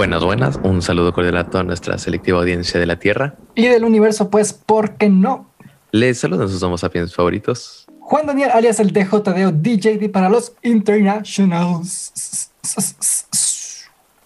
Buenas, 0.00 0.24
buenas. 0.24 0.58
Un 0.62 0.80
saludo 0.80 1.12
cordial 1.12 1.36
a 1.36 1.50
toda 1.50 1.62
nuestra 1.62 1.98
selectiva 1.98 2.38
audiencia 2.38 2.80
de 2.80 2.86
la 2.86 2.98
Tierra. 2.98 3.34
Y 3.54 3.66
del 3.66 3.84
universo, 3.84 4.30
pues, 4.30 4.54
¿por 4.54 4.96
qué 4.96 5.10
no? 5.10 5.50
Les 5.92 6.18
saludan 6.20 6.48
sus 6.48 6.62
Homo 6.62 6.78
sapiens 6.78 7.14
favoritos. 7.14 7.86
Juan 8.00 8.24
Daniel, 8.24 8.48
alias 8.54 8.80
el 8.80 8.94
DJDO 8.94 9.52
DJD 9.52 10.10
para 10.10 10.30
los 10.30 10.54
Internationals. 10.62 12.50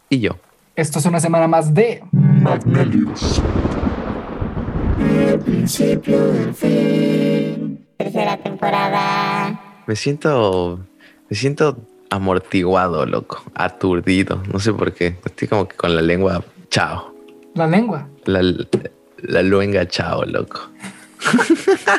Y 0.08 0.20
yo. 0.20 0.38
Esto 0.76 1.00
es 1.00 1.06
una 1.06 1.18
semana 1.18 1.48
más 1.48 1.74
de 1.74 2.04
Magnelius. 2.12 3.42
El 5.00 5.40
principio 5.40 6.24
del 6.24 6.54
fin. 6.54 7.84
Tercera 7.96 8.36
temporada. 8.36 9.60
Me 9.88 9.96
siento. 9.96 10.78
Me 11.28 11.36
siento 11.36 11.78
amortiguado, 12.14 13.06
loco. 13.06 13.42
Aturdido. 13.54 14.42
No 14.52 14.58
sé 14.60 14.72
por 14.72 14.92
qué. 14.92 15.16
Estoy 15.24 15.48
como 15.48 15.68
que 15.68 15.76
con 15.76 15.94
la 15.94 16.02
lengua. 16.02 16.44
Chao. 16.70 17.14
la 17.54 17.66
lengua. 17.66 18.08
La, 18.24 18.40
la 19.22 19.42
luenga 19.42 19.86
chao, 19.86 20.24
loco. 20.24 20.60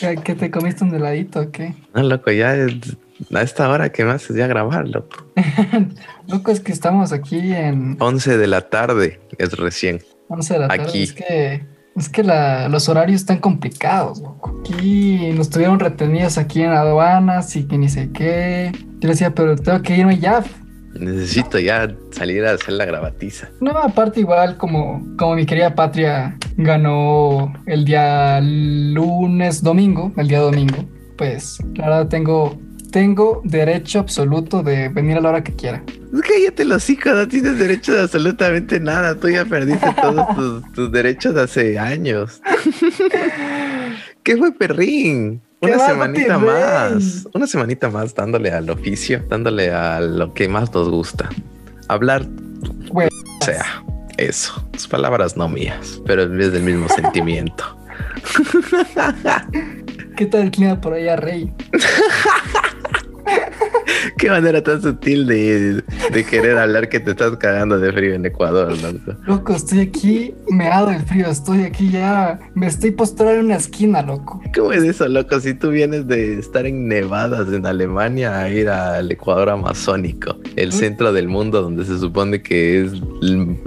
¿Qué 0.00 0.16
qué 0.22 0.34
te 0.36 0.50
comiste 0.50 0.84
un 0.84 0.94
heladito 0.94 1.40
o 1.40 1.50
qué? 1.50 1.74
No, 1.94 2.02
loco, 2.04 2.30
ya 2.30 2.54
es- 2.54 2.96
a 3.34 3.42
esta 3.42 3.68
hora 3.68 3.90
que 3.90 4.04
me 4.04 4.12
haces 4.12 4.36
ya 4.36 4.46
grabar, 4.46 4.86
loco. 4.88 5.24
Loco, 6.28 6.52
es 6.52 6.60
que 6.60 6.70
estamos 6.70 7.12
aquí 7.12 7.52
en 7.52 7.96
11 7.98 8.38
de 8.38 8.46
la 8.46 8.60
tarde 8.68 9.18
es 9.38 9.56
recién. 9.56 10.00
11 10.28 10.54
de 10.54 10.60
la 10.60 10.68
tarde. 10.68 10.82
Aquí. 10.84 11.02
Es 11.02 11.12
que, 11.14 11.66
es 11.96 12.08
que 12.08 12.22
la- 12.22 12.68
los 12.68 12.88
horarios 12.88 13.20
están 13.22 13.38
complicados, 13.38 14.20
loco. 14.20 14.60
Aquí 14.60 15.32
nos 15.34 15.50
tuvieron 15.50 15.80
retenidos 15.80 16.38
aquí 16.38 16.62
en 16.62 16.70
aduanas 16.70 17.56
y 17.56 17.64
que 17.66 17.76
ni 17.76 17.88
sé 17.88 18.10
qué. 18.12 18.70
Yo 19.00 19.06
le 19.06 19.08
decía, 19.08 19.34
pero 19.34 19.54
tengo 19.56 19.80
que 19.82 19.96
irme 19.96 20.18
ya. 20.18 20.44
Necesito 20.94 21.58
ya 21.58 21.94
salir 22.10 22.44
a 22.44 22.52
hacer 22.52 22.74
la 22.74 22.84
gravatiza. 22.84 23.48
No, 23.60 23.70
aparte 23.70 24.20
igual 24.20 24.56
como, 24.56 25.06
como 25.16 25.36
mi 25.36 25.46
querida 25.46 25.74
patria 25.74 26.36
ganó 26.56 27.52
el 27.66 27.84
día 27.84 28.40
lunes, 28.40 29.62
domingo, 29.62 30.12
el 30.16 30.26
día 30.26 30.40
domingo, 30.40 30.84
pues 31.16 31.58
la 31.76 31.88
verdad 31.88 32.08
tengo, 32.08 32.58
tengo 32.90 33.42
derecho 33.44 34.00
absoluto 34.00 34.62
de 34.64 34.88
venir 34.88 35.18
a 35.18 35.20
la 35.20 35.28
hora 35.28 35.44
que 35.44 35.54
quiera. 35.54 35.84
Cállate 36.26 36.64
los 36.64 36.90
hijos, 36.90 37.14
no 37.14 37.28
tienes 37.28 37.58
derecho 37.58 37.92
de 37.92 38.02
absolutamente 38.02 38.80
nada. 38.80 39.14
Tú 39.14 39.28
ya 39.28 39.44
perdiste 39.44 39.94
todos 40.00 40.34
tus, 40.34 40.72
tus 40.72 40.90
derechos 40.90 41.36
hace 41.36 41.78
años. 41.78 42.40
¿Qué 44.24 44.36
fue, 44.36 44.52
perrín? 44.52 45.42
¿Qué 45.60 45.72
Una 45.72 45.86
semanita 45.86 46.38
más. 46.38 47.28
Una 47.34 47.46
semanita 47.46 47.90
más 47.90 48.14
dándole 48.14 48.50
al 48.50 48.70
oficio, 48.70 49.24
dándole 49.28 49.72
a 49.72 50.00
lo 50.00 50.32
que 50.32 50.48
más 50.48 50.72
nos 50.72 50.88
gusta. 50.88 51.28
Hablar, 51.88 52.26
o 52.92 53.44
sea, 53.44 53.82
eso. 54.18 54.64
Sus 54.74 54.86
palabras 54.86 55.36
no 55.36 55.48
mías, 55.48 56.00
pero 56.06 56.22
es 56.22 56.52
del 56.52 56.62
mismo 56.62 56.88
sentimiento. 56.94 57.76
¿qué 60.16 60.26
tal 60.26 60.42
el 60.42 60.50
clima 60.50 60.80
por 60.80 60.92
allá, 60.92 61.16
Rey? 61.16 61.52
Qué 64.18 64.30
manera 64.30 64.62
tan 64.62 64.82
sutil 64.82 65.26
de, 65.26 65.82
de 66.12 66.24
querer 66.24 66.58
hablar 66.58 66.88
que 66.88 67.00
te 67.00 67.12
estás 67.12 67.36
cagando 67.36 67.78
de 67.78 67.92
frío 67.92 68.14
en 68.14 68.26
Ecuador, 68.26 68.76
loco. 68.78 69.18
Loco, 69.26 69.52
estoy 69.54 69.80
aquí 69.80 70.34
meado 70.48 70.88
del 70.88 71.02
frío, 71.02 71.26
estoy 71.28 71.62
aquí 71.62 71.90
ya, 71.90 72.38
me 72.54 72.66
estoy 72.66 72.90
postrado 72.90 73.32
en 73.32 73.46
una 73.46 73.56
esquina, 73.56 74.02
loco. 74.02 74.40
¿Cómo 74.54 74.72
es 74.72 74.82
eso, 74.82 75.06
loco? 75.08 75.38
Si 75.40 75.54
tú 75.54 75.70
vienes 75.70 76.06
de 76.06 76.38
estar 76.38 76.66
en 76.66 76.88
nevadas 76.88 77.52
en 77.52 77.64
Alemania 77.66 78.38
a 78.40 78.48
ir 78.48 78.68
al 78.68 79.10
Ecuador 79.10 79.50
amazónico, 79.50 80.36
el 80.56 80.68
¿Mm? 80.70 80.72
centro 80.72 81.12
del 81.12 81.28
mundo 81.28 81.62
donde 81.62 81.84
se 81.84 81.98
supone 81.98 82.42
que 82.42 82.84
es 82.84 82.92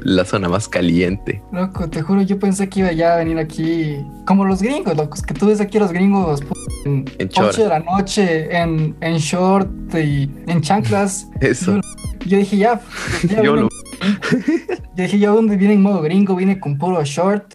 la 0.03 0.25
zona 0.25 0.49
más 0.49 0.67
caliente. 0.67 1.41
Loco, 1.51 1.89
te 1.89 2.01
juro, 2.01 2.21
yo 2.21 2.37
pensé 2.39 2.67
que 2.69 2.81
iba 2.81 2.91
ya 2.91 3.13
a 3.13 3.17
venir 3.17 3.37
aquí 3.37 3.97
como 4.25 4.45
los 4.45 4.61
gringos, 4.61 4.95
locos, 4.95 5.21
que 5.21 5.33
tú 5.33 5.47
ves 5.47 5.61
aquí 5.61 5.77
a 5.77 5.81
los 5.81 5.91
gringos 5.91 6.41
en, 6.85 7.05
En 7.19 7.27
8 7.27 7.41
short. 7.41 7.57
de 7.57 7.67
la 7.67 7.79
noche, 7.79 8.55
en, 8.57 8.95
en 9.01 9.17
short 9.51 9.95
y 9.95 10.29
en 10.47 10.61
chanclas. 10.61 11.27
Eso. 11.41 11.75
Yo, 11.75 11.81
yo 12.25 12.37
dije, 12.37 12.57
ya, 12.57 12.79
ya 13.27 13.41
Yo 13.43 13.55
lo- 13.55 13.69
yo 14.95 15.03
dije, 15.03 15.19
yo 15.19 15.35
donde 15.35 15.57
viene 15.57 15.73
en 15.75 15.81
modo 15.81 16.01
gringo, 16.01 16.35
viene 16.35 16.59
con 16.59 16.77
puro 16.77 17.03
short. 17.03 17.53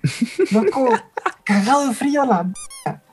Loco, 0.50 0.88
cagado 1.44 1.88
de 1.88 1.94
frío 1.94 2.22
a 2.22 2.26
la 2.26 2.52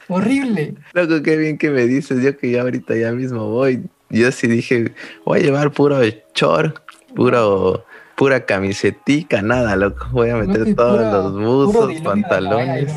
horrible. 0.10 0.76
Loco, 0.94 1.22
qué 1.24 1.38
bien 1.38 1.58
que 1.58 1.70
me 1.70 1.86
dices. 1.86 2.22
Yo 2.24 2.38
que 2.38 2.52
ya 2.52 2.62
ahorita 2.62 2.96
ya 2.96 3.12
mismo 3.12 3.50
voy. 3.50 3.84
Yo 4.10 4.32
sí 4.32 4.48
dije, 4.48 4.94
voy 5.26 5.40
a 5.40 5.44
llevar 5.44 5.72
puro 5.72 6.00
short, 6.36 6.78
puro, 7.16 7.84
pura 8.16 8.46
camisetica, 8.46 9.42
nada, 9.42 9.76
loco. 9.76 10.08
Voy 10.12 10.30
a 10.30 10.36
meter 10.36 10.76
todos 10.76 10.98
pura- 10.98 11.12
los 11.12 11.34
buzos, 11.74 12.02
pantalones. 12.02 12.94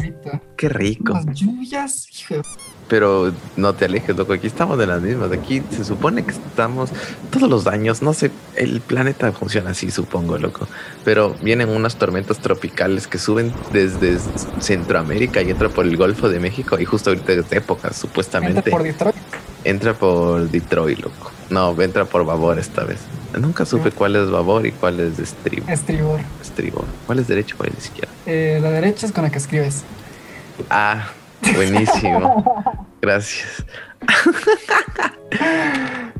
Qué 0.56 0.68
rico. 0.68 1.12
Unas 1.12 1.34
lluvias, 1.40 2.08
hijo 2.20 2.34
de 2.34 2.42
Pero 2.88 3.32
no 3.56 3.74
te 3.74 3.86
alejes, 3.86 4.16
loco. 4.16 4.32
Aquí 4.32 4.46
estamos 4.46 4.78
de 4.78 4.86
las 4.86 5.02
mismas. 5.02 5.32
Aquí 5.32 5.60
se 5.70 5.84
supone 5.84 6.24
que 6.24 6.30
estamos 6.30 6.90
todos 7.30 7.50
los 7.50 7.66
años. 7.66 8.00
No 8.00 8.12
sé, 8.14 8.30
el 8.54 8.80
planeta 8.80 9.32
funciona 9.32 9.70
así, 9.70 9.90
supongo, 9.90 10.38
loco. 10.38 10.68
Pero 11.04 11.34
vienen 11.42 11.68
unas 11.68 11.96
tormentas 11.96 12.38
tropicales 12.38 13.08
que 13.08 13.18
suben 13.18 13.52
desde 13.72 14.18
Centroamérica 14.60 15.42
y 15.42 15.50
entra 15.50 15.68
por 15.68 15.84
el 15.84 15.96
Golfo 15.96 16.28
de 16.28 16.38
México. 16.38 16.78
Y 16.78 16.84
justo 16.84 17.10
ahorita 17.10 17.32
es 17.32 17.52
época, 17.52 17.88
Entra 17.88 17.92
supuestamente. 17.92 18.70
por 18.70 18.82
Detroit. 18.84 19.16
Entra 19.64 19.94
por 19.94 20.48
Detroit, 20.48 20.98
loco. 21.00 21.32
No, 21.50 21.80
entra 21.82 22.04
por 22.04 22.24
Babor 22.24 22.58
esta 22.58 22.84
vez. 22.84 22.98
Nunca 23.36 23.66
supe 23.66 23.90
cuál 23.90 24.14
es 24.16 24.30
Babor 24.30 24.64
y 24.64 24.70
cuál 24.72 25.00
es 25.00 25.18
estribo. 25.18 25.66
Estribor. 25.68 26.20
estribo. 26.40 26.84
¿Cuál 27.06 27.18
es 27.18 27.26
derecho? 27.26 27.56
¿Cuál 27.56 27.72
es 27.76 27.84
izquierda? 27.86 28.12
Eh, 28.26 28.60
la 28.62 28.70
derecha 28.70 29.06
es 29.06 29.12
con 29.12 29.24
la 29.24 29.30
que 29.30 29.38
escribes. 29.38 29.82
Ah, 30.70 31.08
buenísimo. 31.54 32.88
Gracias. 33.02 33.64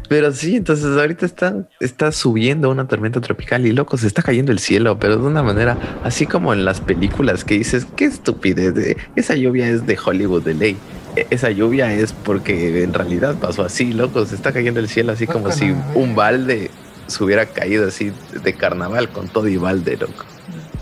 Pero 0.09 0.33
sí, 0.33 0.57
entonces 0.57 0.97
ahorita 0.97 1.27
está, 1.27 1.69
está 1.81 2.13
subiendo 2.13 2.71
una 2.71 2.87
tormenta 2.87 3.21
tropical 3.21 3.67
y 3.67 3.73
loco, 3.73 3.97
se 3.97 4.07
está 4.07 4.23
cayendo 4.23 4.53
el 4.53 4.61
cielo, 4.61 4.99
pero 5.01 5.17
de 5.17 5.27
una 5.27 5.43
manera 5.43 5.77
así 6.05 6.27
como 6.27 6.53
en 6.53 6.65
las 6.65 6.81
películas 6.81 7.45
que 7.45 7.55
dices, 7.59 7.87
qué 7.97 8.05
estupidez, 8.05 8.75
de- 8.75 8.97
esa 9.17 9.35
lluvia 9.35 9.69
es 9.69 9.85
de 9.87 9.99
Hollywood 10.03 10.43
de 10.45 10.55
ley. 10.55 10.77
E- 11.17 11.27
Esa 11.31 11.51
lluvia 11.51 11.93
es 11.93 12.13
porque 12.13 12.85
en 12.85 12.95
realidad 12.95 13.35
pasó 13.41 13.65
así, 13.65 13.93
loco, 13.93 14.25
se 14.27 14.37
está 14.37 14.53
cayendo 14.53 14.79
el 14.79 14.89
cielo 14.89 15.13
así 15.13 15.27
como 15.27 15.47
Loco, 15.49 15.53
si 15.59 15.75
un 15.95 16.15
balde 16.15 16.71
se 17.09 17.25
hubiera 17.25 17.47
caído 17.47 17.89
así 17.89 18.13
de 18.45 18.53
carnaval 18.55 19.09
con 19.09 19.29
todo 19.29 19.49
y 19.49 19.57
balde, 19.57 19.97
loco. 19.97 20.25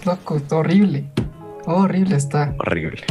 Loco, 0.05 0.37
está 0.37 0.57
horrible. 0.57 1.05
Horrible 1.65 2.17
está. 2.17 2.55
Horrible. 2.59 3.05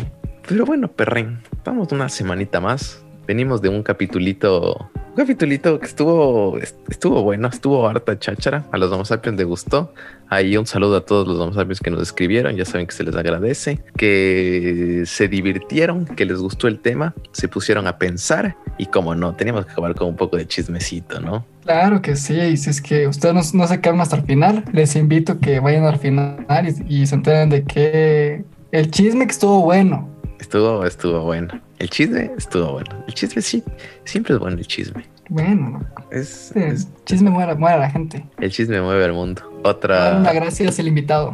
Pero 0.47 0.65
bueno, 0.65 0.89
perren, 0.89 1.39
vamos 1.63 1.91
una 1.91 2.09
semanita 2.09 2.59
más. 2.59 3.03
Venimos 3.25 3.61
de 3.61 3.69
un 3.69 3.81
capitulito, 3.81 4.89
un 4.93 5.15
capitulito 5.15 5.79
que 5.79 5.85
estuvo, 5.85 6.57
estuvo 6.57 7.23
bueno, 7.23 7.47
estuvo 7.47 7.87
harta 7.87 8.19
cháchara. 8.19 8.65
A 8.73 8.77
los 8.77 8.91
Homo 8.91 9.05
sapiens 9.05 9.37
les 9.37 9.47
gustó. 9.47 9.93
Ahí 10.27 10.57
un 10.57 10.65
saludo 10.65 10.97
a 10.97 11.05
todos 11.05 11.25
los 11.25 11.39
Homo 11.39 11.53
sapiens 11.53 11.79
que 11.79 11.89
nos 11.89 12.01
escribieron. 12.01 12.57
Ya 12.57 12.65
saben 12.65 12.87
que 12.87 12.93
se 12.93 13.05
les 13.05 13.15
agradece, 13.15 13.79
que 13.95 15.03
se 15.05 15.29
divirtieron, 15.29 16.05
que 16.05 16.25
les 16.25 16.39
gustó 16.39 16.67
el 16.67 16.79
tema, 16.79 17.15
se 17.31 17.47
pusieron 17.47 17.87
a 17.87 17.97
pensar 17.97 18.57
y 18.77 18.87
como 18.87 19.15
no, 19.15 19.35
teníamos 19.35 19.65
que 19.65 19.71
acabar 19.71 19.95
con 19.95 20.09
un 20.09 20.17
poco 20.17 20.35
de 20.35 20.45
chismecito, 20.45 21.21
¿no? 21.21 21.45
Claro 21.63 22.01
que 22.01 22.17
sí. 22.17 22.37
Y 22.37 22.57
si 22.57 22.69
es 22.69 22.81
que 22.81 23.07
ustedes 23.07 23.53
no, 23.53 23.59
no 23.61 23.67
se 23.67 23.79
quedan 23.79 24.01
hasta 24.01 24.17
el 24.17 24.23
final, 24.23 24.65
les 24.73 24.97
invito 24.97 25.33
a 25.33 25.39
que 25.39 25.61
vayan 25.61 25.85
al 25.85 25.99
final 25.99 26.45
y, 26.67 27.01
y 27.01 27.07
se 27.07 27.15
enteren 27.15 27.49
de 27.49 27.63
que 27.63 28.43
el 28.73 28.91
chisme 28.91 29.25
que 29.25 29.31
estuvo 29.31 29.61
bueno. 29.61 30.12
Estuvo, 30.43 30.85
estuvo 30.85 31.21
bueno. 31.21 31.57
El 31.79 31.89
chisme 31.89 32.31
estuvo 32.37 32.73
bueno. 32.73 33.01
El 33.07 33.13
chisme 33.13 33.41
sí, 33.41 33.63
siempre 34.03 34.33
es 34.33 34.39
bueno 34.41 34.57
el 34.57 34.67
chisme. 34.67 35.05
Bueno. 35.29 35.81
Es, 36.11 36.51
El 36.53 36.63
es- 36.73 36.89
chisme 37.05 37.29
muere 37.29 37.53
a 37.53 37.77
la 37.77 37.89
gente. 37.89 38.25
el 38.41 38.51
chisme 38.51 38.81
mueve 38.81 39.05
el 39.05 39.13
mundo. 39.13 39.41
Otra 39.63 40.17
una 40.19 40.33
gracias 40.33 40.77
el 40.79 40.89
invitado. 40.89 41.33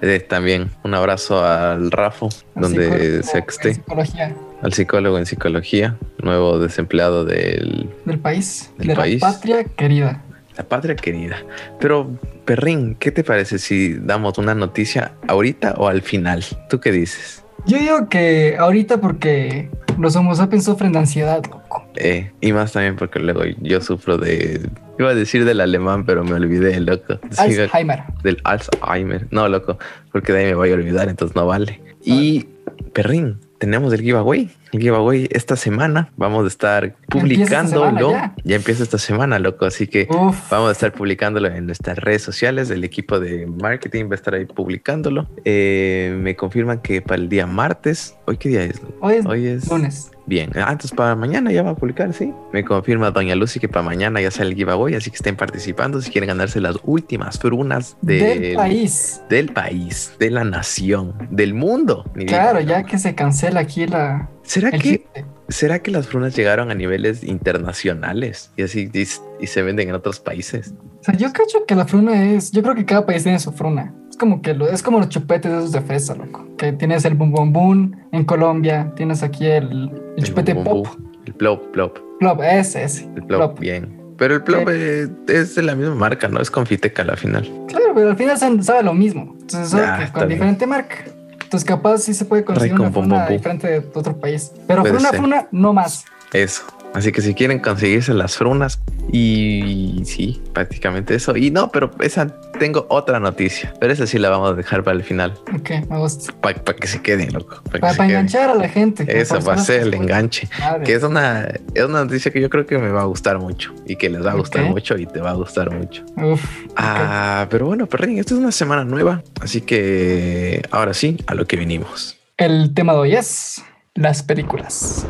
eh, 0.00 0.18
también 0.18 0.70
un 0.82 0.92
abrazo 0.94 1.44
al 1.44 1.92
Rafo, 1.92 2.30
al 2.56 2.62
donde 2.62 2.86
en 2.88 3.20
esté, 3.20 3.74
Psicología 3.74 4.34
al 4.60 4.72
psicólogo 4.72 5.18
en 5.18 5.26
psicología, 5.26 5.96
nuevo 6.20 6.58
desempleado 6.58 7.24
de 7.24 7.86
del 8.04 8.18
país. 8.18 8.72
Del 8.76 8.88
de 8.88 8.96
país. 8.96 9.22
la 9.22 9.32
patria 9.32 9.64
querida. 9.64 10.20
la 10.56 10.64
patria 10.64 10.96
querida. 10.96 11.36
Pero, 11.78 12.10
Perrín, 12.44 12.96
¿qué 12.96 13.12
te 13.12 13.22
parece 13.22 13.60
si 13.60 13.94
damos 13.94 14.36
una 14.38 14.54
noticia 14.56 15.12
ahorita 15.28 15.74
o 15.78 15.86
al 15.86 16.02
final? 16.02 16.44
¿Tú 16.68 16.80
qué 16.80 16.90
dices? 16.90 17.38
Yo 17.66 17.78
digo 17.78 18.08
que 18.08 18.56
ahorita 18.58 19.00
porque 19.00 19.70
los 19.98 20.16
homo 20.16 20.34
sapiens 20.34 20.64
sufren 20.64 20.92
de 20.92 20.98
ansiedad, 20.98 21.42
loco. 21.44 21.84
Eh, 21.96 22.32
y 22.40 22.52
más 22.52 22.72
también 22.72 22.96
porque 22.96 23.20
luego 23.20 23.42
yo 23.60 23.80
sufro 23.80 24.18
de... 24.18 24.68
Iba 24.98 25.10
a 25.10 25.14
decir 25.14 25.44
del 25.44 25.60
alemán, 25.60 26.04
pero 26.04 26.24
me 26.24 26.32
olvidé, 26.32 26.80
loco. 26.80 27.18
Alzheimer. 27.38 28.02
del 28.22 28.38
Alzheimer. 28.44 29.26
No, 29.30 29.48
loco, 29.48 29.78
porque 30.10 30.32
de 30.32 30.40
ahí 30.40 30.46
me 30.46 30.54
voy 30.54 30.70
a 30.70 30.74
olvidar, 30.74 31.08
entonces 31.08 31.34
no 31.36 31.46
vale. 31.46 31.80
Y, 32.04 32.46
perrín, 32.92 33.38
tenemos 33.62 33.92
el 33.92 34.00
giveaway. 34.00 34.50
El 34.72 34.80
giveaway 34.80 35.28
esta 35.30 35.54
semana 35.54 36.10
vamos 36.16 36.44
a 36.44 36.48
estar 36.48 36.96
publicándolo. 37.08 38.12
Ya 38.42 38.56
empieza 38.56 38.82
esta 38.82 38.98
semana, 38.98 39.38
loco. 39.38 39.66
Así 39.66 39.86
que 39.86 40.08
Uf. 40.10 40.50
Vamos 40.50 40.70
a 40.70 40.72
estar 40.72 40.92
publicándolo 40.92 41.46
en 41.46 41.66
nuestras 41.66 41.96
redes 41.96 42.22
sociales. 42.22 42.70
El 42.70 42.82
equipo 42.82 43.20
de 43.20 43.46
marketing 43.46 44.06
va 44.06 44.12
a 44.12 44.14
estar 44.16 44.34
ahí 44.34 44.46
publicándolo. 44.46 45.28
Eh, 45.44 46.12
me 46.20 46.34
confirman 46.34 46.80
que 46.80 47.02
para 47.02 47.22
el 47.22 47.28
día 47.28 47.46
martes. 47.46 48.16
¿Hoy 48.26 48.36
qué 48.36 48.48
día 48.48 48.64
es? 48.64 48.82
Hoy 48.98 49.14
es 49.14 49.26
Hoy 49.26 49.46
es 49.46 49.68
lunes. 49.68 50.10
Bien. 50.32 50.50
Entonces 50.54 50.90
para 50.92 51.14
mañana 51.14 51.52
ya 51.52 51.62
va 51.62 51.70
a 51.70 51.74
publicar, 51.76 52.12
sí. 52.12 52.32
Me 52.52 52.64
confirma 52.64 53.10
Doña 53.10 53.34
Lucy 53.36 53.60
que 53.60 53.68
para 53.68 53.84
mañana 53.84 54.20
ya 54.20 54.30
sale 54.30 54.50
el 54.50 54.56
giveaway. 54.56 54.94
Así 54.94 55.10
que 55.10 55.16
estén 55.16 55.36
participando 55.36 56.00
si 56.00 56.10
quieren 56.10 56.28
ganarse 56.28 56.60
las 56.60 56.76
últimas 56.84 57.38
frunas 57.38 57.96
del, 58.00 58.40
Del 58.40 58.56
país. 58.56 59.20
del 59.28 59.52
país, 59.52 60.14
de 60.18 60.30
la 60.30 60.44
nación, 60.44 61.28
del 61.30 61.54
mundo. 61.54 62.04
Ni 62.14 62.24
bien. 62.24 62.28
Claro, 62.28 62.60
ya 62.60 62.82
que 62.84 62.98
se 62.98 63.14
cancela 63.14 63.60
aquí 63.60 63.86
la, 63.86 64.30
¿Será 64.42 64.70
el 64.70 64.82
que. 64.82 65.04
¿Será 65.48 65.80
que 65.80 65.90
las 65.90 66.06
frunas 66.06 66.34
llegaron 66.34 66.70
a 66.70 66.74
niveles 66.74 67.22
internacionales 67.24 68.50
y 68.56 68.62
así 68.62 68.90
y, 68.92 69.00
y 69.42 69.46
se 69.46 69.62
venden 69.62 69.90
en 69.90 69.94
otros 69.94 70.18
países? 70.18 70.72
O 71.00 71.04
sea, 71.04 71.14
yo 71.14 71.30
creo 71.32 71.46
que 71.66 71.74
la 71.74 71.84
fruna 71.84 72.32
es. 72.32 72.52
Yo 72.52 72.62
creo 72.62 72.74
que 72.74 72.86
cada 72.86 73.04
país 73.04 73.22
tiene 73.22 73.38
su 73.38 73.52
fruna. 73.52 73.94
Como 74.22 74.40
que 74.40 74.54
lo, 74.54 74.68
es 74.68 74.84
como 74.84 74.98
los 75.00 75.08
chupetes 75.08 75.50
esos 75.52 75.72
de 75.72 75.80
fresa, 75.80 76.14
loco. 76.14 76.46
Que 76.56 76.70
tienes 76.72 77.04
el 77.04 77.14
bum 77.14 77.32
bum 77.32 77.52
bum 77.52 77.90
en 78.12 78.24
Colombia, 78.24 78.92
tienes 78.94 79.24
aquí 79.24 79.46
el, 79.46 79.90
el 80.16 80.22
chupete 80.22 80.54
pop. 80.54 80.86
El 81.26 81.34
plop, 81.34 81.72
plop. 81.72 81.98
Plop, 82.20 82.40
ese, 82.40 82.84
ese. 82.84 83.02
El 83.16 83.24
plop, 83.24 83.38
Plop. 83.40 83.58
bien. 83.58 84.00
Pero 84.18 84.36
el 84.36 84.44
plop 84.44 84.68
eh, 84.70 85.08
es 85.26 85.56
de 85.56 85.62
la 85.62 85.74
misma 85.74 85.96
marca, 85.96 86.28
¿no? 86.28 86.40
Es 86.40 86.52
Confiteca 86.52 87.02
la 87.02 87.16
final. 87.16 87.50
Claro, 87.66 87.86
pero 87.96 88.10
al 88.10 88.16
final 88.16 88.38
sabe 88.62 88.84
lo 88.84 88.94
mismo. 88.94 89.34
Entonces, 89.40 89.72
que 89.74 90.04
está 90.04 90.12
con 90.20 90.28
bien. 90.28 90.38
diferente 90.38 90.68
marca. 90.68 90.94
Entonces, 91.42 91.64
capaz 91.68 91.98
sí 91.98 92.14
se 92.14 92.24
puede 92.24 92.44
conseguir 92.44 92.78
Rico, 92.78 93.00
una 93.00 93.26
diferente 93.26 93.66
de 93.66 93.78
otro 93.92 94.16
país. 94.20 94.52
Pero 94.68 94.82
Puede 94.82 94.94
fruna, 94.94 95.10
ser. 95.10 95.18
fruna, 95.18 95.48
no 95.50 95.72
más. 95.72 96.04
Eso. 96.32 96.62
Así 96.94 97.10
que 97.10 97.22
si 97.22 97.34
quieren 97.34 97.58
conseguirse 97.58 98.14
las 98.14 98.36
frunas 98.36 98.80
y 99.14 100.02
sí, 100.06 100.40
prácticamente 100.54 101.14
eso. 101.14 101.36
Y 101.36 101.50
no, 101.50 101.70
pero 101.70 101.90
esa 102.00 102.26
tengo 102.58 102.86
otra 102.88 103.20
noticia, 103.20 103.74
pero 103.78 103.92
esa 103.92 104.06
sí 104.06 104.18
la 104.18 104.30
vamos 104.30 104.50
a 104.50 104.54
dejar 104.54 104.82
para 104.82 104.96
el 104.96 105.02
final, 105.04 105.34
Ok, 105.54 105.70
me 105.90 105.98
gusta. 105.98 106.32
para 106.40 106.54
que 106.62 106.86
se 106.86 107.02
queden, 107.02 107.32
loco. 107.32 107.56
Para 107.64 107.72
que 107.74 107.80
Para, 107.80 107.92
queden. 107.94 108.10
enganchar 108.10 108.50
a 108.50 108.54
la 108.54 108.68
gente. 108.68 109.04
Eso 109.20 109.40
va 109.42 109.54
a 109.54 109.58
ser 109.58 109.82
el 109.82 109.94
enganche. 109.94 110.48
Madre. 110.58 110.84
Que 110.84 110.94
es 110.94 111.02
una, 111.02 111.42
es 111.74 111.84
una 111.84 112.04
noticia 112.04 112.32
que 112.32 112.40
yo 112.40 112.48
creo 112.48 112.64
que 112.66 112.78
me 112.78 112.88
va 112.90 113.02
a 113.02 113.04
gustar 113.04 113.38
mucho 113.38 113.74
y 113.86 113.96
que 113.96 114.08
les 114.08 114.24
va 114.24 114.32
a 114.32 114.34
gustar 114.34 114.64
mucho 114.64 114.96
y 114.96 115.06
te 115.06 115.20
va 115.20 115.30
a 115.30 115.34
gustar 115.34 115.70
mucho. 115.70 116.04
Uf, 116.16 116.42
Ah, 116.76 117.46
pero 117.50 117.66
bueno, 117.66 117.86
perrín, 117.86 118.18
esta 118.18 118.32
es 118.34 118.40
una 118.40 118.52
semana 118.52 118.84
nueva, 118.84 119.22
así 119.42 119.60
que 119.60 120.62
ahora 120.70 120.94
sí, 120.94 121.18
a 121.26 121.34
lo 121.34 121.46
que 121.46 121.56
vinimos. 121.56 122.16
El 122.38 122.72
tema 122.74 122.94
de 122.94 122.98
hoy 123.00 123.14
es 123.14 123.62
las 123.94 124.22
películas. 124.22 125.06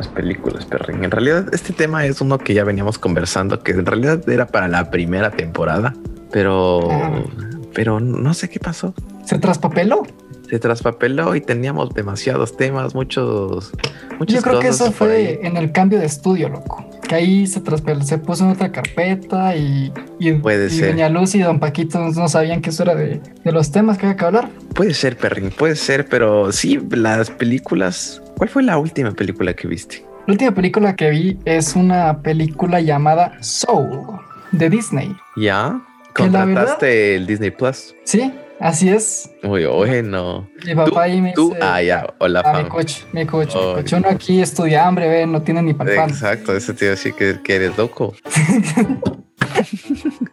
Las 0.00 0.08
películas, 0.08 0.64
perrín. 0.64 1.04
En 1.04 1.10
realidad, 1.10 1.52
este 1.52 1.74
tema 1.74 2.06
es 2.06 2.22
uno 2.22 2.38
que 2.38 2.54
ya 2.54 2.64
veníamos 2.64 2.98
conversando, 2.98 3.62
que 3.62 3.72
en 3.72 3.84
realidad 3.84 4.26
era 4.30 4.46
para 4.46 4.66
la 4.66 4.90
primera 4.90 5.30
temporada, 5.30 5.92
pero, 6.32 6.90
Ah. 6.90 7.22
pero 7.74 8.00
no 8.00 8.32
sé 8.32 8.48
qué 8.48 8.58
pasó. 8.58 8.94
¿Se 9.26 9.38
traspapeló? 9.38 10.04
Se 10.48 10.58
traspapeló 10.58 11.36
y 11.36 11.42
teníamos 11.42 11.92
demasiados 11.92 12.56
temas, 12.56 12.94
muchos, 12.94 13.72
muchas 14.18 14.36
Yo 14.36 14.42
creo 14.42 14.58
que 14.60 14.68
cosas 14.68 14.88
eso 14.88 14.96
por 14.98 15.08
fue 15.08 15.16
ahí. 15.16 15.38
en 15.42 15.58
el 15.58 15.70
cambio 15.70 15.98
de 15.98 16.06
estudio, 16.06 16.48
loco. 16.48 16.82
Que 17.06 17.16
ahí 17.16 17.46
se 17.46 17.60
traspeló, 17.60 18.02
se 18.02 18.16
puso 18.16 18.44
en 18.44 18.52
otra 18.52 18.72
carpeta 18.72 19.54
y, 19.54 19.92
y, 20.18 20.32
Puede 20.32 20.68
y 20.68 20.70
ser. 20.70 20.92
Doña 20.92 21.10
Lucy 21.10 21.40
y 21.40 21.42
Don 21.42 21.60
Paquito 21.60 21.98
no 21.98 22.26
sabían 22.28 22.62
que 22.62 22.70
eso 22.70 22.84
era 22.84 22.94
de, 22.94 23.20
de 23.44 23.52
los 23.52 23.70
temas 23.70 23.98
que 23.98 24.06
había 24.06 24.16
que 24.16 24.24
hablar. 24.24 24.48
Puede 24.74 24.94
ser, 24.94 25.18
perrín, 25.18 25.50
puede 25.50 25.76
ser, 25.76 26.06
pero 26.08 26.52
sí, 26.52 26.80
las 26.90 27.30
películas. 27.30 28.22
¿Cuál 28.40 28.48
fue 28.48 28.62
la 28.62 28.78
última 28.78 29.10
película 29.10 29.52
que 29.52 29.68
viste? 29.68 30.02
La 30.26 30.32
última 30.32 30.52
película 30.52 30.96
que 30.96 31.10
vi 31.10 31.38
es 31.44 31.76
una 31.76 32.22
película 32.22 32.80
llamada 32.80 33.36
Soul 33.42 34.18
de 34.50 34.70
Disney. 34.70 35.14
¿Ya? 35.36 35.78
¿Contrataste 36.14 37.16
el 37.16 37.26
Disney 37.26 37.50
Plus? 37.50 37.94
Sí, 38.04 38.32
así 38.58 38.88
es. 38.88 39.30
Uy, 39.42 39.66
bueno. 39.66 40.48
Mi 40.64 40.74
papá 40.74 41.02
ahí 41.02 41.20
me 41.20 41.34
Tú, 41.34 41.50
dice, 41.50 41.60
ah, 41.62 41.82
ya, 41.82 42.14
hola, 42.16 42.40
ah, 42.42 42.62
mi 42.62 42.68
coche, 42.70 43.04
mi 43.12 43.26
coche, 43.26 43.58
Oh, 43.60 43.76
mi 43.76 43.82
coche. 43.82 43.96
Uno 43.96 44.08
aquí 44.08 44.40
estudia 44.40 44.86
hambre, 44.86 45.06
ve, 45.06 45.26
no 45.26 45.42
tiene 45.42 45.60
ni 45.60 45.74
pan. 45.74 45.86
Exacto, 45.90 46.52
iba 46.52 46.60
a 46.60 46.90
decir 46.92 47.12
que, 47.12 47.40
que 47.44 47.56
eres 47.56 47.76
loco. 47.76 48.14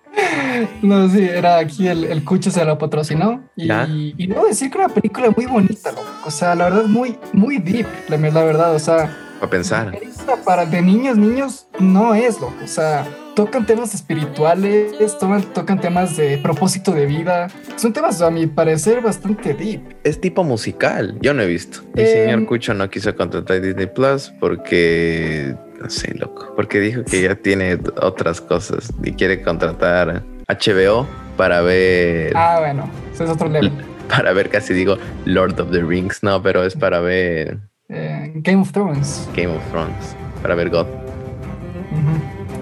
No, 0.81 1.07
sí, 1.09 1.23
era 1.23 1.57
aquí 1.59 1.87
el, 1.87 2.03
el 2.05 2.23
cucho 2.23 2.49
se 2.51 2.65
lo 2.65 2.77
patrocinó. 2.77 3.43
Y, 3.55 3.71
y 4.17 4.27
debo 4.27 4.45
decir 4.45 4.71
que 4.71 4.77
era 4.77 4.85
una 4.87 4.93
película 4.95 5.29
muy 5.35 5.45
bonita, 5.45 5.91
loco. 5.91 6.05
O 6.25 6.31
sea, 6.31 6.55
la 6.55 6.65
verdad, 6.65 6.85
muy, 6.85 7.17
muy 7.33 7.57
deep, 7.59 7.85
la, 8.09 8.17
la 8.17 8.43
verdad. 8.43 8.73
O 8.75 8.79
sea, 8.79 9.15
Para 9.39 9.49
pensar. 9.49 9.97
para 10.43 10.65
de 10.65 10.81
niños, 10.81 11.17
niños 11.17 11.67
no 11.79 12.15
es, 12.15 12.39
loco. 12.39 12.55
O 12.63 12.67
sea, 12.67 13.07
tocan 13.37 13.67
temas 13.67 13.93
espirituales, 13.93 14.93
toman, 15.19 15.43
tocan 15.53 15.79
temas 15.79 16.17
de 16.17 16.39
propósito 16.39 16.91
de 16.91 17.05
vida. 17.05 17.47
Son 17.75 17.93
temas, 17.93 18.19
a 18.23 18.31
mi 18.31 18.47
parecer, 18.47 18.99
bastante 19.01 19.53
deep. 19.53 19.95
Es 20.03 20.19
tipo 20.19 20.43
musical. 20.43 21.15
Yo 21.21 21.35
no 21.35 21.43
he 21.43 21.45
visto. 21.45 21.81
El 21.95 22.03
Eh, 22.03 22.23
señor 22.25 22.45
Cucho 22.47 22.73
no 22.73 22.89
quiso 22.89 23.15
contratar 23.15 23.61
Disney 23.61 23.85
Plus 23.85 24.33
porque. 24.39 25.55
No 25.79 25.87
sé, 25.91 26.15
loco. 26.15 26.51
Porque 26.55 26.79
dijo 26.79 27.03
que 27.03 27.21
ya 27.21 27.35
tiene 27.35 27.77
otras 28.01 28.41
cosas 28.41 28.91
y 29.03 29.11
quiere 29.11 29.43
contratar 29.43 30.23
HBO 30.47 31.05
para 31.37 31.61
ver. 31.61 32.33
Ah, 32.35 32.57
bueno, 32.59 32.89
ese 33.13 33.25
es 33.25 33.29
otro 33.29 33.47
level. 33.47 33.71
Para 34.09 34.31
ver, 34.33 34.49
casi 34.49 34.73
digo 34.73 34.97
Lord 35.25 35.59
of 35.59 35.69
the 35.69 35.83
Rings. 35.83 36.23
No, 36.23 36.41
pero 36.41 36.63
es 36.63 36.73
para 36.75 37.01
ver 37.01 37.59
Eh, 37.89 38.31
Game 38.35 38.61
of 38.61 38.71
Thrones. 38.71 39.29
Game 39.35 39.53
of 39.55 39.61
Thrones. 39.69 40.15
Para 40.41 40.55
ver 40.55 40.69
God. 40.71 40.87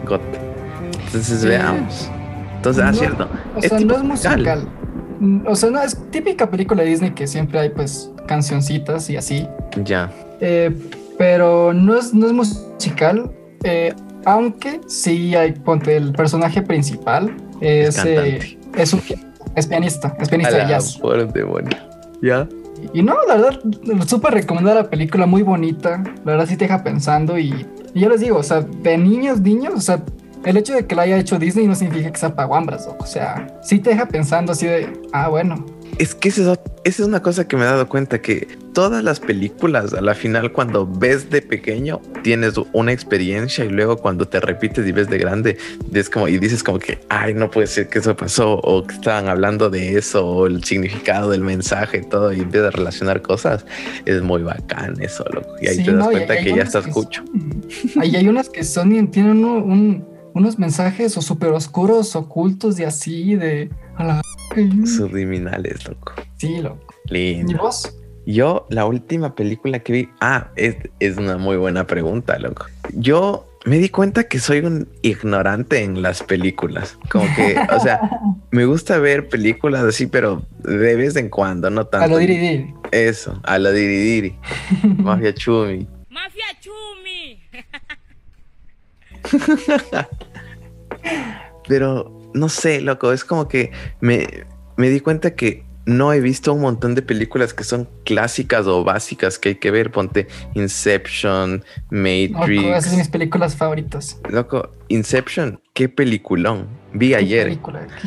God. 0.06 0.20
Entonces 1.16 1.42
Sí. 1.42 1.48
veamos. 1.48 2.12
Entonces, 2.58 2.84
ah, 2.84 2.92
No, 2.92 2.98
cierto. 2.98 3.28
O 3.56 3.60
Es 3.60 3.70
sea, 3.70 3.80
no 3.80 3.96
es 3.96 4.04
musical. 4.04 4.38
musical. 4.38 4.68
Mm, 5.20 5.48
O 5.48 5.56
sea, 5.56 5.70
no 5.70 5.82
es 5.82 5.98
típica 6.12 6.50
película 6.50 6.84
de 6.84 6.90
Disney 6.90 7.12
que 7.12 7.26
siempre 7.28 7.60
hay 7.60 7.70
pues 7.70 8.12
cancioncitas 8.28 9.10
y 9.10 9.16
así. 9.18 9.48
Ya. 9.84 10.12
Eh, 10.42 10.76
pero 11.18 11.74
no 11.74 11.96
es, 11.98 12.14
no 12.14 12.26
es 12.28 12.34
musical. 12.34 13.32
eh, 13.64 13.94
aunque 14.26 14.82
sí 14.88 15.36
hay, 15.36 15.52
ponte, 15.54 15.96
el 15.96 16.12
personaje 16.12 16.62
principal 16.62 17.36
es, 17.62 17.98
Es 18.00 18.06
eh, 18.06 18.58
es 18.76 18.94
un 18.94 19.02
es 19.56 19.68
pianista, 19.68 20.16
es 20.20 20.28
pianista 20.30 20.58
de 20.58 20.68
jazz. 20.68 21.00
Ya. 22.22 22.48
Y 22.94 23.02
no, 23.04 23.16
la 23.28 23.36
verdad, 23.36 23.60
súper 24.06 24.34
recomendada 24.34 24.82
la 24.84 24.90
película, 24.90 25.26
muy 25.26 25.44
bonita. 25.44 26.04
La 26.26 26.34
verdad 26.34 26.46
sí 26.48 26.58
te 26.58 26.66
deja 26.66 26.84
pensando 26.84 27.38
y, 27.40 27.66
y 27.94 28.00
yo 28.02 28.10
les 28.10 28.20
digo, 28.20 28.38
o 28.38 28.44
sea, 28.44 28.62
de 28.62 28.98
niños, 28.98 29.40
niños, 29.42 29.74
o 29.76 29.82
sea, 29.82 30.04
el 30.46 30.58
hecho 30.58 30.74
de 30.74 30.86
que 30.86 30.96
la 30.96 31.04
haya 31.04 31.18
hecho 31.18 31.38
Disney 31.40 31.68
no 31.68 31.76
significa 31.76 32.12
que 32.12 32.18
sea 32.20 32.36
paguambras. 32.36 32.88
O 33.00 33.06
sea, 33.06 33.48
sí 33.64 33.80
te 33.80 33.90
deja 33.92 34.08
pensando 34.08 34.52
así 34.52 34.68
de, 34.68 34.88
ah, 35.14 35.28
bueno, 35.30 35.66
Es 35.98 36.14
que 36.16 36.30
esa 36.30 36.42
es, 36.42 36.48
ot- 36.48 36.72
esa 36.84 37.02
es 37.04 37.08
una 37.08 37.22
cosa 37.22 37.48
que 37.48 37.56
me 37.56 37.64
he 37.64 37.66
dado 37.66 37.88
cuenta 37.88 38.22
que 38.22 38.48
todas 38.74 39.02
las 39.04 39.22
películas 39.22 39.94
a 39.94 40.02
la 40.02 40.14
final 40.14 40.52
cuando 40.52 40.86
ves 40.86 41.30
de 41.30 41.42
pequeño 41.42 42.02
tienes 42.24 42.56
una 42.74 42.92
experiencia 42.92 43.64
y 43.64 43.70
luego 43.70 43.96
cuando 43.98 44.28
te 44.28 44.42
repites 44.42 44.86
y 44.86 44.92
ves 44.92 45.10
de 45.10 45.18
grande 45.18 45.58
es 45.94 46.10
como 46.10 46.28
y 46.28 46.38
dices 46.38 46.62
como 46.62 46.80
que 46.80 47.00
ay 47.08 47.34
no 47.34 47.50
puede 47.50 47.68
ser 47.68 47.88
que 47.88 48.00
eso 48.00 48.14
pasó 48.18 48.56
o 48.56 48.86
que 48.86 48.94
estaban 48.96 49.30
hablando 49.30 49.70
de 49.70 49.98
eso 49.98 50.28
o 50.28 50.48
el 50.48 50.62
significado 50.66 51.30
del 51.32 51.40
mensaje 51.42 52.00
y 52.00 52.10
todo 52.10 52.34
y 52.34 52.42
empiezas 52.42 52.74
a 52.74 52.78
relacionar 52.78 53.22
cosas. 53.22 53.66
Es 54.06 54.22
muy 54.22 54.44
bacán 54.44 55.02
eso 55.02 55.24
loco. 55.32 55.48
Y 55.62 55.68
ahí 55.70 55.76
Sí, 55.78 55.86
te 55.86 55.94
das 55.94 56.06
no, 56.06 56.12
cuenta 56.12 56.34
hay 56.34 56.40
que 56.44 56.50
ya 56.50 56.56
unas 56.56 56.68
estás 56.68 56.86
que 56.86 56.92
cucho. 56.92 57.24
son- 57.26 57.66
Ahí 58.02 58.16
hay 58.18 58.28
unas 58.28 58.50
que 58.50 58.64
son 58.66 58.94
y 58.94 59.08
tienen 59.08 59.46
un- 59.46 59.72
un- 59.72 60.15
unos 60.36 60.60
mensajes 60.60 61.18
o 61.18 61.22
súper 61.22 61.50
oscuros, 61.50 62.16
ocultos 62.16 62.76
de 62.76 62.86
así, 62.86 63.36
de 63.36 63.72
a 63.96 64.04
la 64.04 64.22
subliminales 64.86 65.88
loco 65.88 66.14
Sí, 66.38 66.60
loco. 66.62 66.94
¿Y 67.10 67.36
lindo 67.36 67.58
vos? 67.58 67.98
Yo, 68.26 68.68
la 68.70 68.86
última 68.86 69.36
película 69.36 69.80
que 69.80 69.94
vi, 69.94 70.10
ah, 70.20 70.50
es, 70.56 70.76
es 71.00 71.18
una 71.18 71.38
muy 71.38 71.58
buena 71.58 71.88
pregunta, 71.88 72.38
loco. 72.40 72.66
Yo 72.94 73.48
me 73.66 73.78
di 73.78 73.90
cuenta 73.90 74.26
que 74.26 74.40
soy 74.40 74.60
un 74.60 74.90
ignorante 75.04 75.84
en 75.84 76.02
las 76.02 76.24
películas. 76.24 76.98
Como 77.10 77.26
que, 77.36 77.56
o 77.72 77.80
sea, 77.80 78.02
me 78.52 78.66
gusta 78.66 78.98
ver 78.98 79.30
películas 79.30 79.84
así, 79.84 80.08
pero 80.08 80.44
de 80.64 80.96
vez 80.96 81.16
en 81.16 81.30
cuando, 81.30 81.70
no 81.70 81.86
tanto. 81.86 82.06
A 82.06 82.08
lo 82.08 82.18
diri 82.18 82.38
diri. 82.38 82.74
Eso, 82.92 83.40
a 83.44 83.58
lo 83.60 83.72
diri 83.72 83.98
diri. 83.98 84.36
Mafia 84.98 85.34
Chumi. 85.34 85.88
Mafia 86.10 86.46
Chumi. 86.60 86.65
Pero 91.68 92.30
no 92.34 92.50
sé, 92.50 92.82
loco, 92.82 93.12
es 93.12 93.24
como 93.24 93.48
que 93.48 93.72
me, 94.02 94.28
me 94.78 94.90
di 94.90 95.00
cuenta 95.00 95.36
que 95.36 95.64
no 95.86 96.14
he 96.14 96.20
visto 96.20 96.54
un 96.54 96.62
montón 96.62 96.96
de 96.96 97.02
películas 97.02 97.54
que 97.54 97.64
son 97.64 97.88
clásicas 98.04 98.66
o 98.68 98.84
básicas 98.84 99.38
que 99.38 99.50
hay 99.50 99.56
que 99.56 99.72
ver. 99.72 99.92
Ponte 99.92 100.28
Inception, 100.56 101.64
Loco, 101.92 102.38
Matrix. 102.40 102.64
esas 102.64 102.86
son 102.86 102.98
mis 102.98 103.10
películas 103.10 103.56
favoritas. 103.56 104.20
Loco, 104.30 104.72
Inception, 104.88 105.60
qué 105.74 105.88
peliculón. 105.88 106.68
Vi 106.94 107.10
¿Qué 107.10 107.16
ayer. 107.16 107.60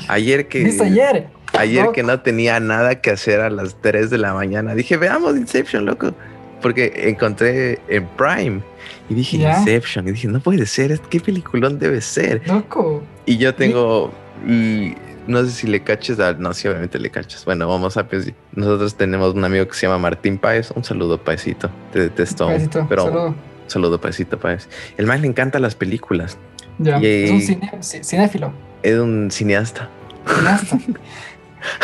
Ayer 0.08 0.48
que. 0.48 0.64
¿Viste 0.64 0.84
ayer? 0.84 1.28
Ayer 1.54 1.88
que 1.92 2.02
no 2.02 2.20
tenía 2.20 2.60
nada 2.60 3.00
que 3.00 3.10
hacer 3.10 3.40
a 3.40 3.48
las 3.48 3.80
3 3.80 4.10
de 4.10 4.18
la 4.18 4.34
mañana, 4.34 4.74
dije, 4.74 4.96
veamos 4.96 5.36
Inception, 5.36 5.86
loco. 5.86 6.12
Porque 6.60 6.92
encontré 7.08 7.78
en 7.88 8.06
Prime 8.16 8.60
y 9.08 9.14
dije, 9.14 9.38
Ya. 9.38 9.58
Inception. 9.58 10.06
Y 10.08 10.12
dije, 10.12 10.28
no 10.28 10.40
puede 10.40 10.66
ser, 10.66 10.98
¿qué 11.08 11.20
peliculón 11.20 11.78
debe 11.78 12.00
ser? 12.00 12.42
Loco. 12.46 13.02
Y 13.26 13.36
yo 13.38 13.54
tengo, 13.54 14.12
y 14.46 14.94
no 15.26 15.44
sé 15.44 15.50
si 15.50 15.66
le 15.66 15.80
caches, 15.82 16.18
a- 16.20 16.32
no, 16.34 16.52
sí, 16.54 16.68
obviamente 16.68 16.98
le 16.98 17.10
cachas. 17.10 17.44
Bueno, 17.44 17.68
vamos 17.68 17.96
a 17.96 18.06
pues, 18.08 18.32
Nosotros 18.54 18.94
tenemos 18.96 19.34
un 19.34 19.44
amigo 19.44 19.66
que 19.68 19.74
se 19.74 19.86
llama 19.86 19.98
Martín 19.98 20.38
Páez. 20.38 20.70
Un 20.74 20.84
saludo, 20.84 21.18
Paecito. 21.22 21.70
Te 21.92 22.00
detesto, 22.00 22.46
Pedacito, 22.48 22.86
pero 22.88 23.04
saludo. 23.04 23.34
saludo, 23.66 24.00
Paecito 24.00 24.38
Páez. 24.38 24.68
El 24.96 25.06
man 25.06 25.20
le 25.22 25.28
encanta 25.28 25.58
las 25.58 25.74
películas. 25.74 26.38
Ya. 26.78 26.98
y- 27.00 27.24
Es 27.24 27.30
un 27.30 27.40
cine- 27.40 27.70
ci- 27.80 28.04
cinéfilo. 28.04 28.52
Es 28.82 28.98
un 28.98 29.30
cineasta. 29.30 29.88
cineasta. 30.26 30.78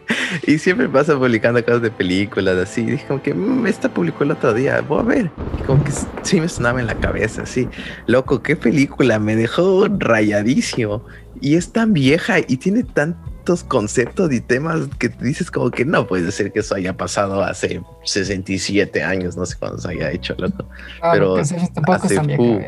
Y 0.46 0.58
siempre 0.58 0.88
pasa 0.88 1.16
publicando 1.16 1.64
cosas 1.64 1.82
de 1.82 1.90
películas 1.90 2.56
así. 2.56 2.84
Dije 2.84 3.04
como 3.06 3.22
que 3.22 3.34
"Mm, 3.34 3.66
esta 3.66 3.88
publicó 3.88 4.24
el 4.24 4.30
otro 4.32 4.54
día, 4.54 4.80
voy 4.82 5.00
a 5.00 5.02
ver. 5.02 5.30
Y 5.58 5.62
como 5.62 5.82
que 5.82 5.92
sí 6.22 6.40
me 6.40 6.48
sonaba 6.48 6.80
en 6.80 6.86
la 6.86 6.94
cabeza, 6.94 7.42
así. 7.42 7.68
Loco, 8.06 8.42
qué 8.42 8.56
película, 8.56 9.18
me 9.18 9.34
dejó 9.36 9.88
rayadísimo. 9.88 11.04
Y 11.40 11.56
es 11.56 11.72
tan 11.72 11.92
vieja 11.92 12.38
y 12.38 12.56
tiene 12.56 12.82
tantos 12.82 13.62
conceptos 13.64 14.32
y 14.32 14.40
temas 14.40 14.88
que 14.98 15.08
dices 15.08 15.50
como 15.50 15.70
que 15.70 15.84
no 15.84 16.06
puede 16.06 16.30
ser 16.32 16.52
que 16.52 16.60
eso 16.60 16.74
haya 16.74 16.96
pasado 16.96 17.42
hace 17.42 17.80
67 18.04 19.02
años, 19.02 19.36
no 19.36 19.44
sé 19.46 19.56
cuándo 19.58 19.78
se 19.78 19.90
haya 19.90 20.10
hecho, 20.10 20.34
loco. 20.38 20.68
Ah, 21.02 21.10
Pero 21.12 21.34
tampoco 21.74 21.92
hace 21.92 22.06
es 22.14 22.14
tan 22.16 22.26
vieja. 22.26 22.42
fu- 22.42 22.60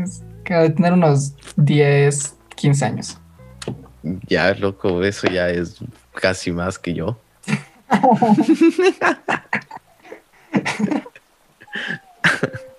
Es, 0.00 0.22
que 0.44 0.54
de 0.54 0.70
tener 0.70 0.92
unos 0.92 1.34
10, 1.56 2.36
15 2.56 2.84
años. 2.84 3.18
Ya, 4.28 4.54
loco, 4.54 5.02
eso 5.02 5.26
ya 5.28 5.48
es 5.48 5.78
casi 6.14 6.52
más 6.52 6.78
que 6.78 6.94
yo. 6.94 7.18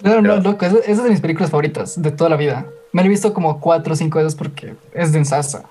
No, 0.01 0.22
Pero- 0.22 0.38
loco, 0.38 0.65
esa 0.65 0.77
es 0.86 1.04
de 1.04 1.10
mis 1.10 1.22
películas 1.22 1.50
favoritas 1.50 2.01
de 2.01 2.12
toda 2.12 2.30
la 2.30 2.36
vida. 2.36 2.65
Me 2.92 3.01
la 3.01 3.08
he 3.08 3.10
visto 3.10 3.34
como 3.34 3.60
cuatro 3.60 3.94
o 3.94 3.96
cinco 3.96 4.20
veces 4.20 4.36
porque 4.36 4.75
es 4.94 5.12
densasa. 5.12 5.63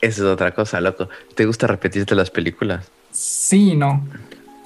Esa 0.00 0.22
es 0.22 0.26
otra 0.26 0.52
cosa, 0.52 0.80
loco. 0.80 1.08
¿Te 1.34 1.46
gusta 1.46 1.66
repetirte 1.66 2.14
las 2.14 2.30
películas? 2.30 2.86
Sí 3.12 3.74
no. 3.76 4.06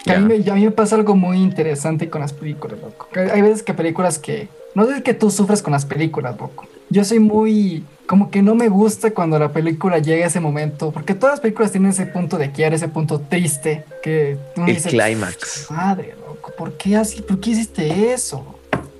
Que 0.05 0.13
a, 0.13 0.19
mí 0.19 0.39
me, 0.39 0.51
a 0.51 0.55
mí 0.55 0.65
me 0.65 0.71
pasa 0.71 0.97
algo 0.97 1.15
muy 1.15 1.39
interesante 1.39 2.09
con 2.09 2.21
las 2.23 2.33
películas, 2.33 2.79
loco. 2.81 3.09
Hay 3.15 3.43
veces 3.43 3.63
que 3.63 3.75
películas 3.75 4.19
que... 4.19 4.49
No 4.75 4.87
sé 4.87 5.03
que 5.03 5.15
tú 5.15 5.31
sufres 5.31 5.63
con 5.63 5.73
las 5.73 5.85
películas, 5.85 6.37
loco. 6.39 6.67
Yo 6.91 7.05
soy 7.05 7.19
muy... 7.21 7.85
Como 8.07 8.31
que 8.33 8.43
no 8.43 8.57
me 8.57 8.69
gusta 8.69 9.13
cuando 9.13 9.39
la 9.39 9.53
película 9.53 9.99
llega 10.01 10.25
a 10.25 10.29
ese 10.29 10.41
momento. 10.41 10.91
Porque 10.91 11.15
todas 11.15 11.35
las 11.35 11.41
películas 11.41 11.71
tienen 11.71 11.91
ese 11.91 12.07
punto 12.07 12.37
de 12.39 12.51
quiebre, 12.51 12.75
ese 12.77 12.89
punto 12.89 13.21
triste. 13.21 13.85
Que 14.03 14.37
uno 14.57 14.67
El 14.67 14.75
dice, 14.75 14.89
clímax. 14.89 15.69
Madre, 15.71 16.15
loco, 16.27 16.53
¿por 16.59 16.73
qué 16.77 16.97
así? 16.97 17.23
¿Por 17.23 17.39
qué 17.39 17.51
hiciste 17.51 18.13
eso? 18.13 18.59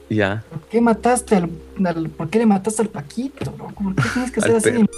Ya. 0.09 0.45
¿Por 0.49 0.61
qué 0.69 0.81
mataste 0.81 1.35
al, 1.37 1.51
al- 1.85 2.09
¿Por 2.11 2.31
qué 2.31 2.39
le 2.39 2.47
mataste 2.47 2.83
al 2.83 2.89
Paquito, 2.89 3.53
loco? 3.59 3.83
¿Por 3.83 3.95
qué 3.97 4.03
tienes 4.13 4.31
que 4.31 4.41
ser 4.41 4.57
así? 4.57 4.71
de? 4.71 4.89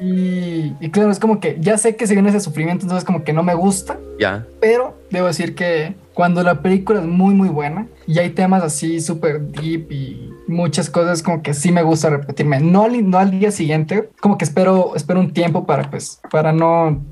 Y, 0.00 0.74
y 0.80 0.90
claro, 0.90 1.10
es 1.10 1.18
como 1.18 1.38
que 1.38 1.56
ya 1.60 1.78
sé 1.78 1.94
que 1.94 2.06
se 2.06 2.14
viene 2.14 2.28
ese 2.30 2.40
sufrimiento, 2.40 2.84
entonces 2.84 3.04
como 3.04 3.22
que 3.22 3.32
no 3.32 3.42
me 3.44 3.54
gusta, 3.54 3.98
Ya. 4.18 4.46
pero 4.60 4.96
debo 5.10 5.28
decir 5.28 5.54
que 5.54 5.94
cuando 6.12 6.42
la 6.42 6.60
película 6.60 7.00
es 7.00 7.06
muy 7.06 7.34
muy 7.34 7.48
buena 7.50 7.86
y 8.06 8.18
hay 8.18 8.30
temas 8.30 8.64
así 8.64 9.00
súper 9.00 9.40
deep 9.40 9.92
y 9.92 10.31
muchas 10.48 10.90
cosas 10.90 11.22
como 11.22 11.42
que 11.42 11.54
sí 11.54 11.72
me 11.72 11.82
gusta 11.82 12.10
repetirme. 12.10 12.60
No 12.60 12.84
al, 12.84 13.08
no 13.08 13.18
al 13.18 13.30
día 13.30 13.50
siguiente, 13.50 14.10
como 14.20 14.38
que 14.38 14.44
espero, 14.44 14.92
espero 14.96 15.20
un 15.20 15.32
tiempo 15.32 15.66
para 15.66 15.90
pues, 15.90 16.20
para 16.30 16.52
no... 16.52 17.02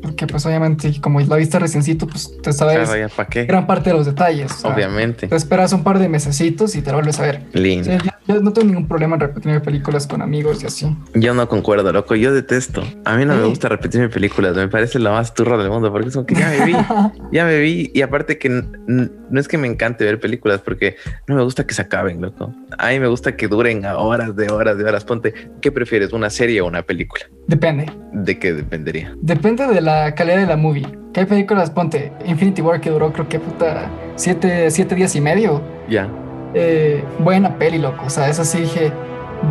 Porque 0.00 0.26
pues 0.26 0.46
obviamente 0.46 0.98
como 1.00 1.20
la 1.20 1.36
viste 1.36 1.58
reciencito, 1.58 2.06
pues 2.06 2.32
te 2.42 2.52
sabes 2.54 2.88
Claro, 2.88 2.98
ya 2.98 3.14
para 3.14 3.28
qué. 3.28 3.44
gran 3.44 3.66
parte 3.66 3.90
de 3.90 3.96
los 3.96 4.06
detalles. 4.06 4.50
o 4.52 4.56
sea, 4.56 4.74
Obviamente. 4.74 5.28
te 5.28 5.36
esperas 5.36 5.72
un 5.74 5.82
par 5.84 5.98
de 5.98 6.08
mesecitos 6.08 6.74
y 6.74 6.80
te 6.80 6.90
lo 6.90 6.96
vuelves 6.96 7.18
a 7.20 7.22
ver. 7.22 7.42
O 7.54 7.58
Lindo. 7.58 7.84
sea, 7.84 8.17
yo, 8.28 8.40
no 8.40 8.52
tengo 8.52 8.68
ningún 8.68 8.86
problema 8.86 9.16
en 9.16 9.20
repetirme 9.20 9.60
películas 9.60 10.06
con 10.06 10.22
amigos 10.22 10.62
y 10.62 10.66
así. 10.66 10.96
Yo 11.14 11.34
no 11.34 11.48
concuerdo, 11.48 11.92
loco. 11.92 12.14
Yo 12.14 12.32
detesto. 12.32 12.82
A 13.04 13.16
mí 13.16 13.24
no 13.24 13.34
me 13.34 13.44
gusta 13.44 13.68
repetirme 13.68 14.08
películas. 14.08 14.54
Me 14.54 14.68
parece 14.68 14.98
la 14.98 15.10
más 15.10 15.34
turra 15.34 15.56
del 15.56 15.70
mundo 15.70 15.90
porque 15.90 16.08
es 16.08 16.14
como 16.14 16.26
que 16.26 16.34
ya 16.34 16.50
me 16.50 16.66
vi. 16.66 16.72
ya 17.32 17.44
me 17.44 17.58
vi. 17.58 17.90
Y 17.94 18.02
aparte 18.02 18.38
que 18.38 18.48
no 18.48 19.40
es 19.40 19.48
que 19.48 19.58
me 19.58 19.66
encante 19.66 20.04
ver 20.04 20.20
películas 20.20 20.60
porque 20.60 20.96
no 21.26 21.36
me 21.36 21.42
gusta 21.42 21.66
que 21.66 21.74
se 21.74 21.82
acaben, 21.82 22.20
loco. 22.20 22.54
A 22.78 22.90
mí 22.90 23.00
me 23.00 23.08
gusta 23.08 23.36
que 23.36 23.48
duren 23.48 23.84
a 23.84 23.96
horas 23.96 24.36
de 24.36 24.50
horas 24.50 24.78
de 24.78 24.84
horas. 24.84 25.04
Ponte, 25.04 25.34
¿qué 25.60 25.72
prefieres? 25.72 26.12
¿Una 26.12 26.30
serie 26.30 26.60
o 26.60 26.66
una 26.66 26.82
película? 26.82 27.24
Depende. 27.46 27.90
¿De 28.12 28.38
qué 28.38 28.52
dependería? 28.52 29.14
Depende 29.20 29.66
de 29.66 29.80
la 29.80 30.14
calidad 30.14 30.36
de 30.36 30.46
la 30.46 30.56
movie. 30.56 30.86
Hay 31.14 31.26
películas, 31.26 31.70
ponte, 31.70 32.12
Infinity 32.26 32.62
War 32.62 32.80
que 32.80 32.90
duró 32.90 33.12
creo 33.12 33.28
que 33.28 33.40
puta 33.40 33.90
siete, 34.14 34.70
siete 34.70 34.94
días 34.94 35.16
y 35.16 35.20
medio. 35.20 35.60
Ya. 35.88 36.08
Eh, 36.54 37.04
buena 37.18 37.56
peli, 37.58 37.78
loco. 37.78 38.04
O 38.06 38.10
sea, 38.10 38.28
esa 38.28 38.44
sí 38.44 38.60
dije, 38.62 38.92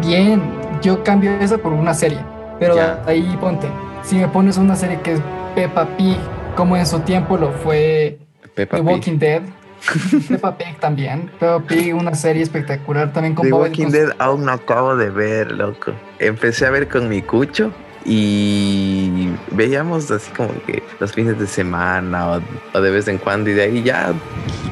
bien, 0.05 0.41
yo 0.81 1.03
cambio 1.03 1.31
esa 1.39 1.57
por 1.57 1.73
una 1.73 1.93
serie. 1.93 2.19
Pero 2.59 2.75
Ya. 2.75 3.01
ahí 3.05 3.37
ponte, 3.39 3.67
si 4.03 4.15
me 4.15 4.27
pones 4.27 4.57
una 4.57 4.75
serie 4.75 4.99
que 5.01 5.13
es 5.13 5.21
Peppa 5.55 5.85
Pig, 5.97 6.17
como 6.55 6.75
en 6.75 6.85
su 6.85 6.99
tiempo 7.01 7.37
lo 7.37 7.51
fue 7.51 8.17
Peppa 8.55 8.77
The 8.77 8.83
Pig. 8.83 8.91
Walking 8.91 9.17
Dead. 9.19 9.41
Peppa 10.27 10.57
Pig 10.57 10.79
también. 10.79 11.29
Peppa 11.39 11.59
Pig, 11.59 11.93
una 11.95 12.15
serie 12.15 12.41
espectacular 12.41 13.13
también 13.13 13.35
con 13.35 13.45
The 13.45 13.51
Bob 13.51 13.61
Walking. 13.61 13.89
Dead 13.89 14.09
aún 14.17 14.45
no 14.45 14.51
acabo 14.53 14.95
de 14.95 15.09
ver, 15.11 15.51
loco. 15.51 15.91
Empecé 16.19 16.65
a 16.65 16.71
ver 16.71 16.87
con 16.87 17.07
mi 17.07 17.21
cucho 17.21 17.71
y 18.07 19.29
veíamos 19.51 20.09
así 20.11 20.31
como 20.31 20.49
que 20.65 20.81
los 20.99 21.11
fines 21.11 21.37
de 21.37 21.45
semana 21.45 22.31
o, 22.37 22.41
o 22.73 22.81
de 22.81 22.89
vez 22.89 23.07
en 23.07 23.17
cuando 23.17 23.49
y 23.49 23.53
de 23.53 23.63
ahí 23.63 23.83
ya 23.83 24.13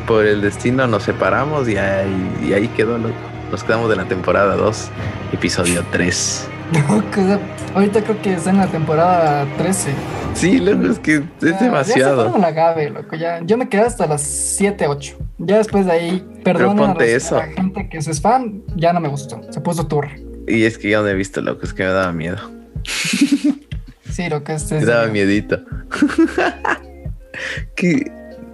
por 0.08 0.25
el 0.25 0.42
destino 0.42 0.88
nos 0.88 1.04
separamos 1.04 1.68
y 1.68 1.77
ahí, 1.77 2.32
y 2.48 2.54
ahí 2.54 2.68
quedó, 2.70 2.98
loco. 2.98 3.13
Nos 3.51 3.63
quedamos 3.63 3.89
de 3.89 3.96
la 3.96 4.06
temporada 4.06 4.56
2, 4.56 4.89
episodio 5.34 5.84
3. 5.92 6.48
Loco, 6.74 7.04
o 7.22 7.25
sea, 7.25 7.39
ahorita 7.75 8.01
creo 8.04 8.22
que 8.22 8.34
está 8.34 8.50
en 8.50 8.58
la 8.58 8.68
temporada 8.68 9.46
13. 9.58 9.92
Sí, 10.34 10.60
loco, 10.60 10.88
es 10.92 11.00
que 11.00 11.15
es 11.18 11.24
Ya 11.42 11.58
demasiado. 11.60 12.38
la 12.38 12.51
gabe, 12.51 12.89
loco. 12.89 13.15
Ya, 13.15 13.39
yo 13.44 13.58
me 13.58 13.70
quedé 13.70 13.82
hasta 13.82 14.08
las 14.08 14.22
7, 14.22 14.88
8. 14.88 15.18
Ya 15.38 15.58
después 15.58 15.86
de 15.86 15.92
ahí, 15.92 16.27
perdón 16.44 16.98
eso. 17.01 17.38
a 17.38 17.46
la 17.46 17.54
gente 17.54 17.88
que 17.89 17.98
es 17.98 18.22
fan, 18.22 18.63
ya 18.75 18.94
no 18.94 19.00
me 19.00 19.08
gustó. 19.10 19.42
Se 19.51 19.62
puso 19.62 19.86
tour. 19.88 20.08
Y 20.48 20.63
es 20.63 20.77
que 20.77 20.89
yo 20.89 21.01
no 21.01 21.08
he 21.08 21.13
visto, 21.13 21.42
loco, 21.42 21.62
es 21.63 21.74
que 21.74 21.84
me 21.84 21.89
daba 21.89 22.12
miedo. 22.12 22.38
Sí, 24.12 24.30
lo 24.30 24.44
que 24.44 24.54
es. 24.54 24.72
Me 24.72 24.86
daba 24.86 25.08
miedito. 25.08 25.60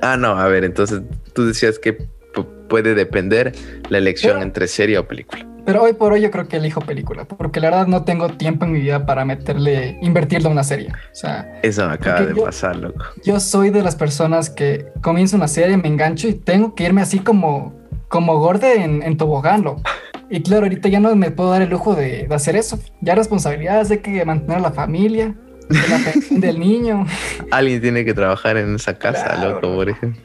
Ah, 0.01 0.17
no, 0.17 0.29
a 0.31 0.47
ver, 0.47 0.63
entonces 0.63 1.01
tú 1.33 1.45
decías 1.45 1.77
que 1.77 1.97
pu- 2.33 2.47
puede 2.67 2.95
depender 2.95 3.53
la 3.89 3.99
elección 3.99 4.33
Pero- 4.33 4.43
entre 4.43 4.67
serie 4.67 4.97
o 4.97 5.07
película. 5.07 5.45
Pero 5.63 5.83
hoy 5.83 5.93
por 5.93 6.11
hoy 6.13 6.21
yo 6.21 6.31
creo 6.31 6.47
que 6.47 6.57
elijo 6.57 6.81
película. 6.81 7.25
Porque 7.25 7.59
la 7.59 7.69
verdad 7.69 7.85
no 7.85 8.03
tengo 8.03 8.29
tiempo 8.29 8.65
en 8.65 8.71
mi 8.71 8.79
vida 8.81 9.05
para 9.05 9.25
meterle, 9.25 9.99
invertirle 10.01 10.47
a 10.47 10.51
una 10.51 10.63
serie. 10.63 10.87
O 10.89 11.15
sea, 11.15 11.59
Eso 11.61 11.87
me 11.87 11.93
acaba 11.93 12.21
de 12.21 12.33
yo- 12.35 12.43
pasar, 12.45 12.75
loco. 12.77 13.05
yo 13.23 13.39
soy 13.39 13.69
de 13.69 13.83
las 13.83 13.95
personas 13.95 14.49
que 14.49 14.87
comienzo 15.01 15.35
una 15.35 15.47
serie, 15.47 15.77
me 15.77 15.87
engancho 15.87 16.27
y 16.27 16.33
tengo 16.33 16.73
que 16.73 16.85
irme 16.85 17.01
así 17.01 17.19
como, 17.19 17.79
como 18.07 18.39
gorde 18.39 18.81
en, 18.83 19.03
en 19.03 19.17
tobogán, 19.17 19.61
loco. 19.63 19.83
Y 20.31 20.41
claro, 20.41 20.63
ahorita 20.63 20.87
ya 20.87 21.01
no 21.01 21.13
me 21.15 21.29
puedo 21.29 21.51
dar 21.51 21.61
el 21.61 21.69
lujo 21.69 21.93
de, 21.93 22.25
de 22.25 22.33
hacer 22.33 22.55
eso. 22.55 22.79
Ya 23.01 23.15
responsabilidades, 23.15 23.91
hay 23.91 23.97
que 23.97 24.23
mantener 24.23 24.59
a 24.59 24.61
la 24.61 24.71
familia, 24.71 25.35
de 25.67 25.77
la 25.89 26.39
del 26.47 26.57
niño. 26.57 27.05
Alguien 27.51 27.81
tiene 27.81 28.05
que 28.05 28.13
trabajar 28.13 28.55
en 28.55 28.75
esa 28.75 28.97
casa, 28.97 29.25
Claro, 29.25 29.55
loco, 29.55 29.75
por 29.75 29.89
ejemplo. 29.89 30.21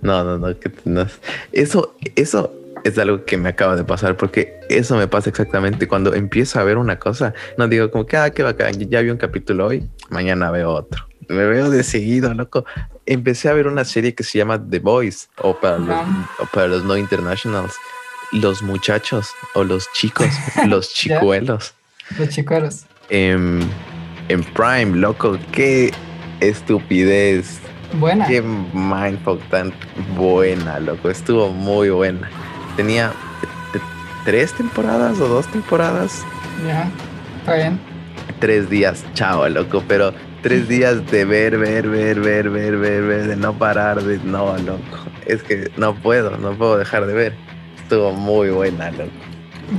No, 0.00 0.24
no, 0.24 0.38
no, 0.38 0.58
que 0.58 0.70
tenaz. 0.70 1.20
Eso, 1.52 1.94
eso 2.16 2.54
es 2.84 2.98
algo 2.98 3.26
que 3.26 3.36
me 3.36 3.50
acaba 3.50 3.76
de 3.76 3.84
pasar 3.84 4.16
porque 4.16 4.60
eso 4.70 4.96
me 4.96 5.06
pasa 5.06 5.28
exactamente 5.28 5.86
cuando 5.86 6.14
empiezo 6.14 6.58
a 6.58 6.64
ver 6.64 6.78
una 6.78 6.98
cosa. 6.98 7.34
No 7.58 7.68
digo 7.68 7.90
como 7.90 8.06
que, 8.06 8.16
ah, 8.16 8.30
qué 8.30 8.42
bacán, 8.42 8.72
ya 8.78 9.02
vi 9.02 9.10
un 9.10 9.18
capítulo 9.18 9.66
hoy, 9.66 9.86
mañana 10.08 10.50
veo 10.50 10.70
otro. 10.70 11.06
Me 11.28 11.44
veo 11.44 11.68
de 11.68 11.84
seguido, 11.84 12.32
loco. 12.32 12.64
Empecé 13.04 13.50
a 13.50 13.52
ver 13.52 13.66
una 13.66 13.84
serie 13.84 14.14
que 14.14 14.24
se 14.24 14.38
llama 14.38 14.58
The 14.58 14.78
Boys 14.78 15.28
o 15.42 15.54
para 15.54 15.78
los, 15.78 15.96
o 16.38 16.46
para 16.52 16.66
los 16.66 16.82
no 16.82 16.96
internationals. 16.96 17.74
Los 18.32 18.62
muchachos 18.62 19.28
o 19.54 19.64
los 19.64 19.90
chicos, 19.92 20.28
los 20.66 20.92
chicuelos. 20.94 21.74
Los 22.18 22.28
chicuelos. 22.30 22.84
En, 23.08 23.60
en 24.28 24.44
Prime, 24.44 24.96
loco, 24.96 25.38
qué 25.52 25.92
estupidez. 26.40 27.58
Buena. 27.94 28.26
Qué 28.28 28.40
mindfuck 28.42 29.42
tan 29.50 29.72
buena, 30.16 30.78
loco. 30.78 31.10
Estuvo 31.10 31.48
muy 31.50 31.90
buena. 31.90 32.30
Tenía 32.76 33.12
t- 33.72 33.80
tres 34.24 34.52
temporadas 34.52 35.18
o 35.20 35.26
dos 35.28 35.46
temporadas. 35.48 36.24
Ya. 36.64 36.88
Está 37.40 37.54
bien. 37.56 37.80
Tres 38.38 38.70
días, 38.70 39.04
chao, 39.14 39.48
loco. 39.48 39.82
Pero 39.88 40.14
tres 40.42 40.68
días 40.68 41.04
de 41.10 41.24
ver, 41.24 41.58
ver, 41.58 41.88
ver, 41.88 42.20
ver, 42.20 42.48
ver, 42.50 42.76
ver, 42.76 43.02
ver, 43.02 43.26
de 43.26 43.36
no 43.36 43.54
parar, 43.58 44.02
de 44.02 44.18
no, 44.18 44.56
loco. 44.58 44.98
Es 45.26 45.42
que 45.42 45.70
no 45.76 45.94
puedo, 45.96 46.36
no 46.38 46.52
puedo 46.56 46.76
dejar 46.78 47.06
de 47.06 47.12
ver. 47.14 47.34
Estuvo 47.90 48.12
muy 48.12 48.50
buena, 48.50 48.88
loco. 48.92 49.10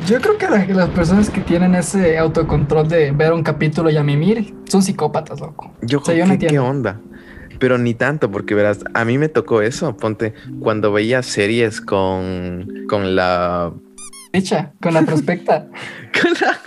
Yo 0.05 0.19
creo 0.19 0.37
que 0.37 0.49
la- 0.49 0.65
las 0.65 0.89
personas 0.89 1.29
que 1.29 1.39
tienen 1.39 1.75
ese 1.75 2.17
autocontrol 2.17 2.89
de 2.89 3.11
ver 3.11 3.31
un 3.31 3.41
capítulo 3.41 3.89
y 3.89 3.95
a 3.95 4.03
mimir 4.03 4.53
son 4.67 4.83
psicópatas, 4.83 5.39
loco. 5.39 5.71
Yo, 5.81 5.99
O 5.99 6.03
sea, 6.03 6.13
yo 6.13 6.25
no 6.25 6.37
¿qué, 6.37 6.59
onda? 6.59 6.99
Pero 7.57 7.77
ni 7.77 7.93
tanto, 7.93 8.29
porque 8.29 8.53
verás, 8.53 8.83
a 8.93 9.05
mí 9.05 9.17
me 9.17 9.29
tocó 9.29 9.61
eso. 9.61 9.95
Ponte, 9.95 10.33
cuando 10.59 10.91
veía 10.91 11.23
series 11.23 11.79
con, 11.79 12.67
con 12.89 13.15
la. 13.15 13.71
Dicha, 14.33 14.73
con 14.81 14.93
la 14.93 15.03
prospecta. 15.03 15.67
con 16.21 16.33
la- 16.41 16.59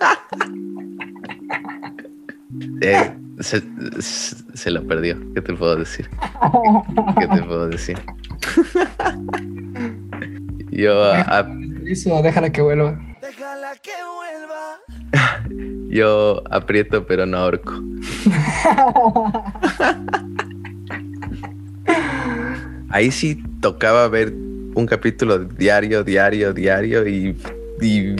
Eh, 2.80 3.12
se, 3.40 3.62
se- 4.00 4.36
se 4.54 4.70
lo 4.70 4.82
perdió. 4.86 5.18
¿Qué 5.34 5.42
te 5.42 5.52
puedo 5.52 5.76
decir? 5.76 6.08
¿Qué 7.18 7.28
te 7.28 7.42
puedo 7.42 7.68
decir? 7.68 7.98
Yo, 10.76 11.04
a- 11.04 11.46
Eso, 11.86 12.20
déjala 12.22 12.50
que 12.50 12.60
vuelva. 12.60 12.98
yo 15.88 16.42
aprieto, 16.50 17.06
pero 17.06 17.24
no 17.26 17.36
ahorco. 17.38 17.72
Ahí 22.90 23.10
sí 23.10 23.42
tocaba 23.60 24.08
ver 24.08 24.32
un 24.74 24.86
capítulo 24.86 25.38
diario, 25.38 26.04
diario, 26.04 26.52
diario 26.52 27.06
y, 27.08 27.36
y, 27.80 28.14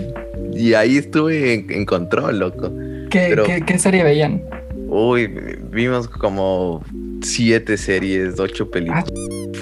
y 0.53 0.75
ahí 0.75 0.99
estuve 0.99 1.55
en, 1.55 1.71
en 1.71 1.85
control, 1.85 2.39
loco. 2.39 2.71
¿Qué, 3.11 3.27
Pero- 3.31 3.45
qué- 3.45 3.63
qué 3.63 3.79
serie 3.79 4.03
veían? 4.05 4.43
Uy, 4.89 5.27
vimos 5.73 6.09
como 6.09 6.83
siete 7.23 7.77
series, 7.77 8.39
ocho 8.39 8.71
películas. 8.71 9.05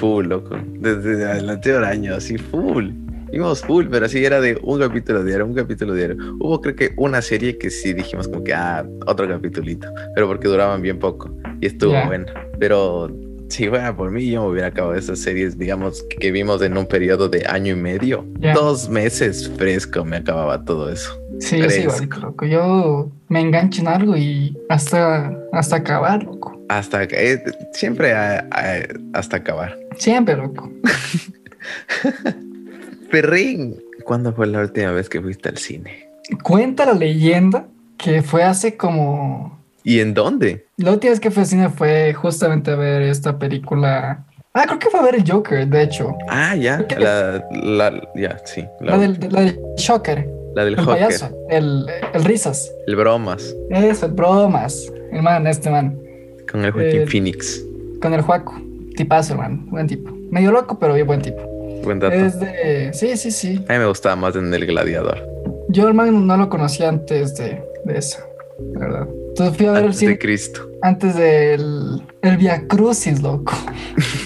Full, 0.00 0.26
loco. 0.26 0.56
Desde 0.80 1.38
el 1.38 1.49
anterior 1.49 1.84
año, 1.84 2.14
así, 2.14 2.38
full. 2.38 2.90
Vimos 3.32 3.62
full, 3.62 3.87
pero 3.90 4.04
así 4.06 4.22
era 4.22 4.40
de 4.42 4.58
un 4.62 4.78
capítulo 4.80 5.25
diario, 5.25 5.46
un 5.46 5.54
capítulo 5.54 5.94
diario. 5.94 6.16
Hubo 6.38 6.61
creo 6.61 6.76
que 6.76 6.92
una 6.99 7.22
serie 7.22 7.56
que 7.56 7.70
sí 7.70 7.94
dijimos 7.94 8.28
como 8.28 8.44
que, 8.44 8.52
ah, 8.52 8.84
otro 9.06 9.26
capitulito. 9.26 9.88
Pero 10.14 10.26
porque 10.28 10.49
duraban 10.49 10.82
bien 10.82 10.99
poco. 10.99 11.34
Y 11.61 11.66
estuvo 11.66 11.92
Ya. 11.92 12.06
bueno. 12.06 12.26
Pero 12.58 13.11
si 13.49 13.68
fuera 13.68 13.96
por 13.96 14.11
mí, 14.11 14.30
yo 14.30 14.42
me 14.42 14.49
hubiera 14.50 14.68
acabado 14.68 14.94
esas 14.94 15.18
series, 15.18 15.58
digamos, 15.58 16.02
que 16.20 16.30
vimos 16.30 16.61
en 16.62 16.76
un 16.76 16.84
periodo 16.87 17.28
de 17.30 17.46
año 17.46 17.72
y 17.72 17.76
medio. 17.76 18.26
Ya. 18.38 18.52
Dos 18.52 18.90
meses 18.90 19.50
fresco 19.56 20.04
me 20.04 20.18
acababa 20.18 20.62
todo 20.64 20.90
eso. 20.90 21.11
Sí, 21.38 21.56
sí, 21.56 21.62
Fresco. 21.62 21.82
igualito, 21.84 22.20
loco. 22.20 22.46
Yo 22.46 23.11
me 23.28 23.40
engancho 23.40 23.80
en 23.80 23.88
algo 23.88 24.14
y 24.16 24.54
hasta, 24.68 25.34
hasta 25.52 25.76
acabar, 25.76 26.22
loco. 26.22 26.62
Hasta, 26.79 27.02
eh, 27.05 27.43
siempre 27.73 28.12
a- 28.14 28.47
a- 28.50 29.19
hasta 29.19 29.37
acabar. 29.38 29.76
Siempre, 29.99 30.37
loco. 30.37 30.71
Perrín, 33.11 33.81
¿cuándo 34.05 34.33
fue 34.33 34.47
la 34.47 34.61
última 34.61 34.93
vez 34.93 35.09
que 35.09 35.21
fuiste 35.21 35.49
al 35.49 35.59
cine? 35.59 36.09
Cuenta 36.43 36.87
la 36.87 36.95
leyenda 36.95 37.67
que 37.99 38.23
fue 38.23 38.43
hace 38.43 38.76
como... 38.76 39.61
¿Y 39.85 40.00
en 40.00 40.14
dónde? 40.14 40.67
La 40.76 40.93
última 40.93 41.11
vez 41.11 41.21
que 41.21 41.31
fui 41.31 41.43
al 41.43 41.47
cine 41.49 41.69
fue 41.69 42.14
justamente 42.14 42.71
a 42.71 42.76
ver 42.76 43.02
esta 43.02 43.38
película. 43.38 44.25
Ah, 44.55 44.64
creo 44.67 44.79
que 44.79 44.91
fue 44.91 45.00
a 45.00 45.02
ver 45.02 45.17
el 45.17 45.31
Joker, 45.31 45.67
de 45.67 45.83
hecho. 45.83 46.14
Ah, 46.29 46.55
ya, 46.57 46.87
la, 46.99 47.45
la, 47.52 48.09
ya, 48.14 48.38
sí, 48.45 48.64
la, 48.81 48.93
La 48.93 48.99
del, 48.99 49.19
la 49.31 49.41
del 49.43 49.59
Shocker, 49.76 50.29
la 50.55 50.64
del 50.64 50.75
el 50.75 50.81
Joker, 50.85 51.02
payaso, 51.05 51.31
el, 51.50 51.87
el 52.14 52.25
risas. 52.25 52.71
el 52.87 52.97
bromas, 52.97 53.55
Eso, 53.71 54.07
el 54.07 54.12
bromas. 54.12 54.91
El 55.11 55.23
man, 55.23 55.47
este 55.47 55.69
man. 55.71 55.99
Con 56.52 56.64
el 56.64 56.71
Joaquín 56.73 57.00
Eh, 57.02 57.06
Phoenix. 57.06 57.64
Con 58.00 58.14
el 58.14 58.21
Juaco. 58.21 58.54
Tipazo, 58.97 59.32
hermano. 59.32 59.64
Buen 59.71 59.87
tipo. 59.87 60.11
Medio 60.30 60.52
loco, 60.52 60.78
pero 60.78 60.94
bien 60.94 61.06
buen 61.06 61.23
tipo. 61.23 61.40
Buen 61.82 61.99
dato. 61.99 62.14
Es 62.14 62.38
de. 62.38 62.90
Sí, 62.92 63.16
sí, 63.16 63.30
sí. 63.30 63.64
A 63.68 63.73
mí 63.73 63.78
me 63.78 63.87
gustaba 63.87 64.14
más 64.16 64.37
en 64.37 64.52
El 64.52 64.66
Gladiador. 64.66 65.18
Yo, 65.68 65.88
el 65.88 65.94
man, 65.94 66.26
no 66.26 66.37
lo 66.37 66.49
conocía 66.49 66.88
antes 66.88 67.35
de, 67.37 67.62
de 67.85 67.99
eso. 67.99 68.18
La 68.75 68.80
verdad. 68.80 69.09
Entonces 69.30 69.56
fui 69.56 69.66
a 69.66 69.73
ver 69.73 69.80
el 69.80 69.87
Antes 69.87 70.00
de 70.00 70.06
cine 70.06 70.18
Cristo. 70.18 70.71
antes 70.82 71.16
del. 71.16 72.02
El 72.22 72.37
Via 72.37 72.66
Crucis, 72.68 73.22
loco. 73.22 73.53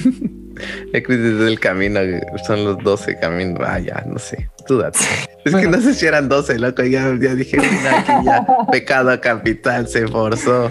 La 0.92 1.02
crisis 1.02 1.38
del 1.38 1.60
camino, 1.60 2.00
son 2.46 2.64
los 2.64 2.78
12 2.82 3.18
caminos. 3.20 3.60
Ah, 3.64 3.78
ya, 3.78 4.02
no 4.06 4.18
sé. 4.18 4.48
Tú 4.66 4.78
date. 4.78 4.98
Es 5.44 5.44
que 5.44 5.50
Bueno. 5.50 5.72
no 5.76 5.80
sé 5.82 5.92
si 5.94 6.06
eran 6.06 6.28
12, 6.30 6.58
loco. 6.58 6.82
Ya, 6.82 7.14
ya 7.20 7.34
dije, 7.34 7.58
"Mira, 7.58 7.98
aquí 8.00 8.12
ya, 8.26 8.46
pecado 8.72 9.20
capital 9.20 9.86
se 9.86 10.08
forzó. 10.08 10.70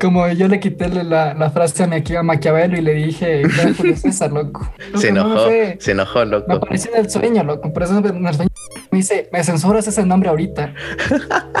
Como 0.00 0.28
yo 0.28 0.48
le 0.48 0.60
quité 0.60 0.88
la, 0.88 1.34
la 1.34 1.50
frase 1.50 1.84
a 1.84 1.86
mi 1.86 2.02
a 2.16 2.22
Maquiavelo 2.22 2.76
y 2.76 2.82
le 2.82 2.94
dije, 2.94 3.40
"Era 3.42 3.72
Julio 3.76 3.96
César, 3.96 4.32
loco. 4.32 4.70
Se 4.96 5.10
Loco, 5.12 5.28
no 5.28 5.34
me 5.34 5.34
enojó, 5.34 5.80
se 5.80 5.90
enojó, 5.92 6.18
Me 6.20 6.26
loco. 6.26 6.52
apareció 6.52 6.90
en 6.94 7.00
el 7.00 7.10
sueño, 7.10 7.44
loco. 7.44 7.72
Por 7.72 7.82
eso 7.82 7.98
en 7.98 8.26
el 8.26 8.34
sueño 8.34 8.50
me 8.90 8.98
dice, 8.98 9.28
me 9.32 9.42
censuras 9.42 9.86
ese 9.86 10.04
nombre 10.04 10.28
ahorita. 10.28 10.74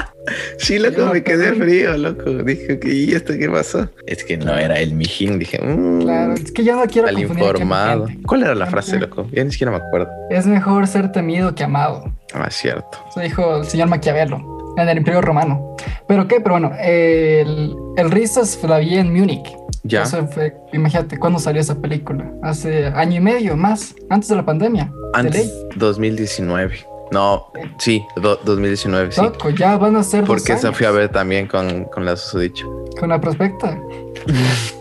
Sí, 0.58 0.78
loco, 0.80 0.96
Yo, 0.96 1.12
me 1.12 1.22
quedé 1.22 1.52
frío, 1.54 1.96
loco. 1.96 2.30
Dije, 2.42 2.80
que 2.80 2.92
¿y 2.92 3.12
esto 3.12 3.34
qué 3.38 3.48
pasó? 3.48 3.88
Es 4.06 4.24
que 4.24 4.36
no 4.36 4.56
era 4.56 4.78
el 4.80 4.92
mijín. 4.92 5.38
Dije, 5.38 5.60
mmm, 5.62 6.00
Claro, 6.02 6.32
es 6.34 6.50
que 6.50 6.64
yo 6.64 6.74
no 6.74 6.84
quiero 6.86 7.06
al 7.06 7.18
informado. 7.20 8.08
¿Cuál 8.26 8.42
era 8.42 8.54
la 8.56 8.66
frase, 8.66 8.98
loco? 8.98 9.28
Ya 9.30 9.44
ni 9.44 9.52
siquiera 9.52 9.70
me 9.70 9.76
acuerdo. 9.78 10.08
Es 10.30 10.44
mejor 10.46 10.86
ser 10.88 11.12
temido 11.12 11.54
que 11.54 11.62
amado. 11.62 12.10
Ah, 12.34 12.50
cierto. 12.50 12.98
Eso 13.08 13.20
dijo 13.20 13.58
el 13.58 13.66
señor 13.66 13.88
Maquiavelo 13.88 14.74
en 14.76 14.88
el 14.88 14.98
Imperio 14.98 15.20
Romano. 15.22 15.75
¿Pero 16.06 16.26
qué? 16.28 16.40
Pero 16.40 16.54
bueno, 16.54 16.72
el, 16.80 17.74
el 17.96 18.10
Risas 18.10 18.58
la 18.62 18.78
vi 18.78 18.96
en 18.96 19.12
Múnich. 19.12 19.48
Ya. 19.84 20.02
Eso 20.02 20.26
fue, 20.26 20.56
imagínate, 20.72 21.16
¿cuándo 21.18 21.38
salió 21.38 21.60
esa 21.60 21.76
película? 21.76 22.30
Hace 22.42 22.86
año 22.86 23.16
y 23.16 23.20
medio 23.20 23.56
más, 23.56 23.94
antes 24.10 24.28
de 24.28 24.36
la 24.36 24.44
pandemia. 24.44 24.84
De 24.86 25.18
Antes, 25.20 25.46
ley. 25.46 25.52
2019. 25.76 26.86
No, 27.12 27.46
sí, 27.78 28.04
do- 28.16 28.40
2019, 28.44 29.12
sí. 29.12 29.20
Loco, 29.22 29.50
ya 29.50 29.76
van 29.78 29.94
a 29.94 30.02
ser 30.02 30.20
dos 30.22 30.28
Porque 30.28 30.54
esa 30.54 30.68
años 30.68 30.76
fui 30.78 30.86
a 30.86 30.90
ver 30.90 31.08
también 31.10 31.46
con, 31.46 31.84
con 31.84 32.04
la 32.04 32.16
susodicho. 32.16 32.66
Con 32.98 33.10
la 33.10 33.20
prospecta. 33.20 33.78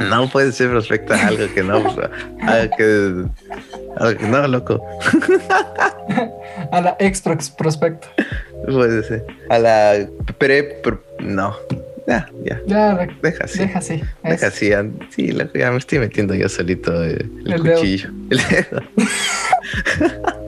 No 0.00 0.28
puede 0.28 0.52
ser 0.52 0.70
prospecta 0.70 1.26
algo 1.26 1.52
que 1.52 1.60
no. 1.64 1.74
algo 1.74 2.76
que, 2.76 3.24
algo 3.96 4.18
que 4.20 4.28
no, 4.28 4.46
loco. 4.46 4.80
A 6.70 6.80
la 6.80 6.96
ex 7.00 7.20
prospecta. 7.56 8.06
Puede 8.66 9.02
ser. 9.02 9.24
A 9.48 9.58
la 9.58 10.08
pre. 10.38 10.62
pre- 10.82 10.98
no. 11.20 11.54
Ya, 12.06 12.28
ya. 12.44 12.60
Ya, 12.66 12.94
la- 12.94 13.08
Deja 13.22 13.44
así. 13.44 13.58
deja 13.58 13.78
así. 13.78 14.02
Deja 14.24 14.46
así. 14.46 14.70
Sí, 15.10 15.32
loco, 15.32 15.58
ya 15.58 15.70
me 15.70 15.76
estoy 15.78 15.98
metiendo 15.98 16.34
yo 16.34 16.48
solito 16.48 17.04
el, 17.04 17.30
El 17.46 17.62
dedo. 17.62 17.76
cuchillo. 17.76 18.08
El 18.30 18.38
dedo. 18.48 18.82